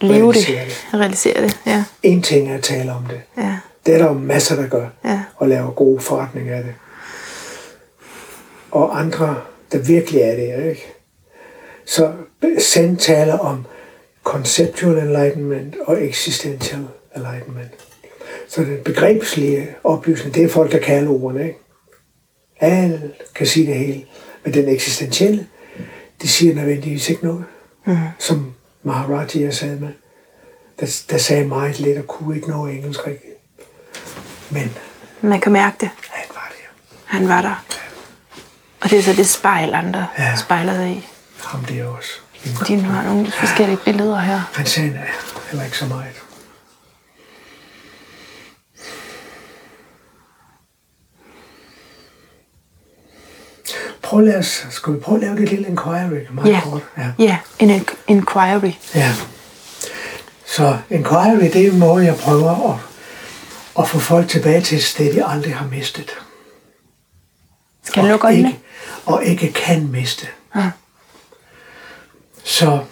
leve 0.00 0.30
Realisere 0.32 0.64
det. 0.64 0.84
det. 0.92 1.00
Realisere 1.00 1.42
det. 1.42 1.58
Ja. 1.66 1.84
En 2.02 2.22
ting 2.22 2.50
er 2.50 2.54
at 2.54 2.62
tale 2.62 2.92
om 2.92 3.02
det. 3.10 3.20
Ja. 3.44 3.56
Det 3.86 3.94
er 3.94 3.98
der 3.98 4.04
jo 4.04 4.12
masser, 4.12 4.56
der 4.56 4.68
gør. 4.68 4.88
Ja. 5.04 5.22
Og 5.36 5.48
laver 5.48 5.70
gode 5.70 6.00
forretninger 6.00 6.56
af 6.56 6.62
det. 6.62 6.74
Og 8.70 9.00
andre, 9.00 9.40
der 9.72 9.78
virkelig 9.78 10.20
er 10.20 10.36
det, 10.36 10.70
ikke? 10.70 10.86
Så 11.84 12.12
Zen 12.60 12.96
taler 12.96 13.38
om 13.38 13.64
conceptual 14.24 14.98
enlightenment 14.98 15.76
og 15.86 16.04
existential 16.04 16.86
enlightenment. 17.16 17.70
Så 18.48 18.60
den 18.64 18.78
begrebslige 18.84 19.68
oplysning, 19.84 20.34
det 20.34 20.44
er 20.44 20.48
folk, 20.48 20.72
der 20.72 20.78
kan 20.78 20.96
alle 20.96 21.10
ordene, 21.10 21.42
ikke? 21.46 21.58
Alle 22.60 23.12
kan 23.34 23.46
sige 23.46 23.66
det 23.66 23.74
hele. 23.74 24.04
Men 24.44 24.54
den 24.54 24.68
eksistentielle, 24.68 25.46
de 26.22 26.28
siger 26.28 26.54
nødvendigvis 26.54 27.10
ikke 27.10 27.24
noget. 27.24 27.44
Mm. 27.86 27.96
Som 28.18 28.54
Maharaji 28.82 29.52
sad 29.52 29.78
med. 29.78 29.88
Der, 30.80 31.02
der 31.10 31.18
sagde 31.18 31.48
meget 31.48 31.80
lidt 31.80 31.98
og 31.98 32.06
kunne 32.06 32.36
ikke 32.36 32.48
noget 32.48 32.74
engelsk 32.74 33.06
rigtigt. 33.06 33.35
Men 34.60 35.30
Man 35.30 35.40
kan 35.40 35.52
mærke 35.52 35.76
det. 35.80 35.90
han 36.10 36.24
var 36.34 36.48
der. 36.50 36.66
Han 37.04 37.28
var 37.28 37.42
der. 37.42 37.64
Og 38.80 38.90
det 38.90 38.98
er 38.98 39.02
så 39.02 39.12
det 39.12 39.26
spejl, 39.28 39.74
andre 39.74 40.06
Ja. 40.18 40.36
spejler 40.36 40.74
sig 40.74 40.90
i. 40.90 41.06
Ham 41.44 41.64
der 41.64 41.84
også. 41.86 42.08
De 42.68 42.80
har 42.80 43.02
nogle 43.02 43.30
forskellige 43.32 43.78
billeder 43.84 44.18
her. 44.20 44.40
Han 44.54 44.66
sagde 44.66 44.90
nej, 44.90 45.10
heller 45.50 45.64
ikke 45.64 45.78
så 45.78 45.86
meget. 45.86 46.22
Prøv 54.02 54.18
at 54.20 54.24
lade 54.26 54.38
os, 54.38 54.66
skal 54.70 54.92
vi 54.92 54.98
prøve 54.98 55.16
at 55.16 55.22
lave 55.22 55.36
det 55.36 55.48
lille 55.48 55.68
inquiry? 55.68 56.26
Meget 56.30 56.52
Ja, 56.52 56.60
kort. 56.64 56.82
Ja. 56.98 57.12
ja 57.18 57.38
en 57.58 57.70
en- 57.70 57.86
inquiry. 58.08 58.72
ja. 58.94 59.12
Så 60.46 60.78
inquiry, 60.90 61.40
det 61.52 61.66
er 61.66 61.70
en 61.72 61.78
måde, 61.78 62.04
jeg 62.04 62.16
prøver 62.16 62.72
at, 62.74 62.78
at 63.78 63.88
få 63.88 63.98
folk 63.98 64.28
tilbage 64.28 64.60
til 64.60 64.78
et 64.78 64.84
sted, 64.84 65.14
de 65.14 65.24
aldrig 65.24 65.56
har 65.56 65.66
mistet. 65.66 66.10
Skal 67.82 68.00
jeg 68.00 68.10
lukke 68.10 68.26
øjnene? 68.26 68.56
og 69.06 69.24
ikke 69.24 69.52
kan 69.52 69.88
miste. 69.88 70.26
Ja. 70.54 70.70
Så 72.44 72.84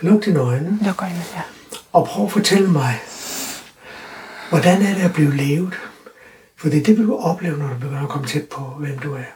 luk 0.00 0.24
dine 0.24 0.40
øjne. 0.40 0.78
Luk 0.82 1.02
øjnene, 1.02 1.24
ja. 1.34 1.42
Og 1.92 2.06
prøv 2.06 2.24
at 2.24 2.32
fortælle 2.32 2.70
mig, 2.70 3.00
hvordan 4.48 4.82
er 4.82 4.94
det 4.94 5.02
at 5.02 5.12
blive 5.12 5.36
levet? 5.36 5.74
For 6.56 6.68
det 6.68 6.78
er 6.78 6.82
det, 6.82 6.98
vil 6.98 7.06
du 7.06 7.16
opleve, 7.18 7.56
når 7.56 7.68
du 7.68 7.74
begynder 7.74 8.02
at 8.02 8.08
komme 8.08 8.26
tæt 8.26 8.48
på, 8.48 8.60
hvem 8.60 8.98
du 8.98 9.14
er. 9.14 9.30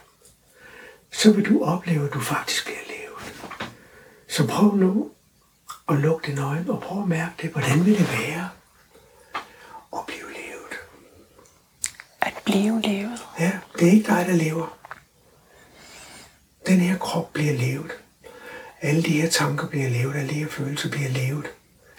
Så 1.13 1.33
vil 1.33 1.49
du 1.49 1.65
opleve, 1.65 2.07
at 2.07 2.15
du 2.15 2.21
faktisk 2.21 2.65
bliver 2.65 2.79
levet. 2.89 3.35
Så 4.29 4.47
prøv 4.47 4.77
nu 4.77 5.11
at 5.89 5.97
lukke 5.97 6.27
dine 6.27 6.43
øjne, 6.43 6.73
og 6.73 6.81
prøv 6.81 7.03
at 7.03 7.09
mærke 7.09 7.33
det. 7.43 7.51
Hvordan 7.51 7.85
vil 7.85 7.99
det 7.99 8.13
være 8.13 8.49
at 9.93 9.99
blive 10.07 10.27
levet? 10.27 10.75
At 12.21 12.32
blive 12.45 12.81
levet. 12.83 13.27
Ja, 13.41 13.53
det 13.79 13.89
er 13.89 13.93
ikke 13.93 14.07
dig, 14.07 14.27
der 14.29 14.35
lever. 14.35 14.79
Den 16.67 16.81
her 16.81 16.99
krop 16.99 17.33
bliver 17.33 17.53
levet. 17.53 17.91
Alle 18.81 19.03
de 19.03 19.21
her 19.21 19.29
tanker 19.29 19.69
bliver 19.69 19.89
levet, 19.89 20.17
alle 20.17 20.29
de 20.29 20.35
her 20.35 20.49
følelser 20.49 20.91
bliver 20.91 21.09
levet. 21.09 21.47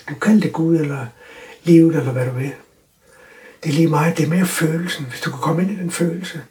Du 0.09 0.15
kan 0.15 0.41
det 0.41 0.53
Gud 0.53 0.75
eller 0.75 1.07
livet, 1.63 1.95
eller 1.95 2.11
hvad 2.11 2.25
du 2.25 2.31
vil. 2.31 2.53
Det 3.63 3.69
er 3.69 3.73
lige 3.73 3.87
meget, 3.87 4.17
det 4.17 4.25
er 4.25 4.29
mere 4.29 4.45
følelsen, 4.45 5.05
hvis 5.05 5.21
du 5.21 5.29
kan 5.29 5.39
komme 5.39 5.61
ind 5.61 5.71
i 5.71 5.75
den 5.75 5.91
følelse 5.91 6.43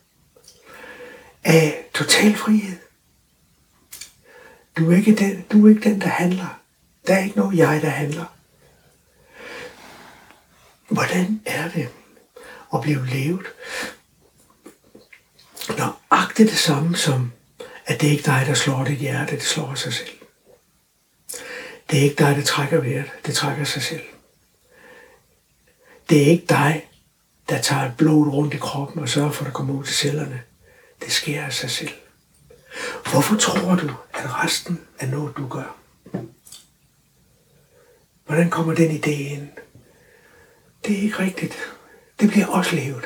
af 1.44 1.84
total 1.94 2.36
frihed. 2.36 2.78
Du 4.78 4.90
er 4.90 4.96
ikke 4.96 5.14
den, 5.14 5.44
du 5.52 5.66
er 5.66 5.70
ikke 5.70 5.90
den 5.90 6.00
der 6.00 6.08
handler. 6.08 6.60
Der 7.06 7.14
er 7.14 7.24
ikke 7.24 7.38
noget 7.38 7.58
jeg, 7.58 7.82
der 7.82 7.88
handler. 7.88 8.24
Hvordan 10.88 11.40
er 11.46 11.68
det 11.68 11.88
og 12.72 12.82
blive 12.82 13.06
levet? 13.06 13.46
Nøjagtigt 15.78 16.50
det 16.50 16.58
samme 16.58 16.96
som, 16.96 17.32
at 17.86 18.00
det 18.00 18.06
er 18.06 18.10
ikke 18.10 18.24
dig, 18.26 18.44
der 18.46 18.54
slår 18.54 18.84
dit 18.84 18.98
hjerte, 18.98 19.34
det 19.34 19.42
slår 19.42 19.74
sig 19.74 19.92
selv. 19.92 20.08
Det 21.90 21.98
er 21.98 22.02
ikke 22.02 22.24
dig, 22.24 22.36
der 22.36 22.42
trækker 22.42 22.80
vejret, 22.80 23.10
det 23.26 23.34
trækker 23.34 23.64
sig 23.64 23.82
selv. 23.82 24.02
Det 26.10 26.22
er 26.22 26.26
ikke 26.26 26.46
dig, 26.48 26.88
der 27.48 27.60
tager 27.60 27.82
et 27.82 27.96
blod 27.96 28.28
rundt 28.28 28.54
i 28.54 28.56
kroppen 28.56 29.02
og 29.02 29.08
sørger 29.08 29.30
for, 29.30 29.44
at 29.44 29.46
det 29.46 29.54
kommer 29.54 29.74
ud 29.74 29.84
til 29.84 29.94
cellerne. 29.94 30.42
Det 31.00 31.12
sker 31.12 31.44
af 31.44 31.52
sig 31.52 31.70
selv. 31.70 31.92
Hvorfor 33.10 33.36
tror 33.36 33.74
du, 33.74 33.94
at 34.14 34.44
resten 34.44 34.80
er 34.98 35.06
noget, 35.06 35.36
du 35.36 35.48
gør? 35.48 35.76
Hvordan 38.26 38.50
kommer 38.50 38.74
den 38.74 38.90
idé 38.90 39.10
ind? 39.10 39.48
Det 40.84 40.98
er 40.98 41.02
ikke 41.02 41.18
rigtigt. 41.18 41.54
Det 42.22 42.30
bliver 42.30 42.46
også 42.46 42.76
levet. 42.76 43.04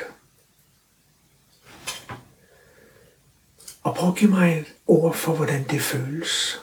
Og 3.83 3.95
prøv 3.95 4.09
at 4.09 4.15
give 4.15 4.31
mig 4.31 4.59
et 4.59 4.73
ord 4.87 5.15
for, 5.15 5.35
hvordan 5.35 5.63
det 5.63 5.81
føles. 5.81 6.61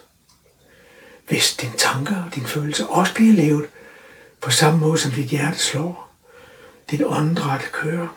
Hvis 1.28 1.57
dine 1.57 1.76
tanker 1.76 2.24
og 2.24 2.34
dine 2.34 2.46
følelser 2.46 2.86
også 2.86 3.14
bliver 3.14 3.32
levet 3.32 3.70
på 4.40 4.50
samme 4.50 4.80
måde, 4.80 4.98
som 4.98 5.11
dit 5.11 5.24
hjerte 5.26 5.59
slår, 5.59 6.14
dit 6.90 7.02
åndedræt 7.05 7.70
kører. 7.72 8.09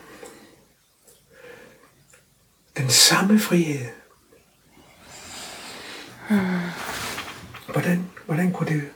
Den 2.76 2.90
samme 2.90 3.40
frihed. 3.40 3.88
Hvordan, 7.72 8.10
hvordan 8.26 8.52
kunne 8.52 8.68
det 8.74 8.90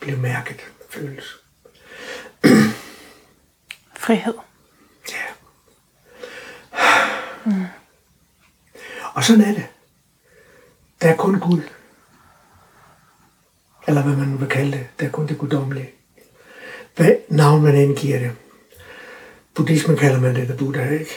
blive 0.00 0.16
mærket, 0.16 0.60
føles? 0.90 1.36
Frihed. 4.08 4.34
Ja. 5.12 5.24
Mm. 7.44 7.64
Og 9.14 9.24
sådan 9.24 9.42
er 9.44 9.54
det. 9.54 9.66
Der 11.02 11.08
er 11.08 11.16
kun 11.16 11.40
guld. 11.40 11.62
Eller 13.88 14.02
hvad 14.02 14.16
man 14.16 14.28
nu 14.28 14.36
vil 14.36 14.48
kalde 14.48 14.72
det. 14.72 14.86
Der 15.00 15.06
er 15.06 15.10
kun 15.10 15.26
det 15.26 15.38
guddommelige. 15.38 15.90
Hvad 16.96 17.12
navn 17.28 17.62
man 17.62 17.74
end 17.74 17.96
giver 17.96 18.18
det. 18.18 18.32
Buddhismen 19.54 19.96
kalder 19.96 20.20
man 20.20 20.34
det, 20.34 20.48
der 20.48 20.56
Buddha, 20.56 20.90
ikke? 20.90 21.16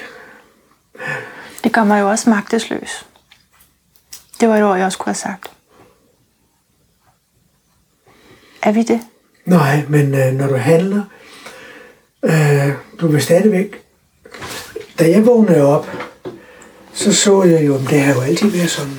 Det 1.63 1.73
gør 1.73 1.83
mig 1.83 2.01
jo 2.01 2.09
også 2.09 2.29
magtesløs. 2.29 3.07
Det 4.39 4.49
var 4.49 4.57
et 4.57 4.63
ord, 4.63 4.77
jeg 4.77 4.85
også 4.85 4.97
kunne 4.97 5.09
have 5.09 5.15
sagt. 5.15 5.51
Er 8.61 8.71
vi 8.71 8.83
det? 8.83 9.01
Nej, 9.45 9.85
men 9.89 10.15
øh, 10.15 10.33
når 10.33 10.47
du 10.47 10.55
handler, 10.55 11.03
øh, 12.25 12.73
du 12.99 13.07
vil 13.07 13.21
stadigvæk... 13.21 13.81
Da 14.99 15.09
jeg 15.09 15.25
vågnede 15.25 15.61
op, 15.61 15.87
så 16.93 17.13
så 17.13 17.43
jeg 17.43 17.65
jo, 17.65 17.75
at 17.75 17.81
det 17.89 18.01
har 18.01 18.13
jo 18.13 18.21
altid 18.21 18.49
været 18.49 18.69
sådan. 18.69 18.97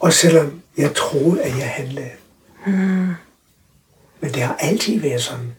Og 0.00 0.12
selvom 0.12 0.62
jeg 0.76 0.94
troede, 0.94 1.42
at 1.42 1.58
jeg 1.58 1.68
handlede. 1.68 2.10
Mm. 2.66 3.08
Men 4.20 4.34
det 4.34 4.42
har 4.42 4.56
altid 4.60 5.00
været 5.00 5.22
sådan. 5.22 5.54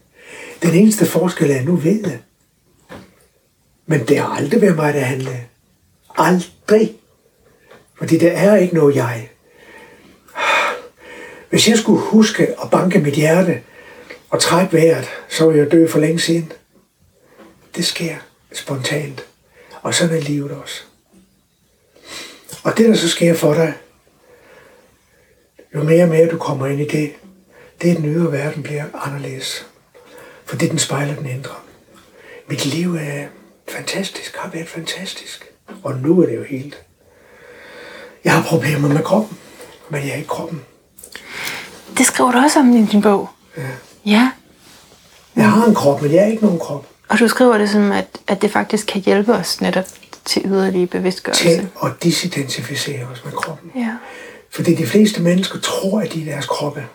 Den 0.62 0.74
eneste 0.74 1.06
forskel 1.06 1.50
er, 1.50 1.58
at 1.58 1.64
nu 1.64 1.76
ved 1.76 2.02
det. 2.02 2.18
Men 3.86 4.06
det 4.08 4.18
har 4.18 4.28
aldrig 4.28 4.60
været 4.60 4.76
mig, 4.76 4.94
der 4.94 5.00
handlede. 5.00 5.40
Aldrig. 6.16 6.96
Fordi 7.98 8.18
der 8.18 8.30
er 8.30 8.56
ikke 8.56 8.74
noget 8.74 8.96
jeg. 8.96 9.28
Hvis 11.50 11.68
jeg 11.68 11.78
skulle 11.78 12.00
huske 12.00 12.46
at 12.62 12.70
banke 12.70 12.98
mit 12.98 13.14
hjerte 13.14 13.60
og 14.30 14.40
trække 14.40 14.72
vejret, 14.72 15.08
så 15.28 15.46
ville 15.46 15.62
jeg 15.62 15.72
dø 15.72 15.88
for 15.88 15.98
længe 15.98 16.20
siden. 16.20 16.52
Det 17.76 17.86
sker 17.86 18.16
spontant. 18.52 19.26
Og 19.82 19.94
sådan 19.94 20.16
er 20.16 20.20
livet 20.20 20.50
også. 20.50 20.82
Og 22.62 22.76
det, 22.76 22.88
der 22.88 22.94
så 22.94 23.08
sker 23.08 23.34
for 23.34 23.54
dig, 23.54 23.74
jo 25.74 25.82
mere 25.82 26.02
og 26.02 26.08
mere 26.08 26.28
du 26.28 26.38
kommer 26.38 26.66
ind 26.66 26.80
i 26.80 26.84
det, 26.84 27.14
det 27.82 27.90
er, 27.90 27.94
at 27.94 28.02
den 28.02 28.14
ydre 28.14 28.32
verden 28.32 28.62
bliver 28.62 28.84
anderledes. 28.94 29.66
For 30.44 30.56
det, 30.56 30.70
den 30.70 30.78
spejler 30.78 31.14
den 31.14 31.26
indre. 31.26 31.54
Mit 32.48 32.66
liv 32.66 32.94
er 32.94 33.26
fantastisk, 33.68 34.36
har 34.36 34.50
været 34.50 34.68
fantastisk. 34.68 35.52
Og 35.82 35.96
nu 35.96 36.22
er 36.22 36.26
det 36.26 36.36
jo 36.36 36.44
helt. 36.44 36.82
Jeg 38.24 38.32
har 38.32 38.42
problemer 38.42 38.88
med 38.88 39.02
kroppen, 39.02 39.38
men 39.88 40.02
jeg 40.02 40.10
er 40.10 40.16
ikke 40.16 40.28
kroppen. 40.28 40.64
Det 41.98 42.06
skriver 42.06 42.32
du 42.32 42.38
også 42.38 42.58
om 42.58 42.76
i 42.76 42.86
din 42.86 43.02
bog. 43.02 43.28
Ja. 43.56 43.62
Ja. 44.06 44.30
Jeg 45.36 45.50
har 45.50 45.66
en 45.66 45.74
krop, 45.74 46.02
men 46.02 46.12
jeg 46.12 46.22
er 46.22 46.26
ikke 46.26 46.44
nogen 46.44 46.58
krop. 46.58 46.86
Og 47.08 47.18
du 47.18 47.28
skriver 47.28 47.58
det 47.58 47.70
som, 47.70 47.92
at, 47.92 48.06
at 48.26 48.42
det 48.42 48.50
faktisk 48.50 48.86
kan 48.86 49.00
hjælpe 49.00 49.34
os 49.34 49.60
netop 49.60 49.84
til 50.24 50.42
yderligere 50.44 50.86
bevidstgørelse. 50.86 51.44
Til 51.44 51.68
at 51.84 51.92
disidentificere 52.02 53.06
os 53.06 53.24
med 53.24 53.32
kroppen. 53.32 53.72
Ja. 53.76 53.96
Fordi 54.50 54.74
de 54.74 54.86
fleste 54.86 55.22
mennesker 55.22 55.60
tror, 55.60 56.00
at 56.00 56.12
de 56.12 56.20
er 56.20 56.24
deres 56.24 56.46
kroppe. 56.46 56.86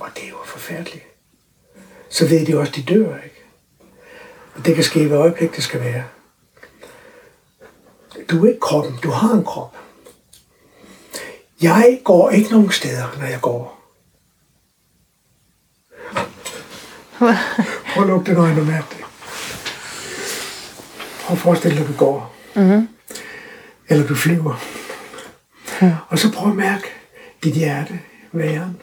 Og 0.00 0.08
det 0.14 0.24
er 0.24 0.28
jo 0.28 0.36
forfærdeligt. 0.46 1.04
Så 2.08 2.26
ved 2.26 2.46
de 2.46 2.58
også, 2.58 2.70
at 2.70 2.76
de 2.76 2.94
dør, 2.94 3.16
ikke? 3.16 3.44
Og 4.54 4.66
det 4.66 4.74
kan 4.74 4.84
ske 4.84 5.02
i 5.02 5.10
øjeblik, 5.10 5.56
det 5.56 5.64
skal 5.64 5.80
være. 5.80 6.04
Du 8.30 8.44
er 8.44 8.48
ikke 8.48 8.60
kroppen, 8.60 8.98
du 9.02 9.10
har 9.10 9.34
en 9.34 9.44
krop. 9.44 9.76
Jeg 11.62 12.00
går 12.04 12.30
ikke 12.30 12.50
nogen 12.50 12.70
steder, 12.70 13.16
når 13.18 13.26
jeg 13.26 13.40
går. 13.40 13.80
Prøv 17.18 18.02
at 18.02 18.08
lukke 18.08 18.30
den 18.30 18.36
øjne 18.36 18.60
og 18.60 18.66
mærke 18.66 18.86
det. 18.90 19.03
Prøv 21.24 21.34
at 21.34 21.38
forestille 21.38 21.76
dig, 21.76 21.84
at 21.86 21.92
du 21.92 21.96
går. 21.98 22.34
Mm-hmm. 22.54 22.88
Eller 23.88 24.06
du 24.06 24.14
flyver. 24.14 24.64
Mm. 25.80 25.90
Og 26.08 26.18
så 26.18 26.32
prøv 26.32 26.50
at 26.50 26.56
mærke 26.56 26.86
dit 27.44 27.54
hjerte, 27.54 28.00
væren. 28.32 28.80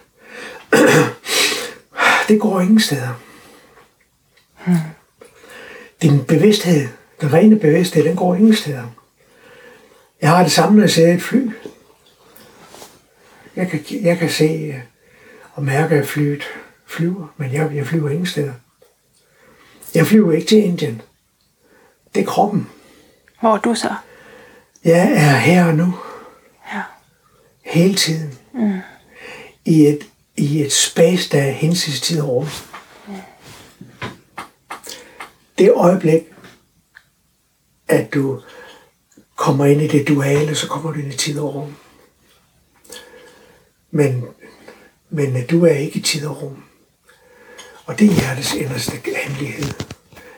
Det 2.27 2.39
går 2.39 2.61
ingen 2.61 2.79
steder. 2.79 3.21
Mm. 4.67 4.73
Din 6.01 6.23
bevidsthed, 6.25 6.87
den 7.21 7.33
rene 7.33 7.59
bevidsthed, 7.59 8.03
den 8.03 8.15
går 8.15 8.35
ingen 8.35 8.55
steder. 8.55 8.83
Jeg 10.21 10.29
har 10.29 10.43
det 10.43 10.51
samme, 10.51 10.75
når 10.75 10.83
jeg 10.83 10.91
ser 10.91 11.13
et 11.13 11.21
fly. 11.21 11.49
Jeg 13.55 13.69
kan, 13.69 13.83
jeg 14.01 14.17
kan 14.17 14.29
se 14.29 14.45
øh, 14.45 14.79
og 15.53 15.63
mærke, 15.63 15.95
at 15.95 16.07
flyet 16.07 16.43
flyver, 16.87 17.33
men 17.37 17.53
jeg, 17.53 17.71
jeg 17.75 17.87
flyver 17.87 18.09
ingen 18.09 18.25
steder. 18.25 18.53
Jeg 19.95 20.07
flyver 20.07 20.31
ikke 20.31 20.47
til 20.47 20.63
Indien. 20.63 21.01
Det 22.13 22.21
er 22.21 22.25
kroppen. 22.25 22.69
Hvor 23.39 23.53
er 23.53 23.57
du 23.57 23.75
så? 23.75 23.93
Jeg 24.83 25.11
er 25.11 25.37
her 25.37 25.65
og 25.65 25.75
nu. 25.75 25.93
Ja. 26.73 26.81
Hele 27.61 27.95
tiden. 27.95 28.39
Mm. 28.53 28.79
I, 29.65 29.85
et, 29.85 30.09
I 30.37 30.61
et 30.61 30.73
space, 30.73 31.29
der 31.29 31.41
er 31.41 31.51
hinsides 31.51 32.01
tid 32.01 32.21
og 32.21 32.29
rum. 32.29 32.47
Mm. 33.07 33.13
Det 35.57 35.71
øjeblik, 35.71 36.21
at 37.87 38.13
du 38.13 38.41
kommer 39.35 39.65
ind 39.65 39.81
i 39.81 39.87
det 39.87 40.07
duale, 40.07 40.55
så 40.55 40.67
kommer 40.67 40.91
du 40.91 40.99
ind 40.99 41.13
i 41.13 41.17
tid 41.17 41.39
og 41.39 41.55
rum. 41.55 41.75
Men, 43.91 44.25
men 45.09 45.45
du 45.45 45.65
er 45.65 45.73
ikke 45.73 45.99
i 45.99 46.01
tid 46.01 46.27
og 46.27 46.41
rum. 46.41 46.63
Og 47.85 47.99
det 47.99 48.07
er 48.09 48.13
hjertets 48.13 48.53
inderste 48.53 48.91
hemmelighed. 49.25 49.73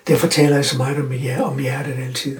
Derfor 0.07 0.27
taler 0.27 0.55
jeg 0.55 0.65
så 0.65 0.77
meget 0.77 0.97
om, 0.97 1.11
hjertet, 1.11 1.45
om 1.45 1.59
hjertet 1.59 1.95
altid. 2.07 2.37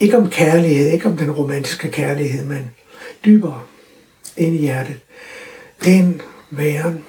Ikke 0.00 0.16
om 0.16 0.30
kærlighed, 0.30 0.90
ikke 0.90 1.06
om 1.06 1.16
den 1.16 1.30
romantiske 1.30 1.90
kærlighed, 1.90 2.44
men 2.44 2.70
dybere 3.24 3.60
ind 4.36 4.54
i 4.54 4.58
hjertet. 4.58 5.00
Det 5.84 5.92
er 5.92 5.98
en 5.98 6.20
væren. 6.50 7.04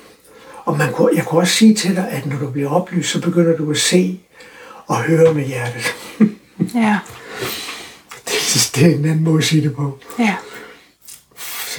Og 0.65 0.77
man 0.77 0.93
kunne, 0.93 1.11
jeg 1.15 1.25
kunne 1.25 1.41
også 1.41 1.53
sige 1.53 1.75
til 1.75 1.95
dig, 1.95 2.07
at 2.11 2.25
når 2.25 2.37
du 2.37 2.49
bliver 2.49 2.69
oplyst, 2.69 3.09
så 3.09 3.21
begynder 3.21 3.57
du 3.57 3.71
at 3.71 3.77
se 3.77 4.19
og 4.87 5.03
høre 5.03 5.33
med 5.33 5.43
hjertet. 5.43 5.95
Ja. 6.75 6.99
det, 8.27 8.71
det 8.75 8.83
er 8.85 8.95
en 8.95 9.05
anden 9.05 9.23
måde 9.23 9.37
at 9.37 9.43
sige 9.43 9.61
det 9.61 9.75
på. 9.75 9.97
Ja. 10.19 10.35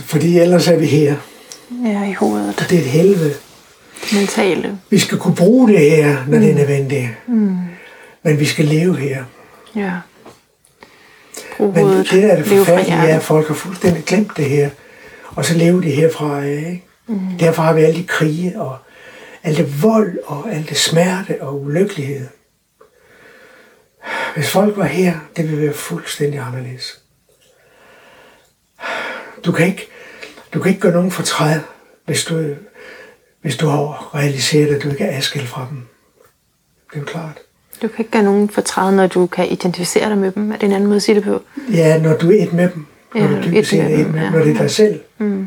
Fordi 0.04 0.38
ellers 0.38 0.68
er 0.68 0.76
vi 0.76 0.86
her. 0.86 1.16
Ja, 1.84 2.04
i 2.04 2.12
hovedet. 2.12 2.54
Og 2.60 2.70
det 2.70 2.78
er 2.78 2.82
et 2.82 2.90
helvede. 2.90 3.34
Mentale. 4.12 4.78
Vi 4.90 4.98
skal 4.98 5.18
kunne 5.18 5.34
bruge 5.34 5.68
det 5.68 5.80
her, 5.80 6.26
når 6.26 6.36
mm. 6.36 6.40
det 6.40 6.50
er 6.50 6.54
nødvendigt. 6.54 7.08
Mm. 7.26 7.58
Men 8.22 8.40
vi 8.40 8.44
skal 8.44 8.64
leve 8.64 8.96
her. 8.96 9.24
Ja. 9.76 9.92
Brug 11.56 11.74
Men 11.74 11.86
det 11.86 12.10
der 12.10 12.32
er 12.32 12.36
det 12.36 12.46
forfærdelige, 12.46 12.96
er, 12.96 13.16
at 13.16 13.22
folk 13.22 13.48
har 13.48 13.54
fuldstændig 13.54 14.04
glemt 14.04 14.36
det 14.36 14.44
her. 14.44 14.70
Og 15.26 15.44
så 15.44 15.54
lever 15.54 15.80
de 15.80 15.90
herfra 15.90 16.44
af. 16.44 16.56
Ikke? 16.56 16.82
Mm. 17.06 17.38
Derfor 17.40 17.62
har 17.62 17.72
vi 17.72 17.82
alle 17.82 17.98
de 17.98 18.06
krige, 18.06 18.60
og 18.60 18.78
alt 19.42 19.58
det 19.58 19.82
vold, 19.82 20.18
og 20.26 20.52
alt 20.52 20.68
det 20.68 20.76
smerte 20.76 21.42
og 21.42 21.62
ulykkelighed. 21.62 22.26
Hvis 24.34 24.50
folk 24.50 24.76
var 24.76 24.84
her, 24.84 25.14
det 25.36 25.50
ville 25.50 25.64
være 25.66 25.74
fuldstændig 25.74 26.40
anderledes. 26.40 27.00
Du 29.44 29.52
kan 29.52 29.66
ikke, 29.66 29.88
du 30.54 30.60
kan 30.60 30.68
ikke 30.68 30.80
gøre 30.80 30.92
nogen 30.92 31.10
fortræd, 31.10 31.60
hvis 32.04 32.24
du, 32.24 32.54
hvis 33.44 33.56
du 33.56 33.66
har 33.68 34.10
realiseret, 34.14 34.74
at 34.76 34.82
du 34.82 34.90
ikke 34.90 35.04
er 35.04 35.16
adskilt 35.16 35.48
fra 35.48 35.66
dem. 35.70 35.78
Det 36.90 36.96
er 36.96 37.00
jo 37.00 37.04
klart. 37.06 37.38
Du 37.82 37.88
kan 37.88 37.98
ikke 37.98 38.10
gøre 38.10 38.22
nogen 38.22 38.48
fortræd, 38.48 38.92
når 38.92 39.06
du 39.06 39.26
kan 39.26 39.48
identificere 39.48 40.08
dig 40.08 40.18
med 40.18 40.30
dem. 40.32 40.52
Er 40.52 40.56
det 40.56 40.62
en 40.66 40.72
anden 40.72 40.86
måde 40.86 40.96
at 40.96 41.02
sige 41.02 41.14
det 41.14 41.24
på? 41.24 41.42
Ja, 41.72 41.98
når 41.98 42.16
du 42.16 42.30
er 42.32 42.42
et 42.42 42.52
med 42.52 42.68
dem. 42.70 42.86
Når 43.14 43.20
Ja, 43.20 43.26
du 43.28 43.34
et 43.36 43.44
dybest 43.44 43.70
set 43.70 43.80
er 43.80 43.88
med 43.88 43.98
et 43.98 44.06
med 44.06 44.06
dem, 44.06 44.22
ja. 44.22 44.30
når 44.30 44.38
det 44.38 44.54
er 44.54 44.58
dig 44.58 44.70
selv. 44.70 45.00
Mm. 45.18 45.46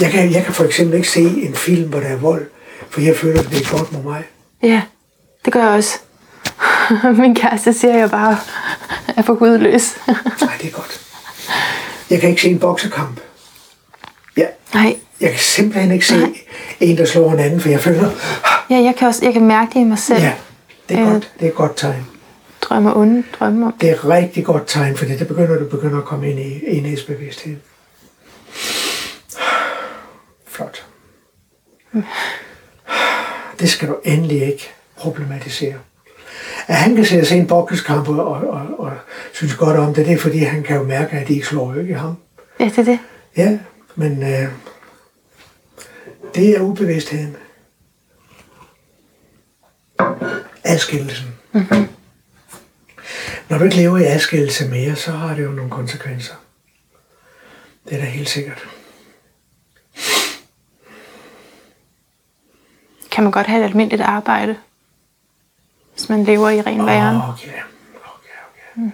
Jeg 0.00 0.10
kan, 0.10 0.32
jeg 0.32 0.44
kan 0.44 0.54
for 0.54 0.64
eksempel 0.64 0.96
ikke 0.96 1.08
se 1.08 1.20
en 1.20 1.54
film, 1.54 1.88
hvor 1.90 2.00
der 2.00 2.06
er 2.06 2.16
vold, 2.16 2.46
for 2.90 3.00
jeg 3.00 3.16
føler, 3.16 3.40
at 3.40 3.46
det 3.50 3.60
er 3.66 3.78
godt 3.78 3.92
med 3.92 4.02
mig. 4.02 4.24
Ja, 4.62 4.82
det 5.44 5.52
gør 5.52 5.60
jeg 5.60 5.68
også. 5.70 5.98
Min 7.22 7.34
kæreste 7.34 7.72
siger, 7.72 7.94
at 7.94 8.00
jeg 8.00 8.10
bare 8.10 8.38
er 9.16 9.22
for 9.22 9.34
gudløs. 9.34 9.96
Nej, 10.06 10.16
det 10.62 10.68
er 10.68 10.72
godt. 10.72 11.00
Jeg 12.10 12.20
kan 12.20 12.30
ikke 12.30 12.42
se 12.42 12.48
en 12.50 12.58
boksekamp. 12.58 13.20
Jeg, 14.36 14.50
Nej, 14.74 14.96
jeg 15.20 15.30
kan 15.30 15.38
simpelthen 15.38 15.92
ikke 15.92 16.06
se 16.06 16.26
en, 16.80 16.96
der 16.96 17.04
slår 17.04 17.32
en 17.32 17.38
anden, 17.38 17.60
for 17.60 17.68
jeg 17.68 17.80
føler, 17.80 18.10
ja, 18.70 18.76
jeg 18.76 18.94
kan 18.98 19.08
også 19.08 19.24
jeg 19.24 19.32
kan 19.32 19.44
mærke 19.46 19.70
det 19.74 19.80
i 19.80 19.84
mig 19.84 19.98
selv. 19.98 20.20
ja, 20.20 20.32
det 20.88 20.96
er 20.96 21.00
Ja. 21.02 21.10
godt. 21.10 21.32
Det 21.40 21.44
er 21.46 21.50
et 21.50 21.54
godt 21.56 21.76
tegn. 21.76 22.06
Drømmer 22.62 22.96
onde 22.96 23.22
drømme 23.38 23.66
om. 23.66 23.72
Det 23.80 23.90
er 23.90 23.94
et 23.94 24.04
rigtig 24.04 24.44
godt 24.44 24.62
tegn, 24.66 24.96
fordi 24.96 25.16
der 25.16 25.24
begynder 25.24 25.58
du 25.58 25.64
begynder 25.64 25.98
at 25.98 26.04
komme 26.04 26.30
ind 26.30 26.38
i 26.40 26.60
enhedsbevidsthed. 26.66 27.56
Flot. 30.46 30.84
Det 33.60 33.68
skal 33.70 33.88
du 33.88 33.96
endelig 34.04 34.42
ikke 34.46 34.70
problematisere. 34.96 35.74
At 36.66 36.76
han 36.76 36.96
kan 36.96 37.04
se 37.04 37.36
en 37.36 37.46
bokskamp 37.46 38.08
og, 38.08 38.26
og, 38.26 38.40
og, 38.48 38.62
og 38.78 38.92
synes 39.32 39.54
godt 39.54 39.76
om 39.76 39.94
det, 39.94 40.06
det 40.06 40.14
er 40.14 40.18
fordi, 40.18 40.38
han 40.38 40.62
kan 40.62 40.76
jo 40.76 40.82
mærke, 40.82 41.16
at 41.16 41.28
de 41.28 41.34
ikke 41.34 41.46
slår 41.46 41.74
ikke 41.74 41.90
i 41.90 41.96
ham. 41.96 42.14
Ja, 42.60 42.64
det 42.64 42.78
er 42.78 42.82
det. 42.84 42.98
Ja, 43.36 43.58
men 43.96 44.22
øh, 44.22 44.48
det 46.34 46.56
er 46.56 46.60
ubevidstheden. 46.60 47.36
Adskillelsen. 50.64 51.28
Mm-hmm. 51.52 51.88
Når 53.48 53.58
du 53.58 53.64
ikke 53.64 53.76
lever 53.76 53.98
i 53.98 54.04
adskillelse 54.04 54.68
mere, 54.68 54.96
så 54.96 55.10
har 55.10 55.34
det 55.34 55.44
jo 55.44 55.50
nogle 55.50 55.70
konsekvenser. 55.70 56.34
Det 57.88 57.96
er 57.96 58.00
da 58.00 58.04
helt 58.04 58.28
sikkert. 58.28 58.68
Kan 63.10 63.24
man 63.24 63.32
godt 63.32 63.46
have 63.46 63.60
et 63.64 63.68
almindeligt 63.68 64.02
arbejde, 64.02 64.56
hvis 65.92 66.08
man 66.08 66.24
lever 66.24 66.50
i 66.50 66.60
ren 66.60 66.86
væren? 66.86 67.16
Oh, 67.16 67.28
okay. 67.28 67.48
okay, 67.48 68.38
okay. 68.50 68.82
Mm. 68.82 68.92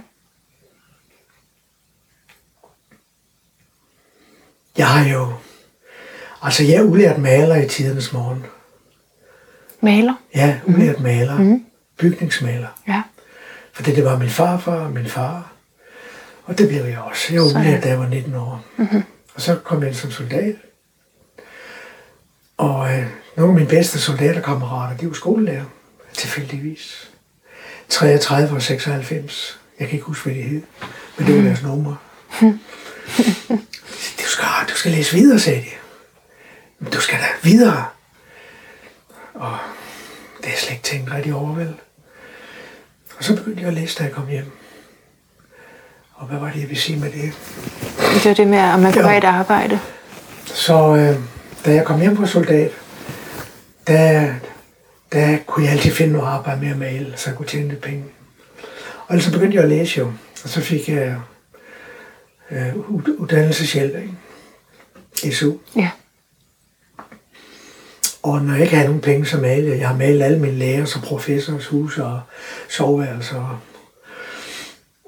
Jeg 4.79 4.89
har 4.89 5.09
jo... 5.09 5.33
Altså, 6.45 6.63
jeg 6.63 6.75
er 6.75 6.83
ulært 6.83 7.19
maler 7.19 7.57
i 7.57 7.69
tidernes 7.69 8.13
morgen. 8.13 8.47
Maler? 9.81 10.15
Ja, 10.35 10.57
ulært 10.67 11.01
maler. 11.01 11.39
Mm. 11.39 11.65
Bygningsmaler. 11.99 12.69
Ja. 12.89 13.03
For 13.73 13.83
det, 13.83 13.97
det 13.97 14.05
var 14.05 14.19
min 14.19 14.29
farfar 14.29 14.77
og 14.77 14.93
min 14.93 15.07
far. 15.07 15.53
Og 16.45 16.59
det 16.59 16.69
blev 16.69 16.85
jeg 16.85 16.99
også. 16.99 17.33
Jeg 17.33 17.43
var 17.43 17.61
ulært, 17.61 17.83
da 17.83 17.89
jeg 17.89 17.99
var 17.99 18.07
19 18.07 18.35
år. 18.35 18.65
Mm-hmm. 18.77 19.03
Og 19.35 19.41
så 19.41 19.55
kom 19.55 19.81
jeg 19.81 19.89
ind 19.89 19.97
som 19.97 20.11
soldat. 20.11 20.57
Og 22.57 22.93
øh, 22.93 23.07
nogle 23.37 23.53
af 23.53 23.55
mine 23.55 23.69
bedste 23.69 23.99
soldaterkammerater, 23.99 24.97
de 24.97 25.07
var 25.07 25.15
skolelærer, 25.15 25.65
tilfældigvis. 26.13 27.11
33 27.89 28.57
og 28.57 28.63
96. 28.63 29.61
Jeg 29.81 29.89
kan 29.89 29.97
ikke 29.97 30.07
huske, 30.07 30.25
hvad 30.25 30.35
de 30.35 30.43
hed. 30.43 30.63
Men 31.19 31.27
det 31.27 31.37
var 31.37 31.43
deres 31.43 31.63
numre. 31.63 31.97
du, 34.21 34.27
skal, 34.27 34.45
du 34.69 34.75
skal 34.75 34.91
læse 34.93 35.17
videre, 35.17 35.39
sagde 35.39 35.61
de. 35.61 35.84
Du 36.93 37.01
skal 37.01 37.19
da 37.19 37.27
videre. 37.43 37.85
Og 39.35 39.59
det 40.41 40.47
er 40.53 40.57
slet 40.57 40.71
ikke 40.71 40.83
tænkt 40.83 41.13
rigtig 41.13 41.35
over, 41.35 41.55
vel? 41.55 41.75
Og 43.19 43.25
så 43.25 43.37
begyndte 43.37 43.61
jeg 43.61 43.69
at 43.69 43.75
læse, 43.75 43.99
da 43.99 44.05
jeg 44.05 44.13
kom 44.13 44.27
hjem. 44.29 44.51
Og 46.15 46.27
hvad 46.27 46.39
var 46.39 46.47
det, 46.51 46.61
jeg 46.61 46.69
ville 46.69 46.81
sige 46.83 46.99
med 47.01 47.13
det? 47.13 47.33
Det 48.15 48.25
var 48.25 48.35
det 48.35 48.47
med, 48.47 48.59
at 48.59 48.79
man 48.81 48.93
kunne 48.93 49.05
have 49.05 49.19
et 49.19 49.25
arbejde. 49.25 49.81
Så 50.45 50.97
øh, 50.97 51.19
da 51.65 51.75
jeg 51.75 51.85
kom 51.85 52.01
hjem 52.01 52.17
på 52.17 52.27
soldat, 52.27 52.73
der, 53.87 54.35
der 55.13 55.39
kunne 55.47 55.65
jeg 55.65 55.73
altid 55.73 55.91
finde 55.91 56.13
noget 56.13 56.27
arbejde 56.29 56.61
med 56.61 56.71
at 56.71 56.79
male, 56.79 57.13
så 57.17 57.31
jeg 57.31 57.37
kunne 57.37 57.49
tjene 57.49 57.69
lidt 57.69 57.81
penge. 57.81 58.05
Og 59.07 59.21
så 59.23 59.33
begyndte 59.33 59.55
jeg 59.55 59.63
at 59.65 59.71
læse 59.71 59.99
jo, 59.99 60.13
og 60.45 60.49
så 60.49 60.61
fik 60.61 60.89
jeg 60.89 61.17
øh, 62.51 62.77
ud- 62.77 63.17
uddannelseshjælp, 63.19 63.95
ikke? 63.97 65.37
SU. 65.37 65.53
Ja. 65.77 65.91
Og 68.25 68.43
når 68.43 68.53
jeg 68.53 68.63
ikke 68.63 68.75
havde 68.75 68.89
nogen 68.89 69.01
penge, 69.01 69.27
så 69.27 69.37
malede 69.39 69.71
jeg. 69.71 69.79
Jeg 69.79 69.89
har 69.89 69.97
malet 69.97 70.23
alle 70.23 70.39
mine 70.39 70.59
lærers 70.59 70.97
og 70.97 71.03
professors 71.03 71.67
huse 71.67 72.05
og 72.05 72.21
soveværelser. 72.69 73.63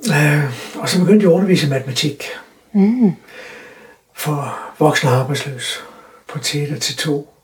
Øh, 0.09 0.45
og 0.81 0.89
så 0.89 0.99
begyndte 0.99 1.25
jeg 1.25 1.33
at 1.33 1.35
undervise 1.35 1.67
i 1.67 1.71
matematik. 1.71 2.25
Mm. 2.73 3.13
For 4.15 4.59
voksne 4.79 5.11
arbejdsløs 5.11 5.81
på 6.29 6.39
TETA 6.39 6.79
til 6.79 6.97
2. 6.97 7.35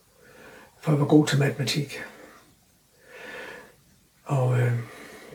For 0.83 0.93
jeg 0.93 1.01
var 1.01 1.07
god 1.07 1.27
til 1.27 1.39
matematik. 1.39 2.03
Og 4.25 4.59
øh, 4.59 4.73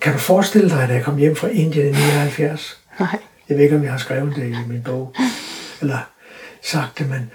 kan 0.01 0.13
du 0.13 0.19
forestille 0.19 0.69
dig, 0.69 0.88
da 0.88 0.93
jeg 0.93 1.03
kom 1.03 1.17
hjem 1.17 1.35
fra 1.35 1.47
Indien 1.47 1.88
i 1.88 1.91
79? 1.91 2.81
Nej. 2.99 3.19
Jeg 3.49 3.57
ved 3.57 3.63
ikke, 3.63 3.75
om 3.75 3.83
jeg 3.83 3.91
har 3.91 3.97
skrevet 3.97 4.35
det 4.35 4.47
i 4.47 4.67
min 4.67 4.83
bog, 4.83 5.15
eller 5.81 5.99
sagt 6.61 6.99
det, 6.99 7.09
men 7.09 7.31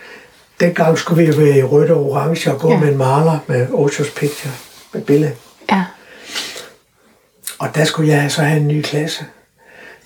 dengang 0.62 0.98
skulle 0.98 1.26
vi 1.26 1.38
være 1.38 1.58
i 1.58 1.62
rødt 1.62 1.90
og 1.90 2.10
orange 2.10 2.52
og 2.52 2.60
gå 2.60 2.70
Ja. 2.72 2.78
med 2.78 2.88
en 2.88 2.96
maler 2.98 3.38
med 3.46 3.66
Oshos 3.72 4.10
Picture, 4.10 4.52
med 4.92 5.02
billede. 5.02 5.32
Ja. 5.70 5.84
Og 7.58 7.74
der 7.74 7.84
skulle 7.84 8.12
jeg 8.12 8.32
så 8.32 8.42
have 8.42 8.60
en 8.60 8.68
ny 8.68 8.82
klasse. 8.82 9.24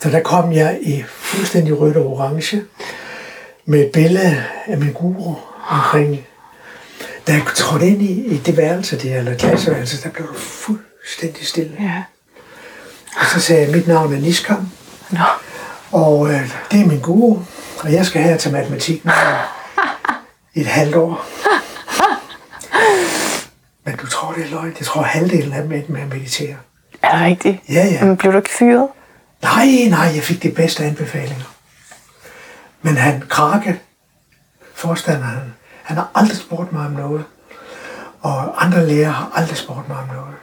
Så 0.03 0.11
der 0.11 0.21
kom 0.21 0.53
jeg 0.53 0.79
i 0.83 1.03
fuldstændig 1.09 1.81
rødt 1.81 1.97
og 1.97 2.07
orange, 2.07 2.63
med 3.65 3.81
et 3.81 3.91
billede 3.93 4.45
af 4.67 4.79
min 4.79 4.93
guru 4.93 5.35
omkring. 5.69 6.27
Da 7.27 7.33
jeg 7.33 7.43
trådte 7.55 7.87
ind 7.87 8.03
i, 8.03 8.27
i 8.27 8.37
det 8.37 8.57
værelse 8.57 8.99
der, 8.99 9.19
eller 9.19 9.35
klasseværelse, 9.37 10.03
der 10.03 10.11
blev 10.11 10.29
det 10.29 10.37
fuldstændig 10.41 11.47
stille. 11.47 11.77
Ja. 11.81 12.03
Og 13.21 13.27
så 13.35 13.41
sagde 13.41 13.63
jeg, 13.63 13.71
mit 13.77 13.89
navn 13.89 14.15
er 14.15 14.19
Niskam, 14.19 14.69
Nå. 15.11 15.19
Og 15.93 16.29
øh, 16.33 16.51
det 16.71 16.81
er 16.81 16.87
min 16.87 17.01
guru, 17.01 17.39
og 17.81 17.93
jeg 17.93 18.07
skal 18.07 18.23
her 18.23 18.37
til 18.37 18.53
matematik 18.53 19.05
nu 19.05 19.11
i 19.13 19.66
et 20.57 20.67
halvt 20.67 20.95
år. 20.97 21.27
Men 23.85 23.97
du 23.97 24.07
tror, 24.07 24.33
det 24.33 24.45
er 24.45 24.51
løgn. 24.51 24.75
Jeg 24.79 24.87
tror, 24.87 25.03
halvdelen 25.03 25.53
af 25.53 25.63
dem 25.63 25.73
endte 25.73 25.93
med 25.93 26.01
at 26.01 26.09
meditere. 26.09 26.57
Er 27.03 27.13
det 27.13 27.27
rigtigt? 27.27 27.59
Ja, 27.69 27.87
ja. 27.87 28.05
Men 28.05 28.17
blev 28.17 28.33
du 28.33 28.37
ikke 28.39 28.51
fyret? 28.51 28.89
Nej, 29.43 29.67
nej, 29.89 30.13
jeg 30.15 30.23
fik 30.23 30.43
de 30.43 30.51
bedste 30.51 30.85
anbefalinger. 30.85 31.45
Men 32.83 32.97
han, 32.97 33.23
Krake, 33.29 33.81
forstanderen, 34.75 35.55
han 35.83 35.97
har 35.97 36.11
aldrig 36.15 36.37
spurgt 36.37 36.73
mig 36.73 36.87
om 36.87 36.93
noget. 36.93 37.25
Og 38.21 38.65
andre 38.65 38.87
lærere 38.87 39.13
har 39.13 39.33
aldrig 39.35 39.57
spurgt 39.57 39.89
mig 39.89 39.97
om 39.97 40.07
noget. 40.07 40.35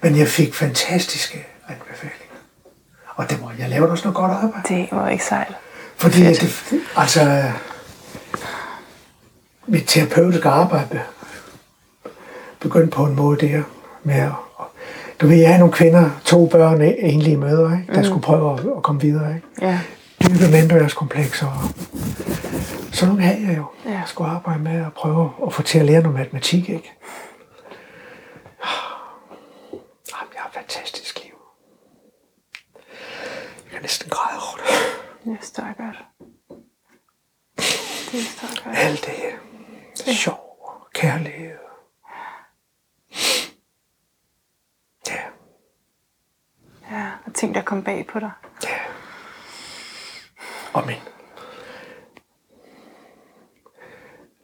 Men 0.00 0.18
jeg 0.18 0.28
fik 0.28 0.54
fantastiske 0.54 1.46
anbefalinger. 1.68 2.36
Og 3.14 3.30
det 3.30 3.42
var, 3.42 3.52
jeg 3.58 3.68
lavede 3.68 3.90
også 3.90 4.04
noget 4.04 4.16
godt 4.16 4.32
arbejde. 4.32 4.68
Det 4.68 4.88
var 4.92 5.08
ikke 5.08 5.24
sejt. 5.24 5.54
Fordi 5.96 6.22
det, 6.22 6.62
altså, 6.96 7.52
mit 9.66 9.84
terapeutiske 9.86 10.48
arbejde 10.48 10.88
be- 10.90 12.10
begyndte 12.60 12.90
på 12.96 13.04
en 13.04 13.16
måde 13.16 13.46
der 13.46 13.62
med 14.02 14.14
at, 14.14 14.32
du 15.20 15.26
ved, 15.26 15.36
jeg 15.36 15.48
havde 15.48 15.58
nogle 15.58 15.74
kvinder, 15.74 16.10
to 16.24 16.46
børn, 16.46 16.80
enlige 16.82 17.36
mødre, 17.36 17.78
ikke, 17.80 17.92
der 17.92 17.98
mm. 17.98 18.04
skulle 18.04 18.22
prøve 18.22 18.52
at, 18.52 18.66
at 18.76 18.82
komme 18.82 19.00
videre. 19.00 19.34
Ikke? 19.34 19.46
Ja. 19.60 19.80
Dybe 20.22 20.50
mindreårskomplekser. 20.52 21.46
Og 21.46 22.94
så 22.96 23.06
nogle 23.06 23.22
havde 23.22 23.48
jeg 23.48 23.56
jo. 23.56 23.66
Ja. 23.84 23.90
Jeg 23.90 24.02
skulle 24.06 24.30
arbejde 24.30 24.62
med 24.62 24.86
at 24.86 24.92
prøve 24.92 25.30
at 25.46 25.52
få 25.52 25.62
til 25.62 25.78
at 25.78 25.84
lære 25.84 26.02
noget 26.02 26.18
matematik. 26.18 26.68
Ikke? 26.68 26.92
Jamen, 30.12 30.32
jeg 30.34 30.42
har 30.42 30.48
et 30.48 30.54
fantastisk 30.54 31.24
liv. 31.24 31.34
Jeg 33.64 33.72
kan 33.72 33.82
næsten 33.82 34.10
græde 34.10 34.40
over 34.40 34.56
det. 34.56 34.64
Jeg 35.26 35.38
godt. 35.76 36.04
Det 38.12 38.18
jeg 38.48 38.64
godt. 38.64 38.76
Alt 38.76 39.06
det 39.06 39.53
sjov 40.12 40.58
og 40.60 40.88
kærlighed. 40.94 41.58
Ja, 45.08 45.20
Ja, 46.90 47.10
og 47.26 47.34
ting, 47.34 47.54
der 47.54 47.62
kom 47.62 47.84
bag 47.84 48.06
på 48.06 48.20
dig. 48.20 48.30
ja. 48.64 48.78
Og 50.72 50.86
min... 50.86 50.96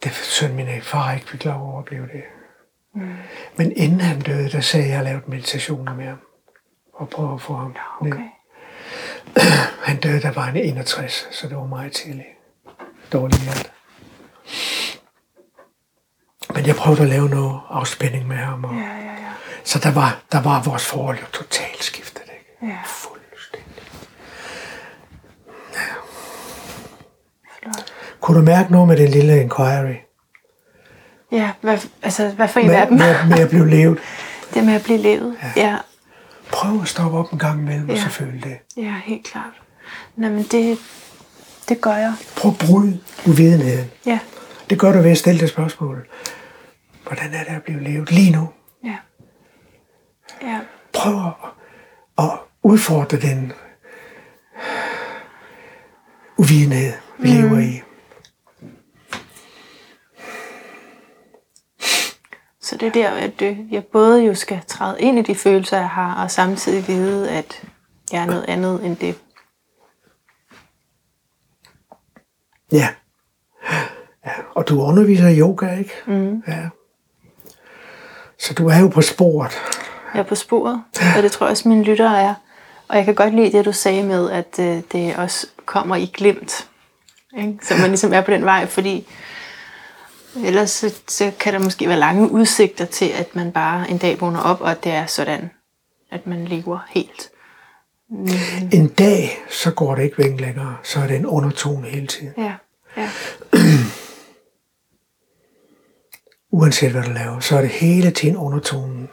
Det 0.04 0.12
søn 0.12 0.56
min 0.56 0.82
far 0.82 1.12
ikke 1.12 1.28
fik 1.28 1.44
lov 1.44 1.68
at 1.72 1.78
opleve 1.78 2.06
det. 2.06 2.22
Mm. 2.94 3.16
Men 3.56 3.72
inden 3.76 4.00
han 4.00 4.20
døde, 4.20 4.50
der 4.50 4.60
sagde 4.60 4.86
jeg, 4.88 4.92
at 4.98 5.04
jeg 5.04 5.12
lavede 5.12 5.30
meditationer 5.30 5.94
med 5.94 6.06
ham. 6.06 6.18
og 6.92 7.08
prøve 7.10 7.34
at 7.34 7.40
få 7.40 7.54
ham 7.54 7.76
Ja, 7.76 8.04
ned. 8.04 8.12
okay. 8.12 8.28
Han 9.86 10.00
døde, 10.00 10.22
der 10.22 10.32
var 10.32 10.42
han 10.42 10.56
61, 10.56 11.28
så 11.30 11.48
det 11.48 11.56
var 11.56 11.66
meget 11.66 11.92
tidligt. 11.92 12.28
Dårlig 13.12 13.38
hjerte. 13.40 13.70
Men 16.60 16.66
jeg 16.66 16.76
prøvede 16.76 17.02
at 17.02 17.08
lave 17.08 17.28
noget 17.28 17.60
afspænding 17.70 18.28
med 18.28 18.36
ham. 18.36 18.64
Og, 18.64 18.74
Ja, 18.74 18.80
ja, 18.80 18.86
ja. 19.04 19.32
Så 19.64 19.78
der 19.78 19.90
var, 19.90 20.20
der 20.32 20.42
var 20.42 20.62
vores 20.62 20.86
forhold 20.86 21.18
jo 21.18 21.26
totalt 21.32 21.84
skiftet. 21.84 22.22
Ikke? 22.32 22.72
Ja. 22.72 22.78
Fuldstændig. 22.86 23.82
Flot. 27.62 27.92
Kunne 28.20 28.38
du 28.38 28.44
mærke 28.44 28.72
noget 28.72 28.88
med 28.88 28.96
den 28.96 29.08
lille 29.08 29.40
inquiry? 29.42 29.94
Ja, 31.32 31.50
hvad, 31.60 31.78
altså, 32.02 32.28
hvad 32.28 32.48
for 32.48 32.60
en 32.60 32.66
Med, 32.66 32.74
af 32.76 32.86
dem? 32.86 32.96
med, 32.98 33.14
med 33.28 33.38
at 33.38 33.48
blive 33.48 33.70
levet? 33.70 33.98
Det 34.54 34.64
med 34.64 34.74
at 34.74 34.82
blive 34.82 34.98
levet. 34.98 35.36
Ja, 35.56 35.66
ja, 35.68 35.76
Prøv 36.52 36.82
at 36.82 36.88
stoppe 36.88 37.18
op 37.18 37.32
en 37.32 37.38
gang 37.38 37.60
imellem, 37.60 37.88
og 37.88 37.94
Ja. 37.96 38.02
så 38.02 38.08
føle 38.08 38.40
det. 38.40 38.58
ja 38.76 38.94
helt 39.04 39.24
klart. 39.26 39.52
Nå, 40.16 40.28
men 40.28 40.42
det, 40.42 40.78
det 41.68 41.80
gør 41.80 41.94
jeg. 41.94 42.14
Prøv 42.36 42.50
at 42.50 42.58
bryde 42.58 43.00
uvidenheden. 43.26 43.90
Ja, 44.06 44.18
Det 44.70 44.78
gør 44.78 44.92
du 44.92 44.98
ved 45.02 45.10
at 45.10 45.18
stille 45.18 45.40
det 45.40 45.48
spørgsmål. 45.48 46.06
Hvordan 47.10 47.34
er 47.34 47.44
det 47.44 47.56
at 47.56 47.62
blive 47.62 47.80
levet 47.80 48.10
lige 48.10 48.32
nu? 48.32 48.48
ja. 48.84 48.98
Ja, 50.42 50.60
Prøv 50.92 51.26
at, 51.26 51.34
at 52.18 52.30
udfordre 52.62 53.16
den 53.16 53.52
uvidenhed, 56.38 56.92
vi 57.18 57.28
mm. 57.28 57.36
lever 57.36 57.58
i. 57.58 57.82
så 62.60 62.76
det 62.76 62.88
er 62.88 62.92
der, 62.92 63.10
at 63.10 63.42
øh, 63.42 63.72
jeg 63.72 63.84
både 63.84 64.24
jo 64.24 64.34
skal 64.34 64.60
træde 64.66 65.00
ind 65.00 65.18
i 65.18 65.22
de 65.22 65.34
følelser, 65.34 65.76
jeg 65.76 65.88
har, 65.88 66.22
og 66.22 66.30
samtidig 66.30 66.88
vide, 66.88 67.30
at 67.30 67.64
jeg 68.12 68.22
er 68.22 68.26
noget 68.26 68.44
andet 68.48 68.84
end 68.84 68.96
det. 68.96 69.20
Ja. 72.72 72.88
ja. 74.26 74.32
Og 74.54 74.68
du 74.68 74.82
underviser 74.82 75.28
i 75.28 75.40
yoga, 75.40 75.78
ikke? 75.78 75.92
Mm. 76.06 76.42
Ja. 76.48 76.68
Så 78.40 78.54
du 78.54 78.68
er 78.68 78.78
jo 78.78 78.88
på 78.88 79.02
sporet. 79.02 79.52
Jeg 80.14 80.20
er 80.20 80.24
på 80.24 80.34
sporet, 80.34 80.82
og 81.16 81.22
det 81.22 81.32
tror 81.32 81.46
jeg 81.46 81.50
også, 81.50 81.68
mine 81.68 81.84
lyttere 81.84 82.22
er. 82.22 82.34
Og 82.88 82.96
jeg 82.96 83.04
kan 83.04 83.14
godt 83.14 83.34
lide 83.34 83.52
det, 83.52 83.64
du 83.64 83.72
sagde 83.72 84.02
med, 84.02 84.30
at 84.30 84.58
øh, 84.58 84.82
det 84.92 85.16
også 85.16 85.46
kommer 85.66 85.96
i 85.96 86.10
glimt. 86.14 86.68
Ikke? 87.38 87.58
Så 87.62 87.74
man 87.76 87.88
ligesom 87.88 88.12
er 88.12 88.20
på 88.20 88.30
den 88.30 88.44
vej, 88.44 88.66
fordi 88.66 89.06
ellers 90.44 90.70
så, 90.70 90.94
så 91.08 91.32
kan 91.40 91.52
der 91.52 91.58
måske 91.58 91.88
være 91.88 91.98
lange 91.98 92.30
udsigter 92.30 92.84
til, 92.84 93.08
at 93.08 93.36
man 93.36 93.52
bare 93.52 93.90
en 93.90 93.98
dag 93.98 94.20
vågner 94.20 94.40
op, 94.40 94.60
og 94.60 94.70
at 94.70 94.84
det 94.84 94.92
er 94.92 95.06
sådan, 95.06 95.50
at 96.10 96.26
man 96.26 96.44
lever 96.44 96.78
helt. 96.88 97.30
En 98.72 98.88
dag, 98.88 99.38
så 99.50 99.70
går 99.70 99.94
det 99.94 100.02
ikke 100.02 100.18
væk 100.18 100.40
længere. 100.40 100.76
Så 100.82 101.00
er 101.00 101.06
det 101.06 101.16
en 101.16 101.26
undertone 101.26 101.86
hele 101.86 102.06
tiden. 102.06 102.32
Ja, 102.38 102.52
ja, 102.96 103.08
Uanset 106.50 106.90
hvad 106.92 107.02
du 107.02 107.10
laver, 107.10 107.40
så 107.40 107.56
er 107.56 107.60
det 107.60 107.70
hele 107.70 108.10
tiden 108.10 108.36
undertonen 108.36 109.08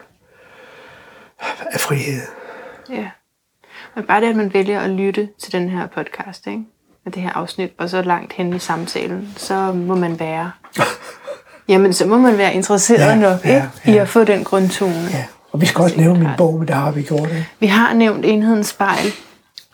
af 1.72 1.80
frihed. 1.80 2.22
ja. 2.90 3.08
Men 3.94 4.04
bare 4.04 4.20
det, 4.20 4.26
at 4.28 4.36
man 4.36 4.54
vælger 4.54 4.80
at 4.80 4.90
lytte 4.90 5.28
til 5.42 5.52
den 5.52 5.68
her 5.68 5.86
podcast, 5.86 6.46
ikke? 6.46 6.62
Med 7.04 7.12
det 7.12 7.22
her 7.22 7.30
afsnit, 7.32 7.70
og 7.78 7.90
så 7.90 8.02
langt 8.02 8.32
hen 8.32 8.54
i 8.54 8.58
samtalen, 8.58 9.34
så 9.36 9.72
må 9.72 9.94
man 9.94 10.20
være... 10.20 10.50
Jamen, 11.68 11.92
så 11.92 12.06
må 12.06 12.18
man 12.18 12.38
være 12.38 12.54
interesseret 12.54 12.98
Ja, 12.98 13.14
nok 13.14 13.44
ja, 13.44 13.54
ikke? 13.56 13.68
i 13.90 13.94
ja. 13.94 14.02
at 14.02 14.08
få 14.08 14.24
den 14.24 14.44
grundtone. 14.44 15.08
Ja. 15.12 15.24
Og 15.52 15.60
vi 15.60 15.66
skal 15.66 15.82
også 15.82 15.96
nævne 15.96 16.18
min 16.18 16.28
bog, 16.36 16.58
men 16.58 16.68
der 16.68 16.74
har 16.74 16.90
vi 16.90 17.02
gjort 17.02 17.28
det. 17.28 17.44
Vi 17.60 17.66
har 17.66 17.92
nævnt 17.92 18.24
enhedens 18.24 18.66
spejl, 18.66 19.12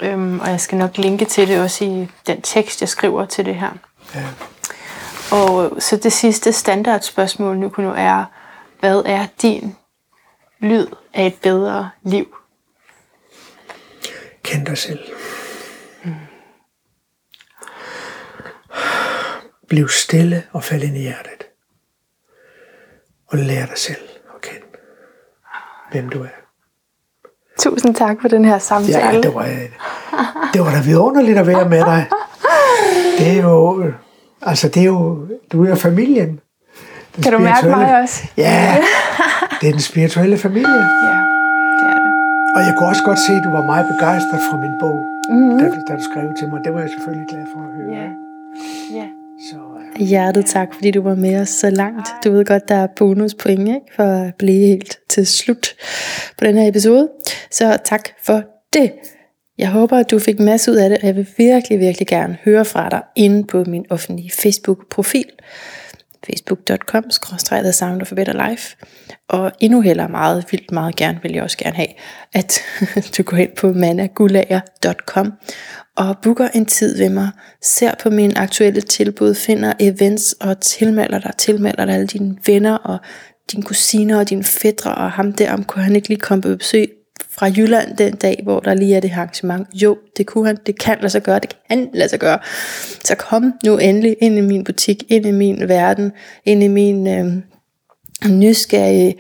øhm, 0.03 0.41
og 0.41 0.49
jeg 0.51 0.61
skal 0.61 0.79
nok 0.79 0.99
linke 0.99 1.25
til 1.25 1.49
det 1.49 1.61
også 1.61 1.85
i 1.85 2.09
den 2.27 2.43
tekst, 2.43 2.81
jeg 2.81 2.89
skriver 2.89 3.25
til 3.25 3.45
det 3.47 3.55
her. 3.55 3.71
Ja. 4.15 4.21
Og 5.35 5.83
så 5.83 5.97
det 5.97 6.13
sidste 6.13 6.53
standardspørgsmål 6.53 7.59
nu 7.59 7.69
kunne 7.69 7.87
nu 7.87 7.95
er, 7.97 8.25
hvad 8.81 9.03
er 9.07 9.27
din 9.43 9.77
lyd 10.59 10.87
af 11.15 11.27
et 11.27 11.35
bedre 11.43 11.91
liv? 12.03 12.37
Kend 14.43 14.67
dig 14.67 14.79
selv. 14.79 14.99
Bliv 19.69 19.89
stille 19.89 20.43
og 20.53 20.65
fald 20.65 20.83
ind 20.83 20.97
i 20.97 21.01
hjertet. 21.01 21.47
Og 23.27 23.39
lær 23.39 23.67
dig 23.67 23.79
selv 23.79 24.09
at 24.35 24.41
kende. 24.41 24.67
Hvem 25.91 26.09
du 26.09 26.23
er. 26.23 26.29
Tusind 27.59 27.95
tak 27.95 28.17
for 28.21 28.29
den 28.29 28.45
her 28.45 28.59
samtale. 28.59 29.07
Ja, 29.07 29.21
det 29.21 29.35
var, 29.35 29.45
det 30.53 30.61
var 30.61 30.71
da 30.71 30.83
vidunderligt 30.85 31.39
at 31.39 31.47
være 31.47 31.69
med 31.69 31.81
dig. 31.81 32.11
Det 33.19 33.39
er 33.39 33.43
jo, 33.43 33.93
altså 34.47 34.69
det 34.69 34.81
er 34.83 34.87
jo, 34.87 35.27
du 35.53 35.65
er 35.65 35.69
jo 35.69 35.75
familien. 35.75 36.41
Den 37.17 37.23
Kan 37.23 37.33
du 37.33 37.39
mærke 37.39 37.59
spirituelle- 37.59 37.77
mig 37.77 38.01
også? 38.03 38.23
Ja, 38.37 38.77
det 39.61 39.67
er 39.69 39.73
den 39.73 39.81
spirituelle 39.81 40.39
familie. 40.39 40.69
Ja, 40.69 41.17
det 41.81 41.87
er 41.95 42.01
det. 42.05 42.13
Og 42.57 42.61
jeg 42.67 42.75
kunne 42.79 42.89
også 42.89 43.03
godt 43.05 43.19
se, 43.19 43.33
at 43.33 43.43
du 43.45 43.51
var 43.51 43.65
meget 43.67 43.87
begejstret 43.93 44.41
for 44.51 44.57
min 44.65 44.75
bog, 44.81 44.97
mm-hmm. 45.31 45.59
da, 45.59 45.65
du, 45.65 45.79
da 45.89 45.93
du 45.97 46.03
skrev 46.11 46.27
til 46.39 46.49
mig. 46.49 46.61
Det 46.65 46.75
var 46.75 46.81
jeg 46.81 46.91
selvfølgelig 46.91 47.27
glad 47.29 47.45
for 47.53 47.61
at 47.67 47.71
høre. 47.77 47.89
Ja, 48.01 48.09
ja. 48.99 49.07
Så, 49.51 49.57
øh, 49.57 50.07
Hjertet 50.07 50.47
tak, 50.47 50.69
fordi 50.75 50.91
du 50.91 51.03
var 51.03 51.15
med 51.15 51.41
os 51.41 51.49
så 51.49 51.71
langt. 51.71 52.09
Du 52.25 52.31
ved 52.33 52.45
godt, 52.45 52.69
der 52.69 52.75
er 52.75 52.87
bonuspoint 52.97 53.69
ikke? 53.69 53.81
for 53.97 54.03
at 54.05 54.35
blive 54.39 54.67
helt 54.67 54.99
til 55.11 55.27
slut 55.27 55.67
på 56.39 56.45
den 56.45 56.57
her 56.57 56.69
episode. 56.69 57.09
Så 57.51 57.77
tak 57.85 58.01
for 58.27 58.43
det. 58.73 58.93
Jeg 59.59 59.69
håber, 59.69 59.99
at 59.99 60.11
du 60.11 60.19
fik 60.19 60.39
en 60.39 60.45
masse 60.45 60.71
ud 60.71 60.77
af 60.77 60.89
det, 60.89 60.99
og 60.99 61.07
jeg 61.07 61.17
vil 61.17 61.29
virkelig, 61.37 61.79
virkelig 61.79 62.07
gerne 62.09 62.39
høre 62.45 62.65
fra 62.65 62.89
dig 62.89 63.03
inde 63.17 63.47
på 63.47 63.65
min 63.65 63.87
offentlige 63.91 64.31
Facebook-profil 64.31 65.27
facebook.com 66.27 67.11
Sound 67.73 68.03
of 68.03 68.13
Better 68.17 68.49
Life. 68.49 68.77
Og 69.29 69.53
endnu 69.61 69.81
hellere 69.81 70.09
meget 70.09 70.45
vildt, 70.51 70.73
meget 70.73 70.97
gerne, 70.97 71.19
vil 71.23 71.33
jeg 71.33 71.43
også 71.43 71.59
gerne 71.59 71.77
have, 71.77 71.89
at 72.33 72.61
du 73.17 73.23
går 73.23 73.37
ind 73.37 73.57
på 73.57 73.73
managulager.com 73.73 75.33
og 75.97 76.17
booker 76.23 76.49
en 76.49 76.67
tid 76.67 76.99
ved 76.99 77.09
mig, 77.09 77.31
ser 77.63 77.95
på 78.03 78.11
mine 78.11 78.39
aktuelle 78.39 78.81
tilbud, 78.81 79.35
finder 79.35 79.73
events 79.81 80.33
og 80.33 80.61
tilmelder 80.61 81.19
dig, 81.19 81.33
tilmelder 81.39 81.85
dig 81.85 81.95
alle 81.95 82.07
dine 82.07 82.37
venner 82.47 82.77
og 82.77 82.99
dine 83.53 83.63
kusiner 83.63 84.19
og 84.19 84.29
dine 84.31 84.45
fædre 84.45 84.95
og 84.95 85.13
ham 85.13 85.33
der, 85.33 85.53
om 85.53 85.65
kunne 85.65 85.85
han 85.85 85.97
ikke 85.97 86.09
lige 86.09 86.21
komme 86.21 86.43
på 86.43 86.57
besøg 86.57 86.89
fra 87.31 87.47
Jylland 87.47 87.97
den 87.97 88.15
dag, 88.15 88.41
hvor 88.43 88.61
der 88.61 88.75
lige 88.75 88.97
er 88.97 89.01
det 89.01 89.11
her 89.11 89.23
arrangement. 89.23 89.69
Jo, 89.75 89.99
det 90.17 90.27
kunne 90.27 90.47
han, 90.47 90.59
det 90.67 90.79
kan 90.79 90.99
lade 91.01 91.11
sig 91.11 91.23
gøre, 91.23 91.39
det 91.39 91.57
kan 91.69 91.89
lade 91.95 92.09
sig 92.09 92.21
gøre. 92.21 92.39
Så 93.05 93.15
kom 93.15 93.53
nu 93.65 93.77
endelig 93.79 94.17
ind 94.21 94.39
i 94.39 94.41
min 94.41 94.65
butik, 94.65 95.03
ind 95.09 95.27
i 95.27 95.31
min 95.31 95.69
verden, 95.69 96.13
ind 96.45 96.63
i 96.63 96.69
min 96.69 97.07
øh, 97.07 97.27
nysgerrige 98.31 99.15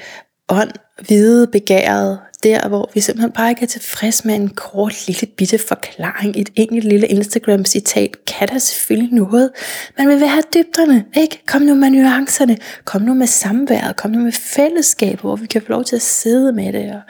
ånd, 0.49 0.71
hvide, 1.07 1.47
begæret, 1.47 2.19
der 2.45 2.69
hvor 2.69 2.91
vi 2.95 3.01
simpelthen 3.01 3.33
bare 3.33 3.51
ikke 3.51 3.63
er 3.63 3.67
tilfreds 3.67 4.25
med 4.25 4.35
en 4.35 4.49
kort 4.49 5.07
lille 5.07 5.27
bitte 5.27 5.59
forklaring, 5.59 6.37
et 6.37 6.51
enkelt 6.57 6.85
lille 6.85 7.07
Instagram-citat, 7.07 8.25
kan 8.27 8.49
der 8.49 8.59
selvfølgelig 8.59 9.15
noget. 9.15 9.51
Man 9.99 10.09
vil 10.09 10.27
have 10.27 10.43
dybderne, 10.55 11.05
ikke? 11.17 11.43
Kom 11.47 11.63
nu 11.63 11.75
med 11.75 11.91
nuancerne, 11.91 12.57
kom 12.85 13.03
nu 13.03 13.15
med 13.15 13.27
samværet, 13.27 13.97
kom 13.97 14.11
nu 14.11 14.19
med 14.19 14.33
fællesskabet, 14.33 15.21
hvor 15.21 15.37
vi 15.37 15.47
kan 15.47 15.63
få 15.63 15.69
lov 15.69 15.85
til 15.85 15.97
at 15.97 16.03
sidde 16.03 16.53
med 16.53 16.73
det 16.73 16.93
og 16.93 17.01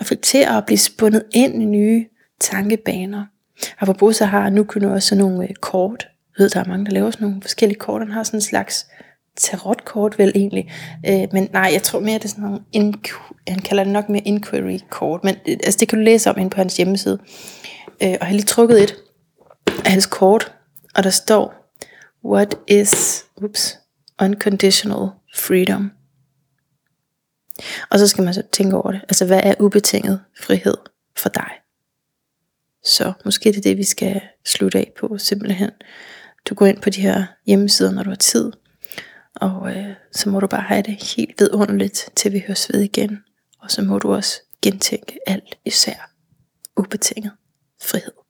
reflektere 0.00 0.56
og 0.56 0.64
blive 0.66 0.78
spundet 0.78 1.22
ind 1.32 1.62
i 1.62 1.64
nye 1.64 2.06
tankebaner. 2.40 3.24
Apropos 3.80 4.16
så 4.16 4.24
har 4.24 4.50
nu 4.50 4.64
kun 4.64 4.84
også 4.84 5.08
sådan 5.08 5.24
nogle 5.24 5.48
øh, 5.48 5.54
kort. 5.54 6.08
Jeg 6.38 6.42
ved, 6.42 6.50
der 6.50 6.60
er 6.60 6.68
mange, 6.68 6.84
der 6.84 6.92
laver 6.92 7.10
sådan 7.10 7.24
nogle 7.28 7.42
forskellige 7.42 7.78
kort. 7.78 8.02
Han 8.02 8.10
har 8.10 8.22
sådan 8.22 8.36
en 8.36 8.42
slags 8.42 8.86
tarotkort 9.36 10.18
vel 10.18 10.32
egentlig. 10.34 10.72
Øh, 11.08 11.28
men 11.32 11.48
nej, 11.52 11.70
jeg 11.72 11.82
tror 11.82 12.00
mere, 12.00 12.18
det 12.18 12.24
er 12.24 12.28
sådan 12.28 12.44
nogle, 12.44 12.60
inqu- 12.76 13.32
han 13.48 13.58
kalder 13.58 13.84
det 13.84 13.92
nok 13.92 14.08
mere 14.08 14.22
inquiry 14.22 14.78
kort. 14.90 15.24
Men 15.24 15.34
øh, 15.48 15.56
altså, 15.64 15.78
det 15.80 15.88
kan 15.88 15.98
du 15.98 16.04
læse 16.04 16.30
om 16.30 16.38
inde 16.38 16.50
på 16.50 16.56
hans 16.56 16.76
hjemmeside. 16.76 17.18
Øh, 18.02 18.08
og 18.08 18.08
jeg 18.08 18.18
har 18.20 18.32
lige 18.32 18.42
trukket 18.42 18.82
et 18.82 18.96
af 19.84 19.90
hans 19.90 20.06
kort, 20.06 20.52
og 20.94 21.04
der 21.04 21.10
står, 21.10 21.54
What 22.24 22.58
is 22.68 23.24
oops, 23.42 23.78
unconditional 24.22 25.08
freedom? 25.34 25.90
Og 27.90 27.98
så 27.98 28.08
skal 28.08 28.24
man 28.24 28.34
så 28.34 28.42
tænke 28.52 28.76
over 28.76 28.92
det. 28.92 29.00
Altså, 29.02 29.26
hvad 29.26 29.40
er 29.42 29.54
ubetinget 29.60 30.20
frihed 30.40 30.76
for 31.16 31.28
dig? 31.28 31.50
Så 32.84 33.12
måske 33.24 33.48
det 33.48 33.56
er 33.58 33.62
det, 33.62 33.76
vi 33.76 33.84
skal 33.84 34.20
slutte 34.46 34.78
af 34.78 34.92
på, 35.00 35.18
simpelthen. 35.18 35.70
Du 36.48 36.54
går 36.54 36.66
ind 36.66 36.80
på 36.80 36.90
de 36.90 37.00
her 37.00 37.24
hjemmesider, 37.46 37.90
når 37.90 38.02
du 38.02 38.10
har 38.10 38.16
tid, 38.16 38.52
og 39.34 39.76
øh, 39.76 39.94
så 40.12 40.28
må 40.28 40.40
du 40.40 40.46
bare 40.46 40.62
have 40.62 40.82
det 40.82 41.02
helt 41.16 41.34
vidunderligt, 41.38 42.10
til 42.16 42.32
vi 42.32 42.44
høres 42.46 42.70
ved 42.72 42.80
igen. 42.80 43.18
Og 43.58 43.70
så 43.70 43.82
må 43.82 43.98
du 43.98 44.14
også 44.14 44.40
gentænke 44.62 45.18
alt 45.26 45.58
især 45.64 46.10
ubetinget 46.76 47.32
frihed. 47.82 48.21